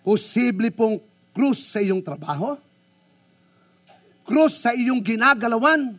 Posible 0.05 0.69
pong 0.69 1.01
krus 1.33 1.65
sa 1.73 1.81
iyong 1.81 2.05
trabaho, 2.05 2.53
krus 4.21 4.61
sa 4.61 4.77
iyong 4.77 5.01
ginagalawan. 5.01 5.97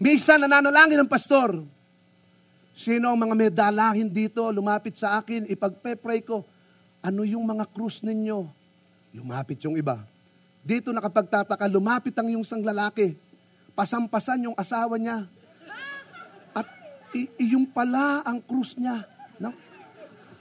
Misa 0.00 0.40
nananalangin 0.40 1.04
ng 1.04 1.10
pastor. 1.12 1.60
Sino 2.72 3.12
ang 3.12 3.20
mga 3.20 3.36
may 3.36 3.52
dito? 4.08 4.40
Lumapit 4.48 4.96
sa 4.96 5.20
akin, 5.20 5.44
ipagpe-pray 5.44 6.24
ko. 6.24 6.40
Ano 7.04 7.20
yung 7.28 7.44
mga 7.44 7.68
krus 7.68 8.00
ninyo? 8.00 8.48
Lumapit 9.12 9.60
yung 9.68 9.76
iba. 9.76 10.00
Dito 10.64 10.88
nakapagtataka, 10.88 11.68
lumapit 11.68 12.16
ang 12.16 12.32
yung 12.32 12.44
sang 12.48 12.64
lalaki. 12.64 13.12
Pasampasan 13.76 14.48
yung 14.48 14.56
asawa 14.56 14.96
niya. 14.96 15.28
At 16.56 16.64
i- 17.12 17.52
yung 17.52 17.68
pala 17.68 18.24
ang 18.24 18.40
krus 18.40 18.72
niya. 18.80 19.04
No? 19.36 19.52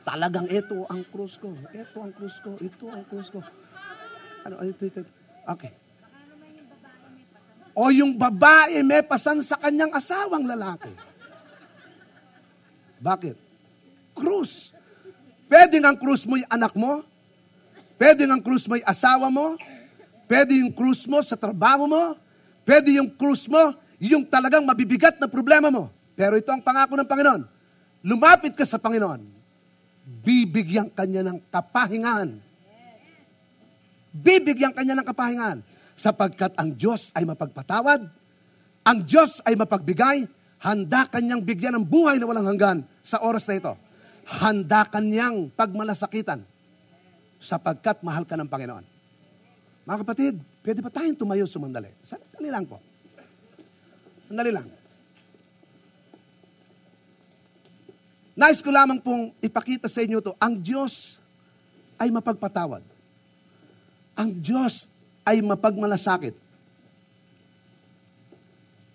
Talagang 0.10 0.50
ito 0.50 0.90
ang 0.90 1.06
krus 1.06 1.38
ko. 1.38 1.54
Ito 1.70 1.98
ang 2.02 2.10
krus 2.18 2.34
ko. 2.42 2.58
Ito 2.58 2.86
ang 2.90 3.06
krus 3.06 3.30
ko. 3.30 3.46
Ano, 4.42 4.58
ito, 4.66 4.82
ito. 4.90 5.06
Okay. 5.46 5.70
O 7.78 7.94
yung 7.94 8.18
babae 8.18 8.82
may 8.82 9.06
pasan 9.06 9.46
sa 9.46 9.54
kanyang 9.62 9.94
asawang 9.94 10.50
lalaki. 10.50 10.90
Bakit? 12.98 13.38
Krus. 14.18 14.74
Pwede 15.46 15.78
ang 15.78 15.94
krus 15.94 16.26
mo 16.26 16.42
yung 16.42 16.50
anak 16.50 16.74
mo. 16.74 17.06
Pwede 18.02 18.26
ang 18.26 18.42
krus 18.42 18.66
mo 18.66 18.82
yung 18.82 18.90
asawa 18.90 19.30
mo. 19.30 19.62
Pwede 20.26 20.58
yung 20.58 20.74
krus 20.74 21.06
mo 21.06 21.22
sa 21.22 21.38
trabaho 21.38 21.86
mo. 21.86 22.18
Pwede 22.66 22.98
yung 22.98 23.14
krus 23.14 23.46
mo, 23.46 23.78
yung 24.02 24.26
talagang 24.26 24.66
mabibigat 24.66 25.22
na 25.22 25.30
problema 25.30 25.70
mo. 25.70 25.94
Pero 26.18 26.34
ito 26.34 26.50
ang 26.50 26.66
pangako 26.66 26.98
ng 26.98 27.06
Panginoon. 27.06 27.42
Lumapit 28.02 28.58
ka 28.58 28.66
sa 28.66 28.82
Panginoon. 28.82 29.39
Bibigyan 30.10 30.90
kanya 30.90 31.22
ng 31.22 31.38
kapahingan. 31.54 32.42
Bibigyan 34.10 34.74
kanya 34.74 34.98
ng 34.98 35.06
kapahingan. 35.06 35.62
Sapagkat 35.94 36.58
ang 36.58 36.74
Diyos 36.74 37.14
ay 37.14 37.28
mapagpatawad, 37.30 38.08
ang 38.88 39.00
Diyos 39.06 39.44
ay 39.46 39.54
mapagbigay, 39.54 40.26
handa 40.64 41.06
kanyang 41.06 41.46
bigyan 41.46 41.78
ng 41.78 41.86
buhay 41.86 42.18
na 42.18 42.26
walang 42.26 42.48
hanggan 42.50 42.80
sa 43.06 43.22
oras 43.22 43.46
na 43.46 43.60
ito. 43.60 43.74
Handa 44.26 44.88
kanyang 44.88 45.54
pagmalasakitan 45.54 46.42
sapagkat 47.44 48.02
mahal 48.02 48.26
ka 48.26 48.40
ng 48.40 48.50
Panginoon. 48.50 48.86
Mga 49.86 50.00
kapatid, 50.06 50.34
pwede 50.64 50.80
ba 50.82 50.90
tayong 50.94 51.18
tumayo 51.18 51.46
sumandali? 51.46 51.90
Sandali 52.06 52.50
lang 52.50 52.66
po. 52.66 52.78
Sandali 54.30 54.52
lang. 54.54 54.79
Nais 58.40 58.64
ko 58.64 58.72
lamang 58.72 59.04
pong 59.04 59.36
ipakita 59.44 59.92
sa 59.92 60.00
inyo 60.00 60.24
to, 60.24 60.32
ang 60.40 60.56
Diyos 60.56 61.20
ay 62.00 62.08
mapagpatawad. 62.08 62.80
Ang 64.16 64.30
Diyos 64.40 64.88
ay 65.28 65.44
mapagmalasakit. 65.44 66.32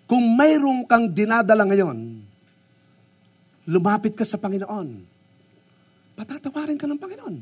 Kung 0.08 0.24
mayroong 0.32 0.88
kang 0.88 1.12
dinadala 1.12 1.68
ngayon, 1.68 2.24
lumapit 3.68 4.16
ka 4.16 4.24
sa 4.24 4.40
Panginoon. 4.40 5.04
Patatawarin 6.16 6.80
ka 6.80 6.88
ng 6.88 6.96
Panginoon. 6.96 7.36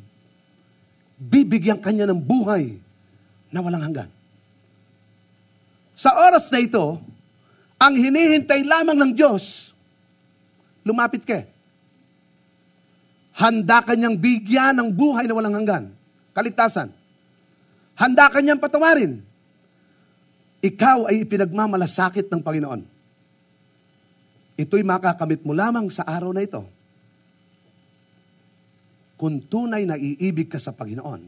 Bibigyan 1.23 1.79
kanya 1.79 2.11
ng 2.11 2.19
buhay 2.19 2.83
na 3.55 3.63
walang 3.63 3.87
hanggan. 3.87 4.11
Sa 5.95 6.11
oras 6.19 6.51
na 6.51 6.59
ito, 6.59 6.99
ang 7.79 7.95
hinihintay 7.95 8.67
lamang 8.67 8.99
ng 8.99 9.13
Diyos, 9.15 9.71
lumapit 10.83 11.23
ka. 11.23 11.52
Handa 13.33 13.81
kanyang 13.81 14.21
bigyan 14.21 14.77
ng 14.77 14.89
buhay 14.93 15.25
na 15.25 15.37
walang 15.37 15.57
hanggan. 15.57 15.85
Kaligtasan. 16.37 16.93
Handa 17.97 18.29
kanyang 18.29 18.61
patawarin. 18.61 19.25
Ikaw 20.63 21.11
ay 21.11 21.27
ipinagmamalasakit 21.27 22.29
ng 22.29 22.41
Panginoon. 22.45 22.83
Ito'y 24.57 24.85
makakamit 24.85 25.43
mo 25.43 25.57
lamang 25.57 25.89
sa 25.89 26.05
araw 26.05 26.31
na 26.31 26.45
ito. 26.45 26.63
Kung 29.17 29.43
tunay 29.43 29.89
na 29.89 29.97
iibig 29.97 30.51
ka 30.51 30.59
sa 30.61 30.75
Panginoon, 30.75 31.23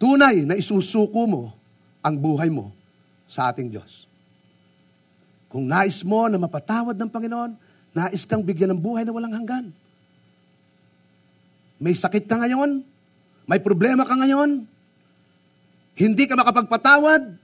tunay 0.00 0.42
na 0.44 0.58
isusuko 0.58 1.24
mo 1.24 1.42
ang 2.02 2.16
buhay 2.18 2.50
mo 2.50 2.72
sa 3.28 3.52
ating 3.52 3.68
Diyos. 3.72 4.08
Kung 5.48 5.64
nais 5.64 6.04
mo 6.04 6.28
na 6.28 6.36
mapatawad 6.36 6.96
ng 6.96 7.08
Panginoon, 7.08 7.52
nais 7.96 8.24
kang 8.28 8.44
bigyan 8.44 8.76
ng 8.76 8.80
buhay 8.80 9.04
na 9.04 9.12
walang 9.16 9.32
hanggan. 9.32 9.72
May 11.78 11.94
sakit 11.94 12.26
ka 12.26 12.34
ngayon, 12.38 12.82
may 13.46 13.62
problema 13.62 14.02
ka 14.02 14.18
ngayon, 14.18 14.66
hindi 15.98 16.24
ka 16.26 16.34
makapagpatawad, 16.38 17.38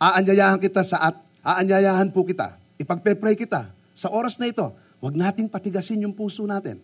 aanyayahan 0.00 0.60
kita 0.60 0.82
sa 0.84 1.12
at 1.12 1.16
aanyayahan 1.44 2.08
po 2.12 2.24
kita. 2.24 2.56
Ipagpe-pray 2.80 3.36
kita. 3.36 3.68
Sa 3.96 4.12
oras 4.12 4.36
na 4.40 4.48
ito, 4.48 4.72
huwag 5.00 5.16
nating 5.16 5.48
patigasin 5.48 6.04
yung 6.04 6.16
puso 6.16 6.44
natin. 6.48 6.80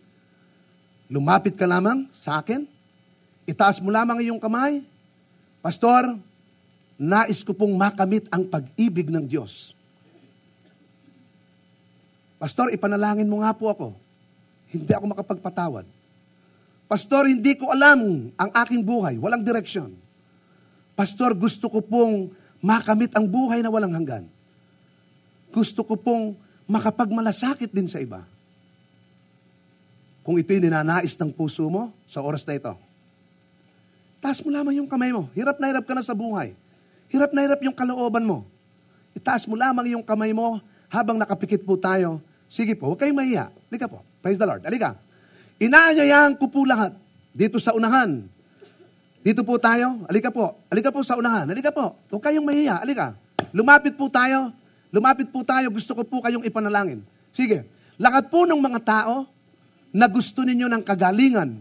Lumapit 1.08 1.54
ka 1.54 1.68
lamang 1.68 2.08
sa 2.16 2.40
akin. 2.40 2.64
Itaas 3.44 3.78
mo 3.78 3.92
lamang 3.92 4.24
iyong 4.24 4.40
kamay. 4.40 4.80
Pastor, 5.60 6.16
nais 6.96 7.44
ko 7.44 7.52
pong 7.52 7.76
makamit 7.76 8.24
ang 8.32 8.44
pag-ibig 8.48 9.08
ng 9.12 9.24
Diyos. 9.24 9.72
Pastor, 12.40 12.72
ipanalangin 12.72 13.28
mo 13.28 13.40
nga 13.40 13.54
po 13.56 13.70
ako. 13.70 13.88
Hindi 14.74 14.90
ako 14.90 15.04
makapagpatawad. 15.14 15.86
Pastor, 16.90 17.30
hindi 17.30 17.54
ko 17.54 17.70
alam 17.70 18.28
ang 18.34 18.50
aking 18.66 18.82
buhay. 18.82 19.14
Walang 19.16 19.46
direksyon. 19.46 19.94
Pastor, 20.98 21.32
gusto 21.34 21.70
ko 21.70 21.78
pong 21.78 22.34
makamit 22.58 23.14
ang 23.14 23.26
buhay 23.26 23.62
na 23.62 23.70
walang 23.70 23.94
hanggan. 23.94 24.26
Gusto 25.54 25.86
ko 25.86 25.94
pong 25.94 26.34
makapagmalasakit 26.66 27.70
din 27.70 27.86
sa 27.86 28.02
iba. 28.02 28.26
Kung 30.26 30.40
ito'y 30.40 30.58
ninanais 30.58 31.14
ng 31.14 31.30
puso 31.30 31.68
mo 31.68 31.92
sa 32.08 32.24
oras 32.24 32.42
na 32.48 32.56
ito, 32.56 32.72
taas 34.24 34.40
mo 34.40 34.48
lamang 34.48 34.80
yung 34.80 34.88
kamay 34.88 35.12
mo. 35.12 35.28
Hirap 35.36 35.60
na 35.60 35.68
hirap 35.68 35.84
ka 35.84 35.92
na 35.92 36.00
sa 36.00 36.16
buhay. 36.16 36.56
Hirap 37.12 37.30
na 37.36 37.44
hirap 37.44 37.60
yung 37.60 37.76
kalooban 37.76 38.24
mo. 38.24 38.48
Itaas 39.12 39.44
mo 39.44 39.54
lamang 39.54 39.94
yung 39.94 40.02
kamay 40.02 40.32
mo 40.32 40.58
habang 40.88 41.20
nakapikit 41.20 41.62
po 41.62 41.76
tayo. 41.76 42.18
Sige 42.48 42.72
po, 42.72 42.90
huwag 42.90 43.04
kayong 43.04 43.18
mahiya. 43.18 43.52
Halika 43.68 43.86
po. 43.86 44.13
Praise 44.24 44.40
the 44.40 44.48
Lord. 44.48 44.64
Halika. 44.64 44.96
Inaanyayahan 45.60 46.40
ko 46.40 46.48
po 46.48 46.64
lahat 46.64 46.96
dito 47.36 47.60
sa 47.60 47.76
unahan. 47.76 48.24
Dito 49.20 49.44
po 49.44 49.60
tayo. 49.60 50.00
Halika 50.08 50.32
po. 50.32 50.56
Halika 50.72 50.88
po 50.88 51.04
sa 51.04 51.20
unahan. 51.20 51.44
Halika 51.44 51.68
po. 51.68 51.92
Huwag 52.08 52.24
kayong 52.24 52.40
mahiya. 52.40 52.80
Halika. 52.80 53.12
Lumapit 53.52 53.92
po 54.00 54.08
tayo. 54.08 54.48
Lumapit 54.88 55.28
po 55.28 55.44
tayo. 55.44 55.68
Gusto 55.68 55.92
ko 55.92 56.08
po 56.08 56.24
kayong 56.24 56.40
ipanalangin. 56.40 57.04
Sige. 57.36 57.68
Lakat 58.00 58.32
po 58.32 58.48
ng 58.48 58.56
mga 58.56 58.80
tao 58.80 59.28
na 59.92 60.08
gusto 60.08 60.40
ninyo 60.40 60.72
ng 60.72 60.82
kagalingan, 60.82 61.60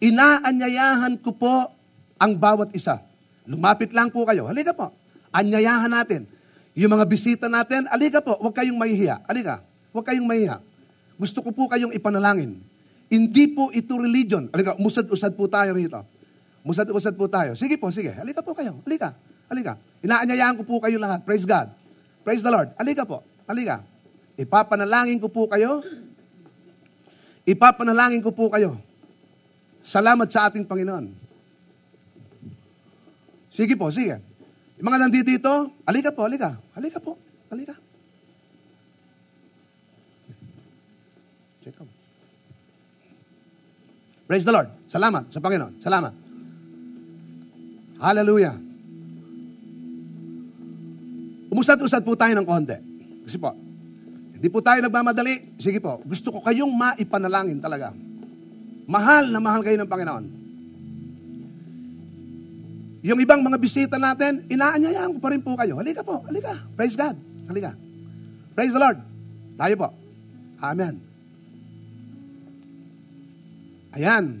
inaanyayahan 0.00 1.20
ko 1.20 1.30
po 1.36 1.68
ang 2.16 2.32
bawat 2.32 2.72
isa. 2.72 3.04
Lumapit 3.44 3.92
lang 3.92 4.08
po 4.08 4.24
kayo. 4.24 4.48
Halika 4.48 4.72
po. 4.72 4.88
Anyayahan 5.28 5.92
natin. 5.92 6.24
Yung 6.72 6.88
mga 6.88 7.04
bisita 7.04 7.52
natin, 7.52 7.84
halika 7.92 8.24
po. 8.24 8.40
Huwag 8.40 8.56
kayong 8.56 8.80
mahihiya. 8.80 9.28
Halika. 9.28 9.60
Huwag 9.92 10.08
kayong 10.08 10.24
mahihiya. 10.24 10.71
Gusto 11.16 11.44
ko 11.44 11.50
po 11.52 11.68
kayong 11.68 11.92
ipanalangin. 11.94 12.58
Hindi 13.12 13.44
po 13.52 13.68
ito 13.72 13.96
religion. 14.00 14.48
Halika, 14.48 14.76
musad-usad 14.80 15.36
po 15.36 15.44
tayo 15.46 15.76
rito. 15.76 16.00
Musad-usad 16.64 17.12
po 17.18 17.28
tayo. 17.28 17.58
Sige 17.58 17.76
po, 17.76 17.92
sige. 17.92 18.14
Halika 18.14 18.40
po 18.40 18.56
kayo. 18.56 18.78
Halika. 18.86 19.12
Halika. 19.50 19.76
Inaanyayahan 20.00 20.56
ko 20.56 20.62
po 20.64 20.80
kayo 20.80 20.96
lahat. 20.96 21.20
Praise 21.26 21.44
God. 21.44 21.68
Praise 22.24 22.40
the 22.40 22.48
Lord. 22.48 22.72
Halika 22.78 23.04
po. 23.04 23.20
Halika. 23.44 23.84
Ipapanalangin 24.38 25.20
ko 25.20 25.28
po 25.28 25.50
kayo. 25.50 25.84
Ipapanalangin 27.44 28.22
ko 28.22 28.30
po 28.30 28.48
kayo. 28.48 28.78
Salamat 29.82 30.30
sa 30.30 30.46
ating 30.46 30.62
Panginoon. 30.62 31.10
Sige 33.52 33.74
po, 33.76 33.90
sige. 33.92 34.22
Mga 34.82 34.98
nandito 34.98 35.26
dito, 35.28 35.52
halika 35.84 36.10
po, 36.14 36.24
halika. 36.24 36.56
Halika 36.74 36.98
po, 36.98 37.18
halika. 37.52 37.76
Praise 44.32 44.48
the 44.48 44.54
Lord. 44.56 44.72
Salamat 44.88 45.28
sa 45.28 45.44
Panginoon. 45.44 45.84
Salamat. 45.84 46.08
Hallelujah. 48.00 48.56
Umusad-usad 51.52 52.00
po 52.00 52.16
tayo 52.16 52.32
ng 52.40 52.48
konti. 52.48 52.72
Kasi 53.28 53.36
po, 53.36 53.52
hindi 54.32 54.48
po 54.48 54.64
tayo 54.64 54.80
nagmamadali. 54.80 55.60
Sige 55.60 55.84
po, 55.84 56.00
gusto 56.08 56.32
ko 56.32 56.40
kayong 56.40 56.72
maipanalangin 56.72 57.60
talaga. 57.60 57.92
Mahal 58.88 59.28
na 59.28 59.36
mahal 59.36 59.60
kayo 59.60 59.76
ng 59.76 59.90
Panginoon. 59.92 60.24
Yung 63.04 63.20
ibang 63.20 63.44
mga 63.44 63.60
bisita 63.60 64.00
natin, 64.00 64.48
inaanyayahan 64.48 65.12
ko 65.12 65.20
pa 65.20 65.28
rin 65.28 65.44
po 65.44 65.60
kayo. 65.60 65.76
Halika 65.76 66.00
po, 66.00 66.24
halika. 66.24 66.56
Praise 66.72 66.96
God. 66.96 67.20
Halika. 67.52 67.76
Praise 68.56 68.72
the 68.72 68.80
Lord. 68.80 68.96
Tayo 69.60 69.74
po. 69.76 69.92
Amen. 70.64 71.11
Ayan. 73.92 74.40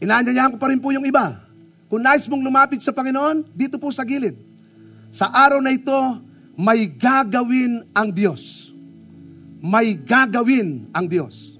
Inaanyayahan 0.00 0.54
ko 0.54 0.58
pa 0.58 0.70
rin 0.70 0.80
po 0.80 0.94
yung 0.94 1.04
iba. 1.04 1.36
Kung 1.90 2.00
nais 2.00 2.24
mong 2.30 2.40
lumapit 2.40 2.80
sa 2.80 2.94
Panginoon, 2.94 3.50
dito 3.52 3.76
po 3.76 3.90
sa 3.90 4.06
gilid. 4.06 4.38
Sa 5.10 5.26
araw 5.26 5.58
na 5.58 5.74
ito, 5.74 5.98
may 6.54 6.86
gagawin 6.86 7.82
ang 7.90 8.08
Diyos. 8.14 8.70
May 9.60 9.98
gagawin 9.98 10.88
ang 10.94 11.10
Diyos. 11.10 11.58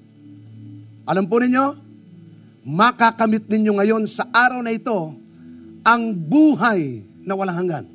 Alam 1.05 1.27
po 1.27 1.43
ninyo, 1.43 1.75
makakamit 2.65 3.51
ninyo 3.51 3.73
ngayon 3.77 4.07
sa 4.07 4.31
araw 4.31 4.63
na 4.63 4.71
ito 4.71 5.13
ang 5.83 6.03
buhay 6.15 7.03
na 7.27 7.35
walang 7.35 7.59
hanggan. 7.59 7.87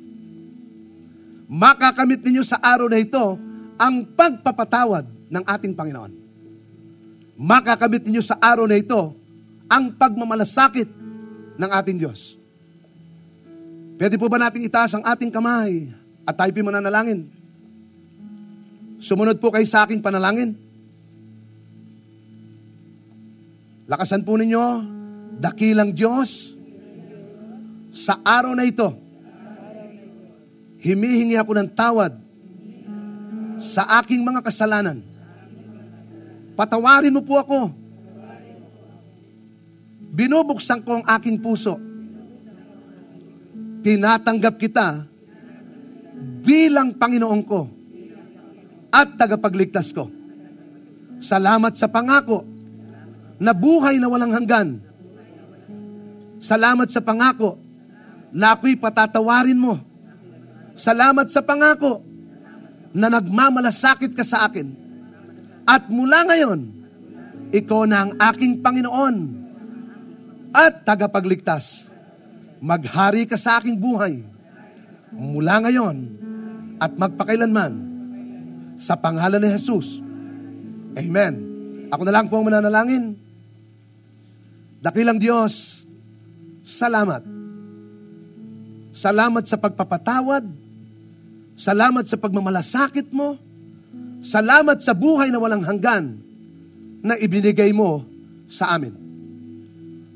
Makakamit 1.48 2.20
ninyo 2.20 2.44
sa 2.44 2.60
araw 2.60 2.92
na 2.92 3.00
ito 3.00 3.40
ang 3.80 4.04
pagpapatawad 4.04 5.08
ng 5.32 5.42
ating 5.42 5.72
Panginoon. 5.72 6.25
Makakamit 7.36 8.08
ninyo 8.08 8.24
sa 8.24 8.40
araw 8.40 8.64
na 8.64 8.80
ito 8.80 9.12
ang 9.68 9.92
pagmamalasakit 9.92 10.88
ng 11.60 11.70
ating 11.70 12.00
Diyos. 12.00 12.32
Pwede 13.96 14.16
po 14.16 14.28
ba 14.28 14.40
nating 14.40 14.64
itaas 14.64 14.92
ang 14.96 15.04
ating 15.04 15.32
kamay 15.32 15.92
at 16.24 16.36
tayo 16.36 16.52
mananalangin? 16.64 17.28
Sumunod 19.00 19.36
po 19.36 19.52
kayo 19.52 19.64
sa 19.68 19.84
aking 19.84 20.00
panalangin. 20.00 20.56
Lakasan 23.86 24.24
po 24.24 24.34
ninyo, 24.34 24.64
dakilang 25.38 25.92
Diyos, 25.92 26.52
sa 27.96 28.20
araw 28.20 28.52
na 28.52 28.68
ito, 28.68 28.92
himihingi 30.84 31.38
ako 31.40 31.52
ng 31.56 31.68
tawad 31.72 32.12
sa 33.64 33.88
aking 34.02 34.20
mga 34.20 34.44
kasalanan. 34.44 35.15
Patawarin 36.56 37.12
mo 37.12 37.20
po 37.20 37.36
ako. 37.36 37.68
Binubuksan 40.16 40.80
ko 40.80 40.98
ang 40.98 41.04
aking 41.04 41.36
puso. 41.36 41.76
Tinatanggap 43.84 44.56
kita 44.56 45.04
bilang 46.40 46.96
Panginoon 46.96 47.42
ko 47.44 47.68
at 48.88 49.20
tagapagligtas 49.20 49.92
ko. 49.92 50.08
Salamat 51.20 51.76
sa 51.76 51.92
pangako 51.92 52.48
na 53.36 53.52
buhay 53.52 54.00
na 54.00 54.08
walang 54.08 54.32
hanggan. 54.32 54.80
Salamat 56.40 56.88
sa 56.88 57.04
pangako 57.04 57.60
na 58.32 58.56
ako'y 58.56 58.80
patatawarin 58.80 59.60
mo. 59.60 59.76
Salamat 60.76 61.28
sa 61.28 61.44
pangako 61.44 62.00
na 62.96 63.12
nagmamalasakit 63.12 64.16
ka 64.16 64.24
sa 64.24 64.48
akin. 64.48 64.85
At 65.66 65.90
mula 65.90 66.22
ngayon, 66.22 66.60
ikaw 67.50 67.82
na 67.90 68.06
ang 68.06 68.12
aking 68.14 68.62
Panginoon 68.62 69.16
at 70.54 70.86
tagapagligtas. 70.86 71.84
Maghari 72.62 73.28
ka 73.28 73.36
sa 73.36 73.60
aking 73.60 73.76
buhay 73.76 74.24
mula 75.12 75.60
ngayon 75.66 75.96
at 76.80 76.94
magpakailanman 76.96 77.72
sa 78.80 78.96
pangalan 78.96 79.42
ni 79.42 79.50
Jesus. 79.52 80.00
Amen. 80.96 81.34
Ako 81.92 82.02
na 82.02 82.14
lang 82.14 82.26
po 82.32 82.40
ang 82.40 82.48
mananalangin. 82.48 83.16
Dakilang 84.80 85.20
Diyos, 85.20 85.82
salamat. 86.64 87.24
Salamat 88.96 89.44
sa 89.44 89.60
pagpapatawad. 89.60 90.44
Salamat 91.56 92.04
sa 92.08 92.16
pagmamalasakit 92.16 93.12
mo. 93.12 93.36
Salamat 94.24 94.80
sa 94.80 94.96
buhay 94.96 95.28
na 95.28 95.40
walang 95.40 95.64
hanggan 95.64 96.16
na 97.04 97.14
ibinigay 97.16 97.70
mo 97.74 98.04
sa 98.48 98.74
amin. 98.74 98.94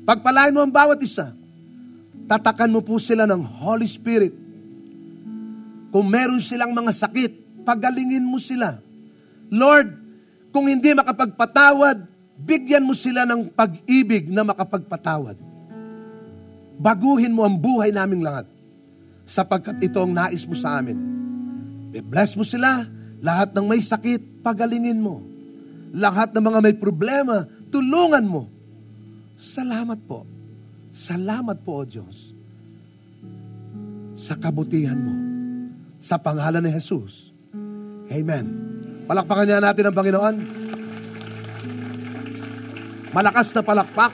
Pagpalain 0.07 0.51
mo 0.51 0.65
ang 0.65 0.73
bawat 0.73 0.97
isa. 1.03 1.31
Tatakan 2.25 2.71
mo 2.71 2.81
po 2.81 2.97
sila 2.97 3.27
ng 3.27 3.41
Holy 3.43 3.85
Spirit. 3.85 4.33
Kung 5.91 6.07
meron 6.07 6.39
silang 6.39 6.71
mga 6.71 6.91
sakit, 6.95 7.63
pagalingin 7.67 8.23
mo 8.23 8.39
sila. 8.39 8.79
Lord, 9.51 9.91
kung 10.51 10.67
hindi 10.67 10.95
makapagpatawad, 10.95 12.07
bigyan 12.39 12.87
mo 12.87 12.95
sila 12.95 13.27
ng 13.27 13.51
pag-ibig 13.51 14.31
na 14.31 14.47
makapagpatawad. 14.47 15.35
Baguhin 16.81 17.35
mo 17.35 17.45
ang 17.45 17.59
buhay 17.59 17.93
naming 17.93 18.23
lahat 18.25 18.49
sapagkat 19.27 19.79
ito 19.79 19.99
ang 20.01 20.11
nais 20.11 20.43
mo 20.43 20.55
sa 20.57 20.79
amin. 20.79 20.97
I-bless 21.91 22.35
mo 22.35 22.43
sila, 22.47 22.87
lahat 23.21 23.53
ng 23.53 23.65
may 23.69 23.81
sakit, 23.85 24.41
pagalingin 24.41 24.97
mo. 24.97 25.21
Lahat 25.93 26.33
ng 26.33 26.41
mga 26.41 26.59
may 26.59 26.73
problema, 26.73 27.45
tulungan 27.69 28.25
mo. 28.25 28.49
Salamat 29.37 30.01
po. 30.09 30.25
Salamat 30.97 31.61
po, 31.61 31.81
O 31.81 31.85
Diyos. 31.85 32.33
Sa 34.17 34.33
kabutihan 34.37 34.97
mo. 34.97 35.13
Sa 36.01 36.17
pangalan 36.17 36.65
ni 36.65 36.73
Jesus. 36.73 37.29
Amen. 38.09 38.45
Palakpakan 39.05 39.45
niya 39.45 39.61
natin 39.61 39.85
ang 39.85 39.95
Panginoon. 39.95 40.35
Malakas 43.13 43.53
na 43.53 43.61
palakpak. 43.61 44.13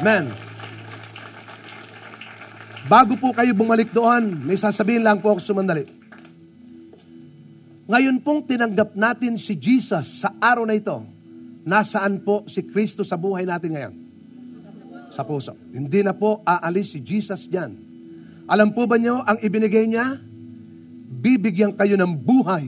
Amen. 0.00 0.32
Bago 2.84 3.16
po 3.16 3.32
kayo 3.32 3.56
bumalik 3.56 3.92
doon, 3.92 4.44
may 4.44 4.60
sasabihin 4.60 5.00
lang 5.00 5.20
po 5.20 5.32
ako 5.32 5.40
sumandali. 5.40 6.03
Ngayon 7.84 8.16
pong 8.24 8.48
tinanggap 8.48 8.96
natin 8.96 9.36
si 9.36 9.52
Jesus 9.60 10.24
sa 10.24 10.32
araw 10.40 10.64
na 10.64 10.72
ito, 10.72 11.04
nasaan 11.68 12.24
po 12.24 12.48
si 12.48 12.64
Kristo 12.64 13.04
sa 13.04 13.20
buhay 13.20 13.44
natin 13.44 13.76
ngayon? 13.76 13.94
Sa 15.12 15.20
puso. 15.20 15.52
Hindi 15.68 16.00
na 16.00 16.16
po 16.16 16.40
aalis 16.48 16.96
si 16.96 16.98
Jesus 17.04 17.44
dyan. 17.44 17.76
Alam 18.48 18.72
po 18.72 18.88
ba 18.88 18.96
niyo 18.96 19.20
ang 19.20 19.36
ibinigay 19.36 19.84
niya? 19.84 20.16
Bibigyan 21.20 21.76
kayo 21.76 22.00
ng 22.00 22.12
buhay 22.24 22.64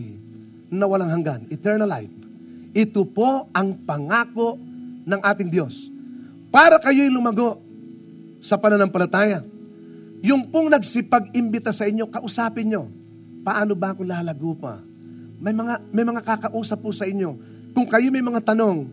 na 0.69 0.85
walang 0.85 1.09
hanggan, 1.09 1.49
eternal 1.49 1.89
life. 1.89 2.13
Ito 2.77 3.09
po 3.09 3.49
ang 3.57 3.73
pangako 3.89 4.61
ng 5.09 5.21
ating 5.25 5.49
Diyos. 5.49 5.73
Para 6.53 6.77
kayo'y 6.77 7.09
lumago 7.09 7.57
sa 8.45 8.61
pananampalataya. 8.61 9.41
Yung 10.21 10.53
pong 10.53 10.69
nagsipag-imbita 10.73 11.73
sa 11.73 11.89
inyo, 11.89 12.05
kausapin 12.13 12.69
nyo. 12.69 12.85
Paano 13.41 13.73
ba 13.73 13.97
ako 13.97 14.05
lalago 14.05 14.53
pa? 14.57 14.77
May 15.37 15.53
mga, 15.53 15.75
may 15.93 16.05
mga 16.05 16.23
kakausap 16.25 16.81
po 16.81 16.91
sa 16.93 17.05
inyo. 17.05 17.37
Kung 17.77 17.85
kayo 17.85 18.09
may 18.09 18.25
mga 18.25 18.41
tanong, 18.53 18.89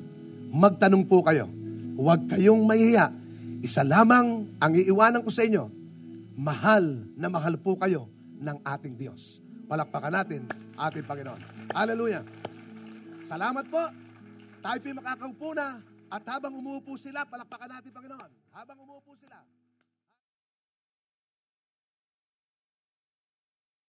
magtanong 0.51 1.07
po 1.07 1.23
kayo. 1.23 1.47
Huwag 1.95 2.27
kayong 2.27 2.67
mahihiya. 2.67 3.13
Isa 3.63 3.85
lamang 3.85 4.49
ang 4.59 4.73
iiwanan 4.75 5.23
ko 5.23 5.31
sa 5.31 5.47
inyo. 5.47 5.71
Mahal 6.35 7.07
na 7.15 7.31
mahal 7.31 7.55
po 7.55 7.79
kayo 7.79 8.11
ng 8.43 8.59
ating 8.59 8.99
Diyos. 8.99 9.39
Palakpakan 9.71 10.11
natin 10.11 10.41
ating 10.75 11.05
Panginoon. 11.07 11.71
Hallelujah. 11.71 12.27
Salamat 13.29 13.65
po. 13.71 13.83
Tayo 14.59 14.77
po'y 14.83 14.95
makakaupo 14.95 15.55
na. 15.55 15.79
At 16.11 16.23
habang 16.29 16.53
umuupo 16.53 16.93
sila, 16.99 17.25
palakpakan 17.25 17.79
natin 17.79 17.89
Panginoon. 17.89 18.31
Habang 18.51 18.77
umuupo 18.83 19.15
sila. 19.17 19.41